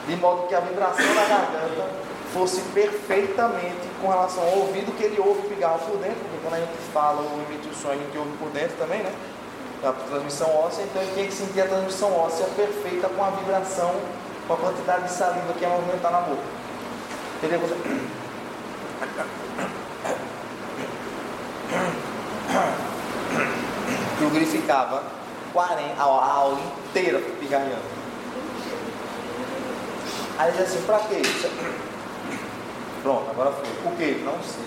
[0.07, 5.19] de modo que a vibração da garganta fosse perfeitamente com relação ao ouvido que ele
[5.19, 7.95] ouve o pigarro por dentro, porque quando a gente fala ou emite o som, a
[7.95, 9.13] gente ouve por dentro também, né?
[9.81, 13.95] Da transmissão óssea, então ele tem que sentir a transmissão óssea perfeita com a vibração,
[14.47, 16.43] com a quantidade de saliva que é movimentar na boca.
[17.37, 17.61] Entendeu?
[24.17, 25.03] Que o guri ficava
[25.53, 26.59] 40, a aula
[26.89, 27.97] inteira pigarreando.
[30.37, 31.49] Aí ele disse assim, pra que isso?
[33.01, 33.65] Pronto, agora foi.
[33.83, 34.21] Por quê?
[34.23, 34.65] Não sei.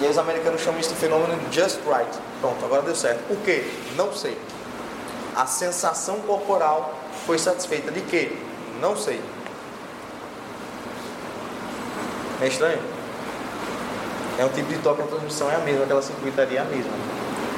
[0.00, 2.10] E aí os americanos chamam isso de fenômeno just right.
[2.40, 3.32] Pronto, agora deu certo.
[3.32, 3.64] O que?
[3.96, 4.38] Não sei.
[5.34, 6.94] A sensação corporal
[7.26, 7.90] foi satisfeita.
[7.90, 8.36] De quê?
[8.80, 9.20] Não sei.
[12.40, 12.78] É estranho?
[14.38, 16.92] É um tipo de toque, a transmissão é a mesma, aquela circuitaria é a mesma.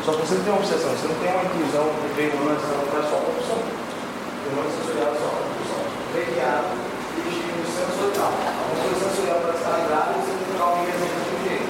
[0.04, 2.64] Só que você não tem uma obsessão, você não tem uma inclusão que veio antes,
[2.64, 3.60] não faz só a compulsão.
[3.60, 5.84] Tem uma sensorial só a compulsão.
[6.16, 8.32] Mediado e estímulo sensorial.
[8.32, 10.80] A compulsão sensorial para ligada, você tem que dar uma
[11.44, 11.68] jeito.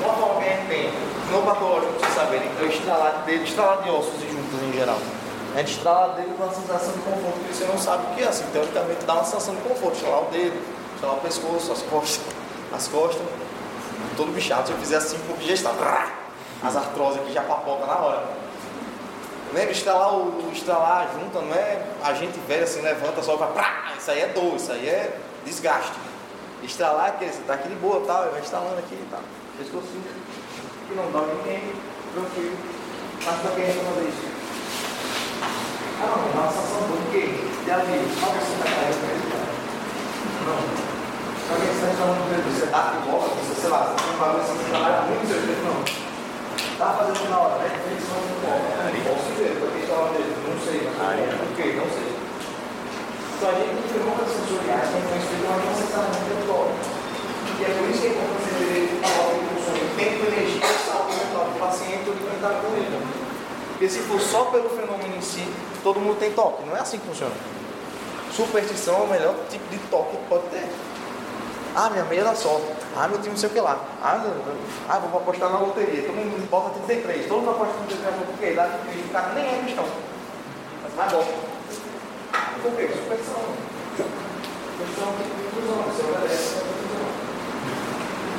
[0.00, 0.84] Uma forma que a gente tem,
[1.28, 4.58] no patológico, para vocês saberem, é o estralar de dedo, estralar de ossos e juntas
[4.64, 5.00] em geral.
[5.52, 8.24] A gente estrala dedo com uma sensação de conforto, porque você não sabe o que
[8.24, 8.44] é assim.
[8.52, 10.56] Teoricamente dá uma sensação de conforto, estralar o dedo,
[10.96, 12.34] estralar o pescoço, as costas,
[12.72, 13.26] as costas,
[14.16, 14.66] todo bichado.
[14.66, 15.72] Se eu fizer assim, o já está.
[16.62, 18.24] As artroses aqui já papoca na hora.
[19.52, 23.46] Lembra, estralar o estralar junta, não é a gente velha assim, levanta só para.
[23.48, 25.92] Prá, isso aí é dor, isso aí é desgaste.
[26.62, 29.20] Estralar é que está aqui de boa tal, vai instalando aqui e tal.
[29.58, 30.02] Pescocinho,
[30.88, 31.72] que não dói ninguém,
[32.12, 32.56] tranquilo.
[33.24, 34.36] Mas para quem reclama isso?
[36.02, 37.20] Ah, não, uma sensação boa, porque
[37.64, 39.35] de alívio, só que está caindo,
[40.46, 40.62] não.
[41.46, 44.22] Que você está falando de você dá de bola, você, sei lá, você tem um
[44.38, 45.82] assim, você trabalha muito seu jeito, não.
[46.78, 47.70] Tá fazendo na hora, né?
[47.82, 48.62] Flexão de bola.
[49.06, 51.74] Posso ver, porque está lá dele, não sei, mas por quê?
[51.74, 52.10] Não sei.
[53.36, 56.74] Então a gente tem fenômenos sensoriais que não explicam a necessariamente do corpo.
[57.56, 61.14] E é por isso que é importante entender o coloque de função, tempo, energia, saúde
[61.14, 62.96] mental do paciente ou de quem está com ele.
[63.70, 65.44] Porque se for só pelo fenômeno em si,
[65.82, 66.64] todo mundo tem toque.
[66.66, 67.34] Não é assim que funciona.
[68.36, 70.68] Superstição é o melhor tipo de toque que pode ter.
[71.74, 72.66] Ah, minha meia dá sorte.
[72.94, 73.80] Ah, meu time não sei o que lá.
[74.02, 74.56] Ah, não, não.
[74.88, 76.02] ah vou apostar na loteria.
[76.02, 77.28] Todo mundo bota 33.
[77.28, 79.08] Todo mundo aposta no 33 porque Cristo.
[79.08, 79.86] O cara nem é cristão.
[80.82, 81.24] Mas vai bom.
[82.62, 82.90] Por quê?
[82.92, 83.40] Superstição.
[83.96, 85.84] Superstição é a inclusão.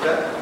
[0.03, 0.37] Certo?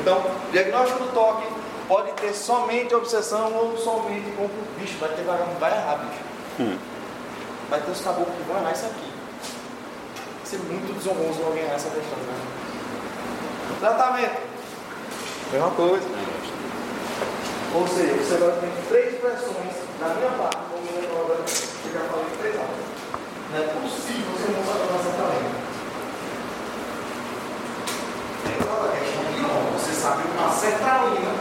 [0.00, 1.46] Então, diagnóstico do toque
[1.86, 4.96] pode ter somente obsessão ou somente com o bicho.
[4.98, 6.22] Vai ter vai errar, bicho.
[6.60, 6.89] Hum.
[7.70, 9.06] Vai ter os caboclos que vão errar isso aqui.
[9.06, 12.34] Vai ser muito desonroso alguém errar essa questão, né?
[13.78, 14.40] Tratamento.
[15.52, 16.08] Mesma coisa.
[17.72, 19.70] Ou seja, você agora tem três pressões
[20.00, 22.90] na minha parte, como eu agora, eu já falei três aulas.
[23.52, 25.54] Não é possível você não saber talento.
[28.42, 29.78] Tem toda a questão de não.
[29.78, 31.32] Você sabe uma sertralina,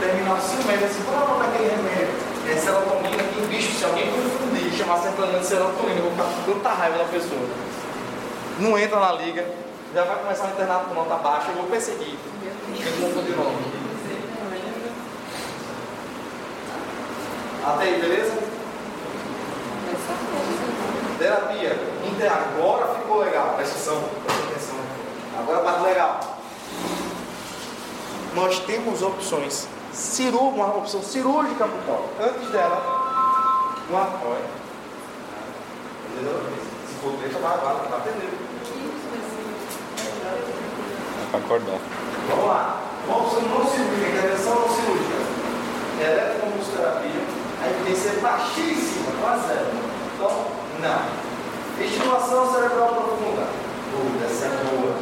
[0.00, 2.29] terminar o médio, assim, qual é o nome daquele remédio?
[2.50, 6.52] É serotonina, que bicho, se alguém confundir e chamar de serotonina, eu vou ficar com
[6.52, 7.46] tanta raiva da pessoa.
[8.58, 9.46] Não entra na liga,
[9.94, 12.18] já vai começar o internato com nota baixa, eu vou perseguir.
[12.76, 13.80] Quem confundir nome.
[17.64, 18.32] Até aí, beleza?
[21.18, 21.78] Terapia.
[22.20, 23.54] Agora ficou legal.
[23.56, 24.76] Presta atenção, presta atenção.
[25.38, 26.38] Agora a parte legal.
[28.34, 29.68] Nós temos opções.
[29.92, 32.22] Cirú, uma opção cirúrgica toque.
[32.22, 33.00] Antes dela,
[33.88, 34.44] uma apoio.
[36.12, 36.40] Entendeu?
[36.86, 38.30] Se for treta, vai, vai, vai atender.
[41.20, 41.78] É pra acordar.
[42.28, 42.80] Vamos lá.
[43.06, 45.16] Uma opção não cirúrgica, intervenção não cirúrgica.
[46.00, 47.22] Eletroconvulsoterapia.
[47.62, 49.66] A evidência é baixíssima, quase zero.
[50.14, 50.46] Então,
[50.80, 51.84] não.
[51.84, 53.46] Estimulação cerebral profunda.
[53.90, 54.94] Dúvida, essa é boa.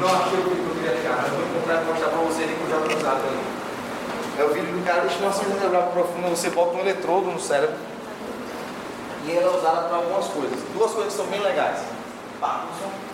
[0.00, 2.56] Não achei o que eu queria achar, mas vou encontrar e mostrar para você nem
[2.56, 3.57] que eu já cruzado ali.
[4.38, 6.28] É o vídeo do cara de estimulação cerebral profunda.
[6.28, 7.74] Você bota um eletrodo no cérebro
[9.26, 10.56] e ela é usada para algumas coisas.
[10.72, 11.80] Duas coisas que são bem legais.
[12.40, 13.08] Parkinson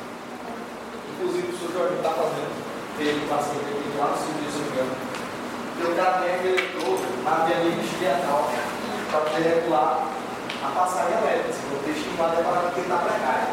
[1.16, 2.52] Inclusive o senhor Jorge está fazendo,
[2.98, 4.90] teve um paciente aqui lá no Sul de São Miguel.
[5.80, 8.50] E o cara tem aquele eletrodo na via livre esquiatal
[9.10, 10.08] para poder regular
[10.60, 11.54] a passagem elétrica.
[11.54, 13.48] Se for estimulado é para porque está precário.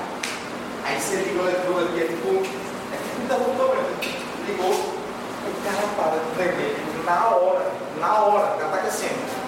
[0.83, 3.95] Aí você liga o eletrodo aqui, é tipo, é tipo um interruptor mesmo.
[4.43, 9.41] Ligou, o cara para de tremer na hora, na hora, cara está aquecendo.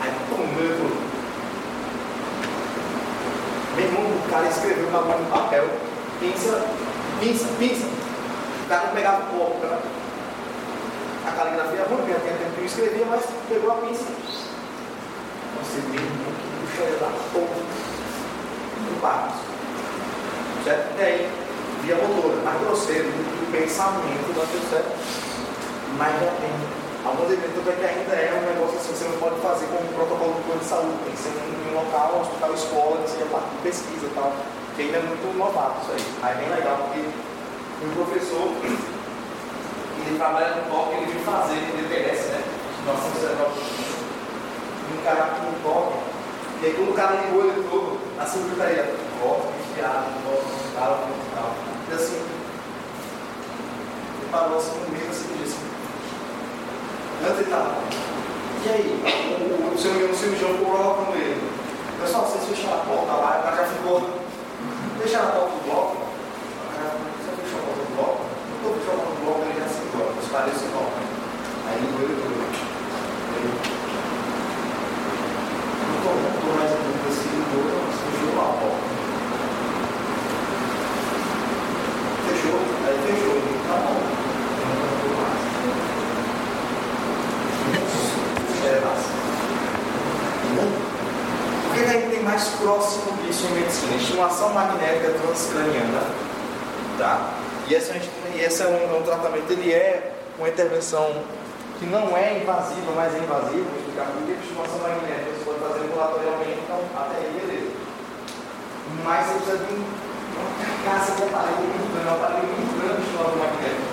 [0.00, 1.08] Aí pum, o eletrodo.
[3.76, 5.68] Meu irmão, o cara escreveu o bagulho no papel.
[6.20, 6.66] Pinça,
[7.20, 7.86] pinça, pinça.
[8.64, 9.78] O cara não pegava o copo, né?
[11.26, 14.04] A caligrafia é ruim, porque tinha tempo que eu escrevia, mas pegou a pinça.
[15.62, 17.68] Você vê que puxa ele lá todo.
[18.90, 19.48] No Parkinson.
[20.64, 20.96] Certo?
[20.96, 21.28] Tem
[21.82, 24.84] via motora, mais grosseiro, do pensamento da pessoa.
[25.96, 26.52] Mas já tem.
[27.06, 29.92] Alguns eventos é que ainda é um negócio assim, você não pode fazer como um
[29.94, 33.24] protocolo plano de saúde, tem que ser em um local, um hospital, escola, que seja
[33.30, 34.32] parte de pesquisa e tal,
[34.74, 36.04] que ainda é muito novato isso aí.
[36.22, 41.86] Aí é bem legal, porque o professor, ele trabalha no toque, ele viu fazer, ele
[41.86, 42.42] DPS, né?
[42.84, 43.52] Nossa cerebral
[44.88, 45.98] um cara com um toque,
[46.62, 51.54] e aí quando o cara ligou ele todo, na secretaria, volta, enfiado, volta, tal, tal.
[51.88, 52.28] E assim, ele
[54.32, 55.57] parou assim no meio assim disse,
[57.24, 57.74] antes ele tava,
[58.64, 61.40] e aí, o, o, o cirurgião, cirurgião colocando ele,
[62.00, 64.02] pessoal, vocês fecharam a porta lá, o cara ficou,
[65.00, 68.20] fecharam a porta do bloco, o cara, você fechou a porta do bloco?
[68.48, 70.90] Não estou fechando a porta do bloco, ele já se embora, os caras se embora.
[71.68, 72.48] Aí ele ele foi.
[73.38, 73.50] Ele,
[75.88, 78.88] não estou mais aqui com esse ligou, você fechou a porta.
[82.26, 85.46] Fechou, aí fechou, ele, tá bom, eu não estou mais.
[88.68, 89.12] É massa.
[91.88, 93.96] O que a gente tem mais próximo disso em medicina?
[93.96, 96.02] Estimulação magnética transcraniana,
[96.98, 97.32] tá?
[97.66, 97.92] E esse,
[98.34, 101.10] e esse é, um, é um tratamento, ele é uma intervenção
[101.78, 105.60] que não é invasiva, mas é invasiva, vou explicar por que estimulação magnética você pode
[105.60, 107.72] fazer ambulatorialmente, então até aí beleza.
[109.02, 113.02] Mas você precisa de uma carcaça de aparelho muito grande, um aparelho muito grande de
[113.08, 113.88] estimulador magnético.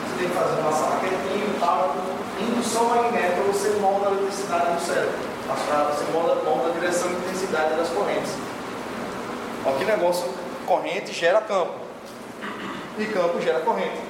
[0.00, 1.92] Você tem que fazer uma sala quietinha e tal,
[2.40, 5.31] indução magnética, você molda a eletricidade do cérebro.
[5.54, 8.32] Você molda, molda a direção e intensidade das correntes.
[9.66, 10.28] Olha que negócio,
[10.66, 11.74] corrente gera campo.
[12.98, 14.00] E campo gera corrente.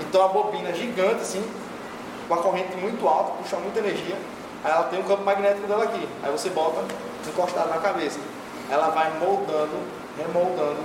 [0.00, 1.44] Então a bobina gigante, assim,
[2.28, 4.16] com a corrente muito alta, puxa muita energia.
[4.62, 6.08] Aí ela tem um campo magnético dela aqui.
[6.22, 6.84] Aí você bota
[7.26, 8.18] encostado na cabeça.
[8.70, 9.78] Ela vai moldando,
[10.18, 10.80] remoldando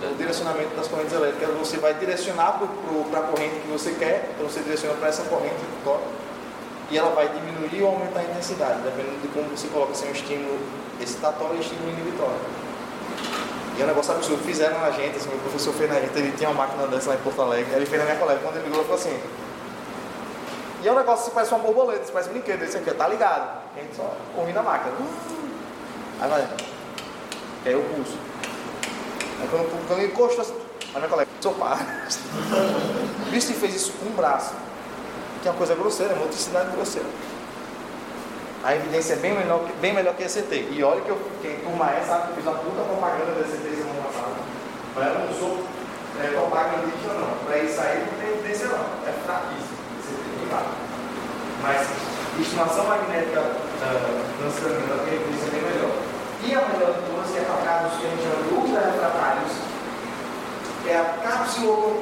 [0.00, 1.56] o direcionamento das correntes elétricas.
[1.58, 2.60] Você vai direcionar
[3.10, 4.30] para a corrente que você quer.
[4.34, 6.27] Então você direciona para essa corrente toca.
[6.90, 10.12] E ela vai diminuir ou aumentar a intensidade, dependendo de como você coloca assim, um
[10.12, 10.58] estímulo
[11.00, 12.40] excitatório e estímulo inibitório.
[13.76, 14.42] E é um negócio absurdo.
[14.42, 17.16] Fizeram na gente, assim, meu professor fez na gente, ele tinha uma máquina dessa lá
[17.16, 17.72] em Porto Alegre.
[17.74, 19.20] Ele fez na minha colega, quando ele ligou, ele falou assim.
[20.82, 23.06] E é um negócio que parece uma borboleta, isso parece um brinquedo, esse aqui, tá
[23.06, 23.62] ligado.
[23.76, 24.94] A gente só corre na máquina.
[26.20, 26.48] Aí vai.
[27.62, 28.16] Que aí eu pulso.
[29.40, 30.54] Aí quando, quando ele encostou assim,
[30.94, 31.78] a minha colega, seu pai.
[33.28, 34.54] O bicho fez isso com um braço.
[35.42, 37.08] Que é uma coisa grosseira, é motricidade grosseira.
[38.64, 40.68] A evidência é bem melhor, bem melhor que a ECT.
[40.72, 42.22] E olha que eu fiquei por mais, sabe?
[42.24, 44.34] que Eu fiz uma puta propaganda da ECT semana passada.
[44.96, 45.64] Mas eu não sou
[46.18, 47.38] é, propagandista, não.
[47.46, 48.82] Para isso aí não tem evidência, não.
[49.06, 49.78] É fraquíssimo.
[50.02, 50.62] ECT, dá.
[51.62, 51.86] Mas
[52.38, 55.94] estimação magnética uh, transcraniana tem evidência bem melhor.
[56.42, 58.92] E a melhor de todas, é para casos que a gente chama de é a
[58.98, 59.67] capsulo-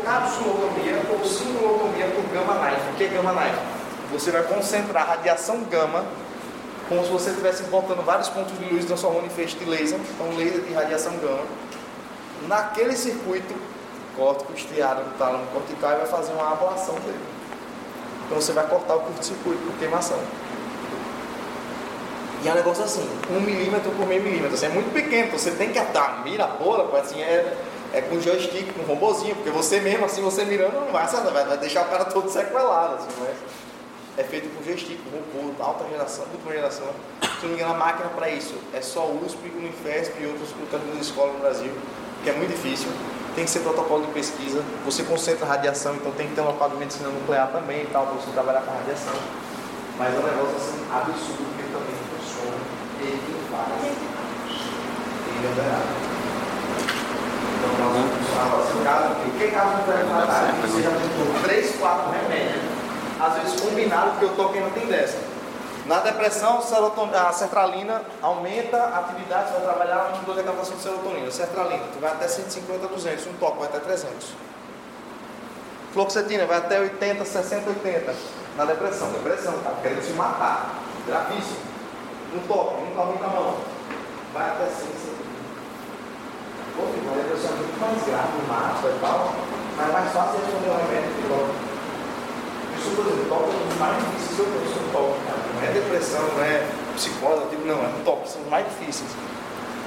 [0.05, 2.91] capsulotomia ou singulotomia por gama knife.
[2.93, 3.59] O que é gama knife?
[4.13, 6.05] Você vai concentrar radiação gama
[6.89, 10.37] como se você estivesse botando vários pontos de luz transformando em feixe de laser, então
[10.37, 11.43] laser de radiação gama,
[12.47, 13.55] naquele circuito
[14.17, 17.21] córtico estriado do tálamo cortical e vai fazer uma ablação dele.
[18.27, 20.19] Então você vai cortar o curto-circuito por queimação.
[22.43, 24.55] E é um negócio assim, um milímetro por meio milímetro.
[24.55, 27.57] Assim, é muito pequeno, você tem que atar, mira a bola, assim, é,
[27.97, 31.87] é com joystick, com robozinho, porque você mesmo, assim, você mirando, não vai vai, deixar
[31.87, 33.35] o cara todo sequelado, assim, mas
[34.19, 36.89] é feito com joystick, com robô, alta geração, última geração.
[37.23, 41.01] Se não me engano, a máquina para isso é só USP, Unifesp e outros outras
[41.01, 41.73] escolas no Brasil,
[42.23, 42.89] que é muito difícil.
[43.35, 46.69] Tem que ser protocolo de pesquisa, você concentra radiação, então tem que ter um local
[46.69, 49.15] de medicina nuclear também e tal, para você trabalhar com radiação.
[49.97, 52.59] Mas é um negócio assim, absurdo, porque também funciona.
[53.01, 53.19] Quem
[53.51, 53.73] faz,
[55.29, 55.61] ele
[56.13, 56.16] é.
[57.57, 60.53] Então nós vamos falar assim, caso, o que caso não vai falar?
[60.63, 62.63] Você já tentou 3, 4 remédios,
[63.21, 65.19] às vezes combinado, porque o toque não tem dessa.
[65.87, 70.83] Na depressão, a sertralina aumenta a atividade, você vai trabalhar um dor de captação de
[70.83, 71.31] serotonina.
[71.31, 74.35] Sertralina, tu vai até 150, 200, um toque vai até 300.
[75.93, 78.15] Fluoxetina vai até 80, 60, 80.
[78.57, 80.75] Na depressão, depressão, tá querendo se matar.
[81.07, 81.61] Gravíssimo.
[82.35, 83.57] Um toque, um calminho na mão.
[84.35, 85.16] Vai até 100, 120.
[86.77, 89.33] Pô, filho, a depressão é muito mais grave, mata e tal.
[89.77, 91.53] Mas é mais fácil responder o remédio que logo.
[92.77, 95.19] Isso, por exemplo, toque é um dos mais difíceis eu conheço um toque.
[95.25, 95.41] cara.
[95.57, 99.11] Não é depressão, não é psicose, tipo, não, é um toque, são os mais difíceis.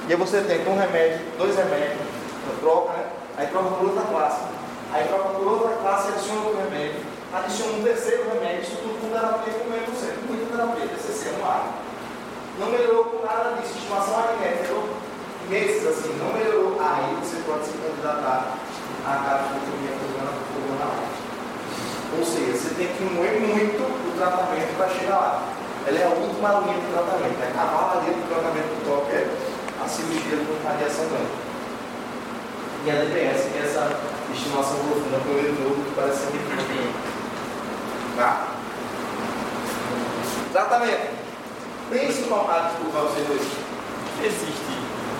[0.08, 2.02] E aí você tem um remédio, dois remédios,
[2.60, 3.06] troca, né?
[3.38, 4.42] Aí troca por outra classe.
[4.92, 7.00] Aí troca por outra classe, adiciona outro remédio,
[7.32, 11.30] adiciona um terceiro remédio, isso tudo com terapia com meio por cento, muita terapia, TCC
[11.38, 11.62] no ar.
[12.58, 14.88] Não melhorou com nada disso, estimação magnética, melhorou
[15.50, 18.54] meses assim, não melhorou, aí você pode se candidatar
[19.04, 19.98] a cardiopatologia
[20.54, 20.94] pulmonar.
[22.16, 25.42] Ou seja, você tem que moer muito o tratamento para chegar lá.
[25.86, 29.26] Ela é a última linha do tratamento, é a cavalaria do tratamento do toque, é
[29.82, 31.50] a cirurgia com radiação gama.
[32.86, 33.90] E a DPS, que é essa
[34.32, 37.10] estimação profunda com o novo que parece ser muito
[38.16, 38.48] Tá?
[40.52, 41.20] Tratamento.
[41.90, 43.42] Principalmente, ah, desculpa vocês dois.
[44.22, 44.69] Existe,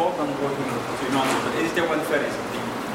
[0.00, 2.38] volta no gordinho, eles têm alguma diferença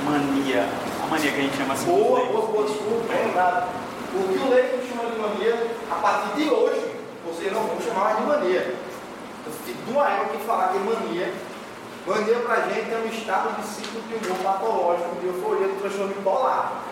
[0.03, 0.69] mania,
[1.03, 1.85] a mania que a gente chama assim.
[1.85, 3.69] Boa, boa, boa, desculpa, é bem lembrado.
[4.13, 6.95] O que o Leite chama de mania, a partir de hoje,
[7.25, 8.75] vocês não vão chamar de mania.
[9.45, 11.33] Eu fico de uma época que falar que é mania.
[12.07, 16.13] Mania pra gente é um estado de ciclo de humor patológico, de euforia, de transtorno
[16.13, 16.83] bipolar.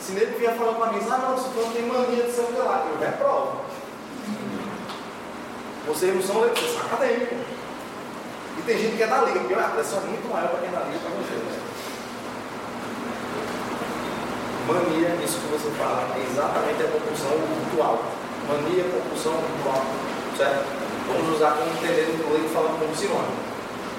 [0.00, 2.98] Se nego vier falando pra mim, ah não, se tem mania de ser lá, eu
[2.98, 3.60] reprovo.
[5.86, 7.57] Vocês não são leitores, são acadêmicos.
[8.58, 10.68] E tem gente que é da liga, porque a pressão é muito maior para quem
[10.68, 11.34] é da liga para você.
[11.38, 11.58] Né?
[14.66, 18.02] Mania, isso que você fala, é exatamente a compulsão ritual.
[18.50, 19.82] Mania, compulsão ritual,
[20.36, 20.66] certo?
[21.08, 23.48] Vamos usar como entender do leigo falando como sinônimo.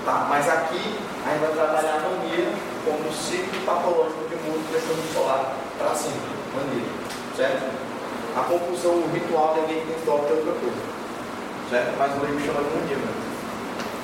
[0.05, 2.53] Tá, mas aqui a gente vai trabalhar a mania
[2.85, 6.21] como ciclo patológico de mundo pressão solar para cima,
[6.53, 6.85] mania,
[7.35, 7.65] certo?
[8.35, 10.81] A compulsão ritual de alguém que tem toque é outra coisa,
[11.69, 11.97] certo?
[11.97, 13.28] Mas o leigo chama de mania mesmo.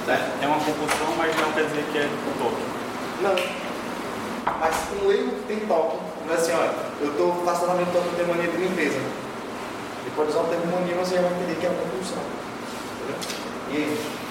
[0.08, 2.62] É, é uma compulsão, mas não quer dizer que é um toque.
[3.22, 3.36] Não.
[4.60, 7.88] Mas um leigo que tem toque, não é assim, olha, eu estou passando a minha
[7.88, 9.00] toque de mania de limpeza.
[10.06, 12.22] Depois pode usar o termo mania, você já vai entender que é uma compulsão.
[13.02, 13.18] Entendeu?
[13.72, 14.25] E aí?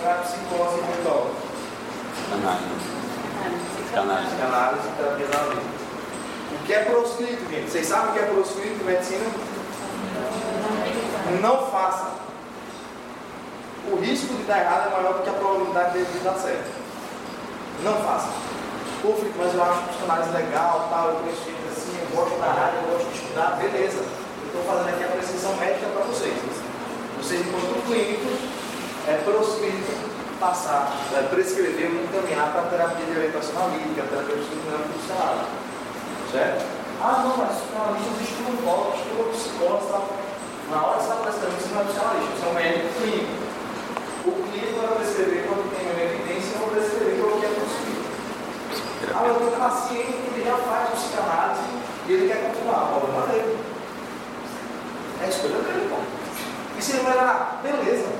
[0.00, 0.82] para a psicose e
[2.32, 2.98] análise
[3.74, 4.28] Psicanálise.
[4.28, 5.64] Psicanálise e terapia da lei.
[6.52, 7.70] O que é proscrito, gente?
[7.70, 9.26] Vocês sabem o que é proscrito em medicina?
[11.40, 12.10] Não faça.
[13.90, 16.70] O risco de dar errado é maior do que a probabilidade de dar certo.
[17.82, 18.28] Não faça.
[19.02, 22.46] Pô, Felipe, mas eu acho psicanálise é legal, tal, eu prefiro assim, eu gosto da
[22.46, 23.98] área, eu gosto de estudar, beleza.
[23.98, 26.34] Eu estou fazendo aqui a prescrição médica para vocês.
[27.16, 28.57] Vocês, enquanto clínicos,
[29.08, 30.08] é proscrito
[30.38, 35.48] passar, é, prescrever ou encaminhar para a terapia de orientação analítica, terapia de estudo funcional.
[36.30, 36.64] Certo?
[37.00, 40.04] Ah, não, mas psicanalista existe um polo, estuda psicólogo, tal.
[40.70, 43.34] Na hora que você está prescrevendo, você não é psicanalista, você é um médico clínico.
[44.28, 47.98] O clínico vai prescrever quando tem uma evidência, não vai prescrever quando é possível.
[49.08, 51.66] Ah, eu um paciente que ele já faz psicanálise
[52.06, 53.56] e ele quer continuar, o problema dele.
[55.18, 55.96] É a escolha dele, pô.
[56.76, 58.17] E se ele vai lá, beleza.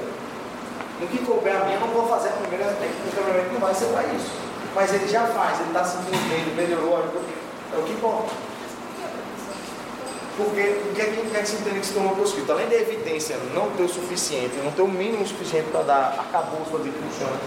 [1.01, 3.61] No que couber a mim, eu não vou fazer a primeira técnica, o caminhamento não
[3.61, 4.31] vai ser para isso.
[4.75, 6.99] Mas ele já faz, ele está bem, ele melhorou.
[6.99, 8.33] É o que importa.
[10.37, 12.53] Porque o que é que, o que, é que se entende que se tornou proscrito?
[12.53, 16.61] Além da evidência não ter o suficiente, não ter o mínimo suficiente para dar acabou
[16.61, 17.39] para dizer que funciona,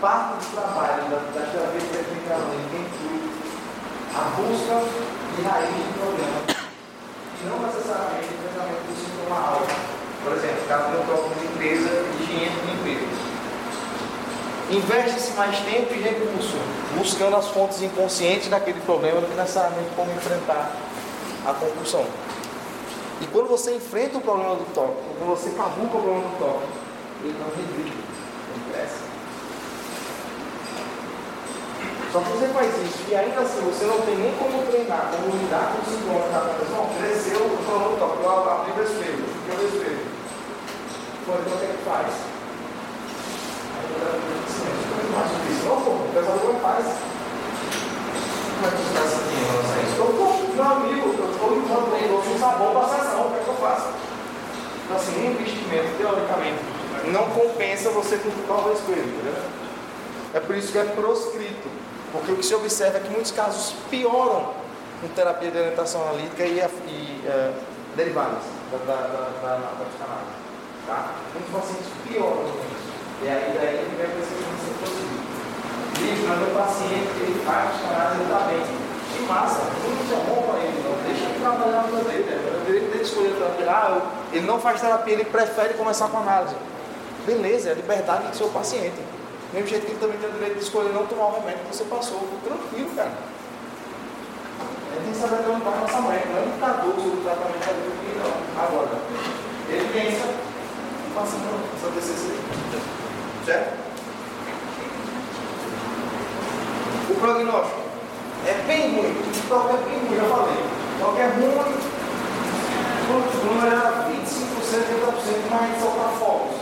[0.00, 2.36] parte do trabalho da, terapia técnica
[2.72, 3.30] inclui
[4.14, 4.82] a busca
[5.36, 6.66] de raiz do problema
[7.42, 9.95] e não necessariamente o tratamento do sintoma alto.
[10.26, 13.06] Por exemplo, caso de um toque de limpeza e higiene de limpeza.
[14.72, 16.56] Investe-se mais tempo e recurso
[16.98, 20.72] buscando as fontes inconscientes daquele problema do que necessariamente como enfrentar
[21.46, 22.04] a compulsão.
[23.20, 26.66] E quando você enfrenta o problema do toque, quando você cavuca o problema do toque,
[27.22, 29.06] ele não regride, ele cresce.
[32.12, 35.36] Só que você faz isso e ainda assim você não tem nem como treinar, como
[35.36, 38.24] lidar com o sintoma da compulsão, cresceu o problema do toque.
[38.24, 40.05] Eu abri o espelho, o espelho.
[41.26, 42.06] Quando o que é que faz?
[43.74, 45.68] Aí mais difícil.
[45.68, 46.86] Não, pô, o pesador não faz.
[48.54, 49.96] Como é que você está sentindo em relação a isso?
[49.98, 53.30] Eu estou, meu amigo, eu estou limpando bem, eu um sabão para a sessão, o
[53.30, 53.88] que é que eu faço?
[54.84, 56.62] Então, assim, um investimento, teoricamente,
[57.10, 59.34] não compensa você cultivar o espelho, entendeu?
[60.32, 61.68] É por isso que é proscrito.
[62.12, 64.54] Porque o que se observa é que muitos casos pioram
[65.00, 67.54] com terapia de orientação analítica e, e uh,
[67.96, 70.45] derivadas da, da, da, da, da psicanálise.
[70.86, 71.14] Tá?
[71.34, 72.86] Muitos pacientes pioram com isso.
[73.22, 75.18] E aí daí ele vai precisar ser possível.
[75.98, 78.62] Diz, mas o paciente ele faz psicanálise, ele está bem.
[79.16, 82.24] Que massa, muito é bom para ele, não deixa ele trabalhar na vida dele.
[82.24, 82.60] Né?
[82.60, 83.70] O direito dele escolher terapia.
[83.70, 84.00] Ah,
[84.32, 86.54] ele não faz terapia, ele prefere começar com análise.
[87.26, 88.94] Beleza, é a liberdade do seu paciente.
[88.94, 91.64] Do mesmo jeito que ele também tem o direito de escolher não tomar o remédio
[91.64, 92.20] que você passou.
[92.44, 93.10] Tranquilo, cara.
[94.94, 97.66] Gente tem que saber perguntar a nossa mãe, não é um ditador sobre o tratamento
[97.66, 98.62] da vida, não.
[98.62, 98.98] Agora,
[99.68, 100.24] ele pensa,
[101.16, 102.36] não, essa TCC.
[103.46, 103.86] Certo?
[107.08, 107.80] O prognóstico
[108.46, 109.16] é bem ruim.
[109.48, 110.60] Toque é bem ruim, já falei.
[111.18, 111.76] É ruim.
[113.08, 116.56] O número era 25%, 30%, mas a gente solta fogos.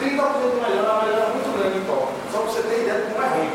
[0.00, 0.10] 30%
[0.68, 2.12] melhor, melhora muito grande em toque.
[2.30, 3.50] Só para você ter ideia de como é ruim.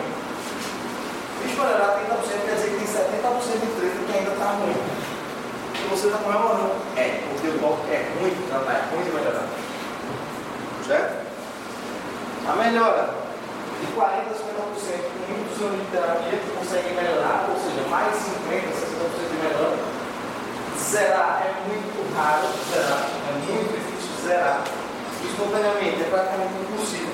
[1.44, 5.07] Bicho melhorar 30% quer dizer que tem 70% de treta que ainda está ruim.
[5.84, 6.76] E você está comemorando.
[6.96, 9.48] É, porque o toque é ruim tratar, é ruim de melhorar.
[10.86, 11.28] Certo?
[12.48, 13.14] A melhora
[13.82, 18.08] de 40% a 50% com muitos anos de terapia que conseguem melhorar, ou seja, mais
[18.14, 19.78] de 50%, 60% de melhora.
[20.80, 24.64] Zerar é muito raro, zerar, é muito difícil zerar.
[25.24, 27.14] Espontaneamente é praticamente impossível.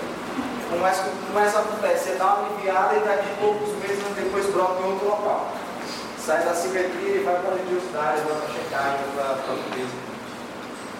[0.71, 4.45] O mais, o mais acontece é dar uma aliviada e daqui a poucos meses depois
[4.53, 5.51] brota em outro local.
[6.25, 9.91] Sai da simetria e vai para a religiosidade, vai para checar, vai para a limpeza.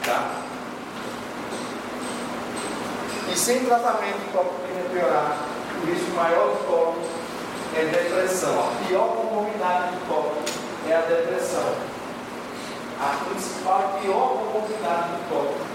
[0.06, 0.44] Tá?
[3.32, 5.38] E sem tratamento o toque tem piorar,
[5.82, 7.08] o risco maior toque
[7.74, 8.60] é depressão.
[8.60, 10.52] A pior comorbidade do toque
[10.90, 11.74] é a depressão.
[13.00, 15.74] A principal e pior comorbidade do toque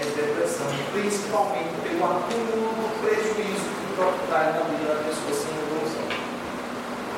[0.00, 5.55] é depressão, principalmente pelo acúmulo do prejuízo que o traz na vida da pessoa sem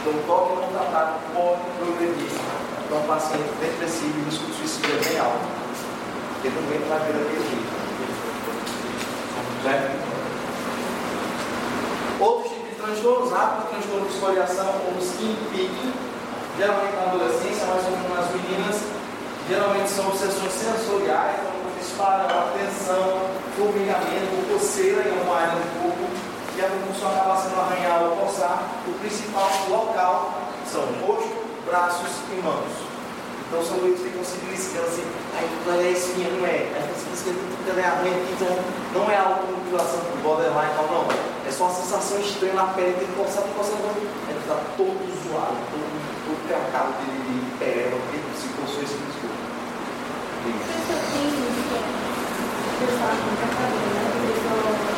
[0.00, 2.30] Então, toque não tratado pode progredir
[2.88, 5.44] para um paciente depressivo e risco de suicídio é bem alto,
[6.32, 7.66] porque não entra na vida dele.
[9.62, 10.08] Certo?
[12.20, 15.92] Outros tipos de transtornos, rápido transtorno de escoriação, como skin picking,
[16.56, 18.82] geralmente na adolescência, mas como nas meninas,
[19.48, 26.17] geralmente são obsessões sensoriais, então dispara, atenção, formigamento, coceira em uma área do corpo,
[26.58, 28.66] que a compulsão acaba sendo arranhar ou coçar.
[28.88, 32.66] O principal local são rosto, braços e mãos.
[33.46, 35.06] Então são dois que ficam se beliscando assim,
[35.38, 38.58] aí não é espinha, não é, aí você fica internamente, então
[38.92, 41.06] não é automutilação por borderline, tal, não.
[41.46, 44.48] É só uma sensação estranha na pele, tem que coçar, tem que coçar, é que
[44.48, 45.88] tá todo zoado, todo,
[46.26, 47.96] todo trancado de, de pele,
[48.36, 49.32] se coçou esse músculo.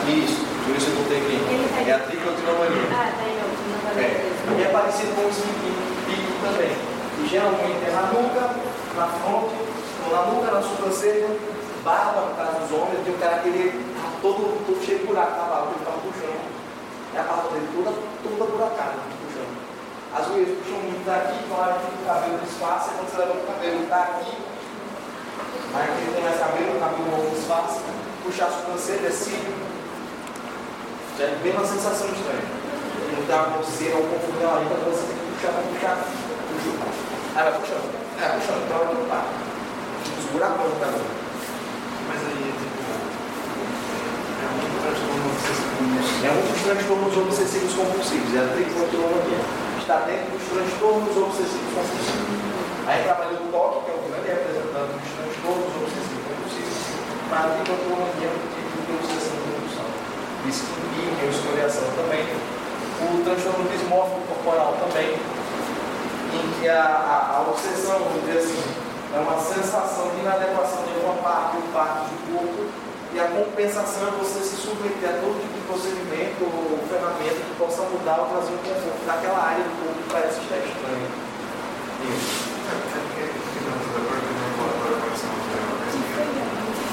[0.08, 0.39] Isso,
[0.70, 1.90] por isso aqui.
[1.90, 2.86] É a tricotinomania.
[2.94, 5.32] Ah, tá aí, não, não tá É, e é parecido com o
[6.06, 6.70] pico também.
[7.18, 8.54] E geralmente é na nuca,
[8.96, 9.54] na fronte,
[10.06, 11.28] ou na nuca, na sobrancelha,
[11.82, 15.06] barba, no caso dos homens, tem um cara que ele tá todo, todo cheio de
[15.06, 16.40] buraco na barba, ele tava puxando.
[17.14, 17.90] É a barba dele toda,
[18.22, 18.94] toda buracada,
[19.26, 19.54] puxando.
[20.14, 23.34] As mulheres puxam muito daqui, então a gente o cabelo disfarça, e quando você leva
[23.34, 24.32] o cabelo daqui,
[25.74, 27.80] aí que ele tem mais cabelo, o cabelo novo disfarça,
[28.22, 29.79] puxar a sobrancelha, é cílio.
[31.20, 32.48] É bem uma sensação estranha.
[33.12, 36.80] Não dá uma coceira ou confusão ali, então você tem que puxar, vai puxar, puxa.
[37.36, 37.92] Aí vai puxando.
[38.16, 39.28] É, puxando, então vai limpar.
[39.28, 41.04] Os buracos no cabelo.
[42.08, 48.48] Mas aí, tipo, é um transtorno obsessivo É um dos transtornos obsessivos compulsivos, é a
[48.56, 49.44] tricotilonomia.
[49.76, 52.32] Está dentro dos transtornos obsessivos compulsivos.
[52.88, 56.80] Aí trabalha o toque, que é o grande representante dos transtornos obsessivos compulsivos,
[57.28, 59.39] mas a tricotilonomia é um tipo
[60.40, 60.66] compulsão.
[60.80, 62.24] Disquimpia, escoriação também.
[63.00, 68.62] O transtorno dismórfico corporal também, em que a, a, a obsessão, vamos dizer assim,
[69.14, 74.06] é uma sensação de inadequação de uma parte ou parte do corpo e a compensação
[74.06, 78.26] é você se submeter a todo tipo de procedimento ou ferramenta que possa mudar ou
[78.26, 81.10] trazer um conforto naquela área do corpo que parece estar estranha.
[82.06, 82.50] Isso.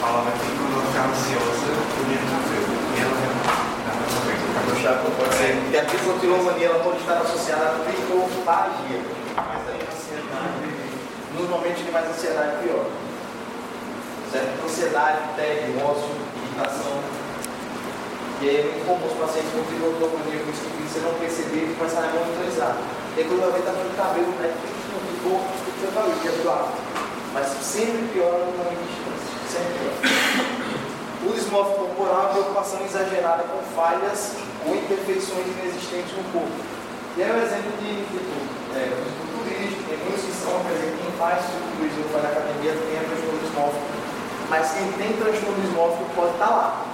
[0.02, 2.68] Falava que quando ela ficava ansiosa, podia resolver.
[2.74, 2.77] E
[4.68, 5.56] para pode ser.
[5.64, 9.00] Porque a tricotilomania ela pode estar associada à tricofagia.
[9.36, 10.68] Mas aí a ansiedade.
[11.38, 12.86] Nos momentos de mais ansiedade, pior.
[14.32, 14.66] Certo?
[14.66, 16.12] Ansiedade, tédio, ócio,
[16.44, 17.00] irritação.
[18.42, 21.72] E aí é muito comum os pacientes com tricotilomania com isso que você não perceber
[21.72, 22.78] e começar a monitorizar.
[23.16, 24.54] E aí quando vai ver, está com o cabelo, né?
[24.94, 26.88] Não ficou, você falou, que é do.
[27.34, 29.28] Mas sempre piora no momento de chance.
[29.50, 30.57] Sempre pior.
[31.28, 36.56] O dismórfico corporal é uma preocupação exagerada com falhas ou imperfeições inexistentes no corpo.
[37.18, 38.18] E é um exemplo de, de.
[38.72, 42.96] É, o tem muitos que são, por exemplo, quem faz fisiculturismo ou faz academia tem
[42.96, 43.88] a transtorno dismórfico.
[44.48, 46.88] Mas quem tem transtorno dismórfico pode estar lá.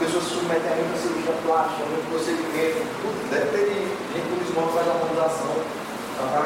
[0.00, 3.18] Pessoas se submetem a muita cirurgia plástica, muito procedimento, tudo.
[3.28, 5.52] Deve ter gente com dismórfico faz uma modulação,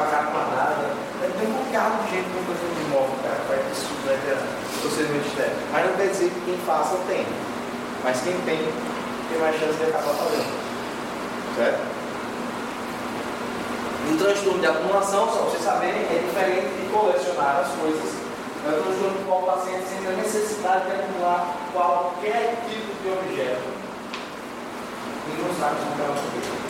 [0.09, 0.95] cara quadrada.
[1.21, 4.81] Deve ter um bocado de gente com transtorno dismórfico, cara, que vai ter submeter a
[4.81, 5.61] procedimento estético.
[5.71, 7.25] Mas não quer dizer que quem faça tem.
[8.03, 8.59] Mas quem tem,
[9.29, 10.51] tem mais chance de acabar fazendo.
[11.55, 11.81] Certo?
[14.09, 18.09] O transtorno de acumulação, só para vocês saberem, é diferente de colecionar as coisas.
[18.65, 23.09] É o transtorno do qual o paciente sente a necessidade de acumular qualquer tipo de
[23.11, 23.69] objeto.
[25.27, 26.68] E não sabe como é o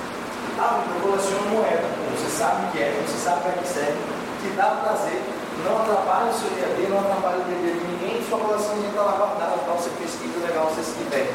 [0.60, 1.88] Ah, eu coleciono moeda.
[2.12, 3.96] Você sabe o que é, você sabe para que serve,
[4.42, 5.24] te dá prazer,
[5.64, 8.24] não atrapalha o seu dia a dia, não atrapalha o dia a dia de ninguém,
[8.28, 11.34] sua coleção está lá guardada, então você pesquisa legal, você se diverte.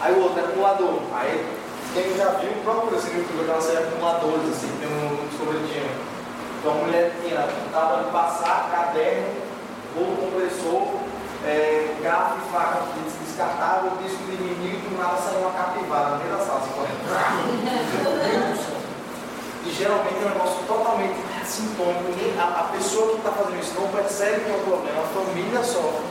[0.00, 0.98] Aí o outro é acumulador.
[1.14, 1.46] Aí
[1.94, 5.90] quem já viu, procura assim no YouTube aquelas série acumuladores, assim, tem um sobretinho.
[6.58, 9.26] Então a mulher tinha tábua de passar, caderno,
[9.94, 11.09] bolo compressor,
[11.44, 12.82] é, garfo e faca
[13.40, 16.72] descartável, disco de inimigo e do nada saiu uma capivara no meio da sala, assim,
[16.76, 17.00] correndo.
[19.64, 22.12] E geralmente é um negócio totalmente sintônico.
[22.38, 25.62] A, a pessoa que está fazendo isso não percebe que é um problema, a família
[25.64, 26.04] sofre.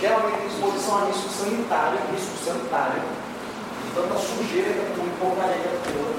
[0.00, 5.68] Geralmente exposição a risco sanitário, risco sanitário, de tanta sujeira que acumula e porcaria que
[5.78, 6.14] acumula.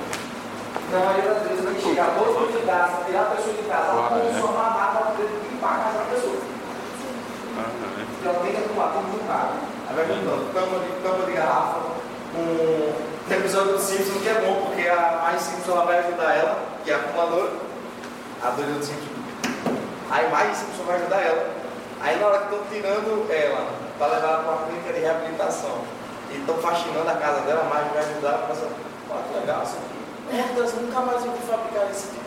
[0.92, 3.94] Na maioria das vezes vai chegar todo mundo de casa, tirar a pessoa de casa,
[3.94, 6.43] não consome nada para poder limpar a casa da pessoa.
[7.58, 7.70] Ah,
[8.00, 8.06] é.
[8.20, 9.54] Então ela tem que acumular tudo no carro.
[9.88, 11.80] Aí vai juntando tampa de, tampa de garrafa,
[12.36, 16.36] um tem episódio do Simpson que é bom, porque a mais Simpson ela vai ajudar
[16.36, 17.52] ela, que é a acumuladora,
[18.44, 19.14] a doida do Simpson.
[20.12, 21.48] Aí mais Simpson vai ajudar ela.
[22.02, 25.78] Aí na hora que estão tirando ela para levar ela para uma clínica de reabilitação
[26.32, 28.68] e estão faxinando a casa dela, mais vai ajudar, começa,
[29.10, 30.38] olha que legal isso aqui.
[30.38, 32.23] É, Deus, nunca mais eu vou fabricar esse tipo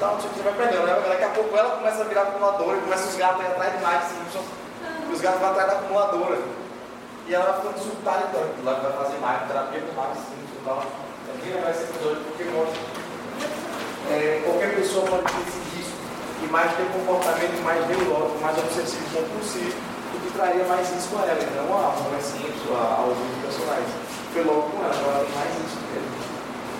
[0.00, 0.86] tal, não sei o que, vai pegando.
[0.86, 1.04] Né?
[1.08, 3.82] Daqui a pouco ela começa a virar acumuladora começa os gatos a ir atrás de
[3.82, 4.44] mais Simpson.
[5.08, 6.38] E os gatos vão atrás da acumuladora.
[7.26, 8.44] E ela vai ficando surtada então.
[8.64, 10.18] Lá vai fazer mais terapia com mais
[10.54, 10.78] e tal.
[11.34, 12.80] Aqui não vai ser episódio porque mostra.
[14.10, 15.98] É, qualquer pessoa pode ter esse risco
[16.42, 19.74] e mais ter comportamento mais neurológico, mais obsessivo compulsivo,
[20.14, 21.90] o que traria mais risco a ela, e não a
[22.22, 23.90] Simpson, a- aos personagens.
[24.32, 26.14] Foi logo com ela, agora tem mais risco mesmo.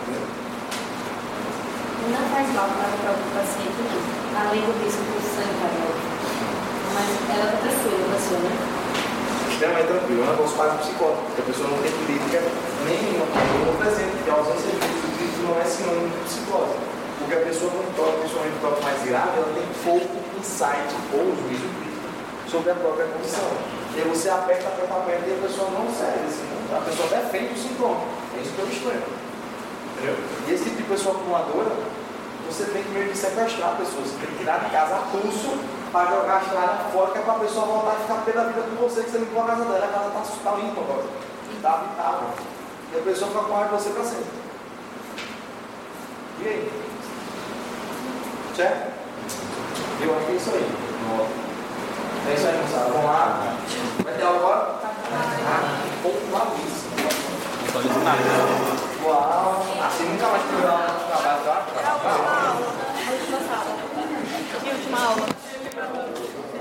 [0.06, 0.45] Entendeu?
[2.06, 3.98] Não faz mal para o paciente, não.
[4.38, 5.58] Além do risco do sangue.
[6.94, 8.76] Mas ela está tranquila, a pessoa, né?
[10.06, 12.38] abril, é um negócio quase psicótico, porque a pessoa não tem crítica
[12.86, 16.76] nenhuma, eu não presente, porque a ausência de crítico não é sinônimo de psicose.
[17.18, 21.66] Porque a pessoa com toque, principalmente toque mais grave, ela tem pouco insight ou juízo
[21.74, 22.06] crítico
[22.46, 23.50] sobre a própria condição.
[23.96, 27.50] E aí você aperta, aperta, aperta e a pessoa não segue, assim, a pessoa defende
[27.50, 28.04] o sintoma.
[28.36, 29.25] É isso que eu estranho.
[29.96, 30.16] Entendeu?
[30.46, 31.72] E esse tipo de pessoa acumuladora,
[32.46, 34.98] você tem que meio que sequestrar a pessoa, você tem que tirar de casa a
[35.10, 35.58] pulso
[35.90, 38.62] para jogar a estrada fora, que é para a pessoa voltar e ficar pela vida
[38.62, 41.04] com você, que você limpou a casa dela, a casa está tá limpa agora.
[41.56, 42.28] Está habitável.
[42.92, 44.26] E a pessoa fica com raiva de você para sempre.
[46.40, 46.72] E aí?
[48.54, 48.92] Certo?
[50.02, 50.86] Eu acho que é isso aí.
[52.28, 52.90] É isso aí, moçada.
[52.90, 53.56] Vamos lá.
[54.04, 54.78] Vai ter agora?
[54.82, 57.25] Ah, pontualíssimo.
[57.76, 58.42] 手就从那里来了。
[59.04, 59.08] 哇
[59.44, 60.16] 哦，你
[65.20, 65.45] 有？